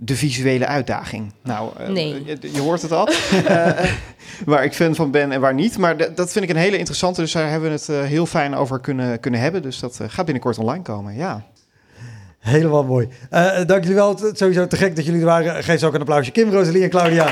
de 0.02 0.16
visuele 0.16 0.66
uitdaging? 0.66 1.34
Nou, 1.44 1.72
eh, 1.78 1.88
Nee. 1.90 2.24
je, 2.26 2.38
je 2.54 2.60
hoort 2.62 2.82
het 2.82 2.92
al. 2.92 3.08
Eh, 3.48 3.70
waar 4.46 4.64
ik 4.64 4.74
fan 4.74 4.96
van 4.96 5.12
ben 5.12 5.32
en 5.32 5.42
waar 5.42 5.54
niet. 5.54 5.78
Maar 5.78 5.96
d- 5.98 6.18
dat 6.18 6.32
vind 6.32 6.44
ik 6.46 6.50
een 6.52 6.56
hele 6.62 6.78
interessante. 6.78 7.22
Dus 7.22 7.32
daar 7.32 7.50
hebben 7.50 7.70
we 7.70 7.76
het 7.76 7.90
eh, 7.90 8.02
heel 8.02 8.26
fijn 8.26 8.56
over 8.56 8.80
kunnen, 8.80 9.20
kunnen 9.20 9.40
hebben. 9.40 9.62
Dus 9.62 9.80
dat 9.80 10.00
gaat 10.08 10.26
binnenkort 10.26 10.58
online 10.58 10.84
komen. 10.84 11.16
Ja. 11.16 11.44
Helemaal 12.40 12.84
mooi. 12.84 13.08
Eh, 13.30 13.66
dank 13.66 13.82
jullie 13.82 13.96
wel. 13.96 14.20
Sowieso 14.34 14.68
te 14.68 14.76
gek 14.76 14.96
dat 14.96 15.06
jullie 15.06 15.20
er 15.20 15.26
waren. 15.26 15.64
Geef 15.64 15.80
ze 15.80 15.86
ook 15.86 15.94
een 15.94 16.00
applausje. 16.00 16.32
Kim, 16.32 16.52
Rosalie 16.52 16.84
en 16.84 16.90
Claudia. 16.90 17.28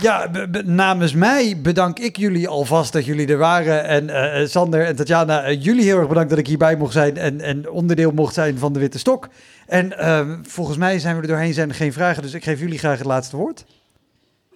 Ja, 0.00 0.30
namens 0.64 1.14
mij 1.14 1.56
bedank 1.62 1.98
ik 1.98 2.16
jullie 2.16 2.48
alvast 2.48 2.92
dat 2.92 3.04
jullie 3.04 3.26
er 3.26 3.38
waren. 3.38 3.84
En 3.84 4.08
eh, 4.08 4.46
Sander 4.46 4.86
en 4.86 4.96
Tatjana, 4.96 5.42
eh, 5.42 5.62
jullie 5.62 5.84
heel 5.84 5.98
erg 5.98 6.08
bedankt 6.08 6.30
dat 6.30 6.38
ik 6.38 6.46
hierbij 6.46 6.76
mocht 6.76 6.92
zijn 6.92 7.16
en, 7.16 7.40
en 7.40 7.70
onderdeel 7.70 8.10
mocht 8.10 8.34
zijn 8.34 8.58
van 8.58 8.72
de 8.72 8.78
Witte 8.78 8.98
Stok. 8.98 9.28
En 9.66 9.98
eh, 9.98 10.28
volgens 10.42 10.76
mij 10.76 10.98
zijn 10.98 11.16
we 11.16 11.22
er 11.22 11.28
doorheen, 11.28 11.54
zijn 11.54 11.68
er 11.68 11.74
geen 11.74 11.92
vragen, 11.92 12.22
dus 12.22 12.34
ik 12.34 12.44
geef 12.44 12.60
jullie 12.60 12.78
graag 12.78 12.98
het 12.98 13.06
laatste 13.06 13.36
woord. 13.36 13.64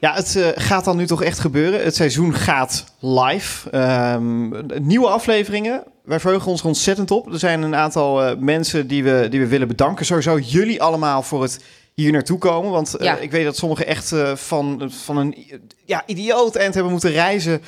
Ja, 0.04 0.14
het 0.14 0.36
eh, 0.36 0.48
gaat 0.54 0.84
dan 0.84 0.96
nu 0.96 1.06
toch 1.06 1.22
echt 1.22 1.38
gebeuren. 1.38 1.84
Het 1.84 1.94
seizoen 1.94 2.34
gaat 2.34 2.84
live. 3.00 3.70
Ehm, 3.70 4.48
nieuwe 4.82 5.06
afleveringen. 5.06 5.82
Wij 6.04 6.20
verheugen 6.20 6.50
ons 6.50 6.62
ontzettend 6.62 7.10
op. 7.10 7.32
Er 7.32 7.38
zijn 7.38 7.62
een 7.62 7.74
aantal 7.74 8.22
eh, 8.22 8.36
mensen 8.38 8.86
die 8.86 9.04
we, 9.04 9.26
die 9.30 9.40
we 9.40 9.46
willen 9.46 9.68
bedanken. 9.68 10.06
Sowieso 10.06 10.38
jullie 10.38 10.82
allemaal 10.82 11.22
voor 11.22 11.42
het 11.42 11.64
hier 11.94 12.12
naartoe 12.12 12.38
komen. 12.38 12.70
Want 12.70 12.94
eh, 12.94 13.04
Ja. 13.04 13.16
ik 13.16 13.30
weet 13.30 13.44
dat 13.44 13.56
sommigen 13.56 13.86
echt 13.86 14.12
eh, 14.12 14.34
van, 14.36 14.90
van 15.04 15.16
een 15.16 15.46
ja, 15.84 16.02
idioot 16.06 16.56
eind 16.56 16.74
hebben 16.74 16.92
moeten 16.92 17.10
reizen 17.10 17.62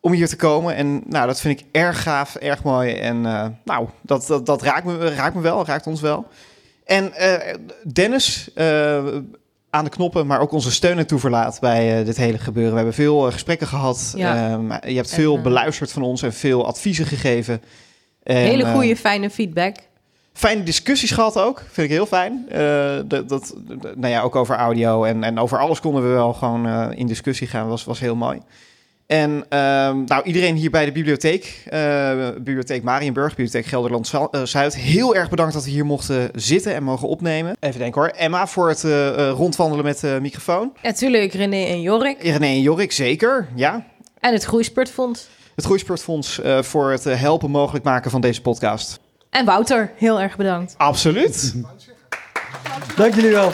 om 0.00 0.12
hier 0.12 0.28
te 0.28 0.36
komen. 0.36 0.74
En 0.74 1.02
nou, 1.06 1.26
dat 1.26 1.40
vind 1.40 1.60
ik 1.60 1.66
erg 1.72 2.02
gaaf, 2.02 2.34
erg 2.34 2.62
mooi. 2.62 2.92
En 2.92 3.26
eh, 3.26 3.46
nou, 3.64 3.88
dat, 4.02 4.26
dat, 4.26 4.46
dat 4.46 4.62
raakt, 4.62 4.84
me, 4.84 5.14
raakt 5.14 5.34
me 5.34 5.40
wel, 5.40 5.66
raakt 5.66 5.86
ons 5.86 6.00
wel. 6.00 6.26
En 6.84 7.12
Dennis 7.92 8.50
aan 9.70 9.84
de 9.84 9.90
knoppen, 9.90 10.26
maar 10.26 10.40
ook 10.40 10.52
onze 10.52 10.70
steun 10.70 10.98
en 10.98 11.06
toeverlaat 11.06 11.60
bij 11.60 12.04
dit 12.04 12.16
hele 12.16 12.38
gebeuren. 12.38 12.70
We 12.70 12.76
hebben 12.76 12.94
veel 12.94 13.20
gesprekken 13.20 13.66
gehad. 13.66 14.12
Ja. 14.16 14.50
Ehm, 14.50 14.88
je 14.90 14.96
hebt 14.96 15.14
veel 15.14 15.36
En, 15.36 15.42
beluisterd 15.42 15.92
van 15.92 16.02
ons 16.02 16.22
en 16.22 16.32
veel 16.32 16.66
adviezen 16.66 17.06
gegeven. 17.06 17.62
En, 18.22 18.36
Hele 18.36 18.66
goede, 18.66 18.96
fijne 18.96 19.30
feedback. 19.30 19.76
Fijne 20.40 20.62
discussies 20.62 21.10
gehad 21.10 21.38
ook. 21.38 21.62
Vind 21.70 21.86
ik 21.86 21.92
heel 21.92 22.06
fijn. 22.06 22.44
Eh, 22.48 22.98
dat, 23.06 23.28
dat, 23.28 23.54
nou 23.94 24.12
ja, 24.12 24.22
ook 24.22 24.36
over 24.36 24.56
audio 24.56 25.04
en, 25.04 25.24
en 25.24 25.38
over 25.38 25.58
alles 25.58 25.80
konden 25.80 26.02
we 26.02 26.08
wel 26.08 26.32
gewoon 26.32 26.66
eh, 26.66 26.88
in 26.94 27.06
discussie 27.06 27.46
gaan. 27.46 27.68
Was, 27.68 27.84
was 27.84 28.00
heel 28.00 28.16
mooi. 28.16 28.40
En 29.06 29.44
ehm, 29.48 30.04
nou, 30.04 30.22
iedereen 30.24 30.56
hier 30.56 30.70
bij 30.70 30.84
de 30.84 30.92
bibliotheek, 30.92 31.62
eh, 31.66 32.28
bibliotheek 32.28 32.82
Marienburg, 32.82 33.28
bibliotheek 33.28 33.66
Gelderland 33.66 34.12
Zuid, 34.44 34.76
heel 34.76 35.14
erg 35.14 35.30
bedankt 35.30 35.52
dat 35.52 35.64
we 35.64 35.70
hier 35.70 35.86
mochten 35.86 36.30
zitten 36.34 36.74
en 36.74 36.82
mogen 36.82 37.08
opnemen. 37.08 37.56
Even 37.60 37.80
denken 37.80 38.00
hoor. 38.00 38.10
Emma 38.10 38.46
voor 38.46 38.68
het 38.68 38.82
rondwandelen 39.36 39.84
met 39.84 40.00
de 40.00 40.18
microfoon. 40.20 40.72
Natuurlijk 40.82 41.32
René 41.32 41.64
en 41.64 41.80
Jorik. 41.80 42.22
René 42.22 42.46
en 42.46 42.60
Jorik, 42.60 42.92
zeker. 42.92 43.48
Ja. 43.54 43.86
En 44.20 44.32
het 44.32 44.44
Groeispurtfonds. 44.44 45.28
Het 45.54 45.64
Groeispurtfonds 45.64 46.40
voor 46.60 46.90
het 46.90 47.04
helpen 47.04 47.50
mogelijk 47.50 47.84
maken 47.84 48.10
van 48.10 48.20
deze 48.20 48.42
podcast. 48.42 49.00
En 49.30 49.44
Wouter, 49.44 49.92
heel 49.96 50.20
erg 50.20 50.36
bedankt. 50.36 50.74
Absoluut. 50.76 51.54
Dank 52.96 53.14
jullie 53.14 53.30
wel. 53.30 53.52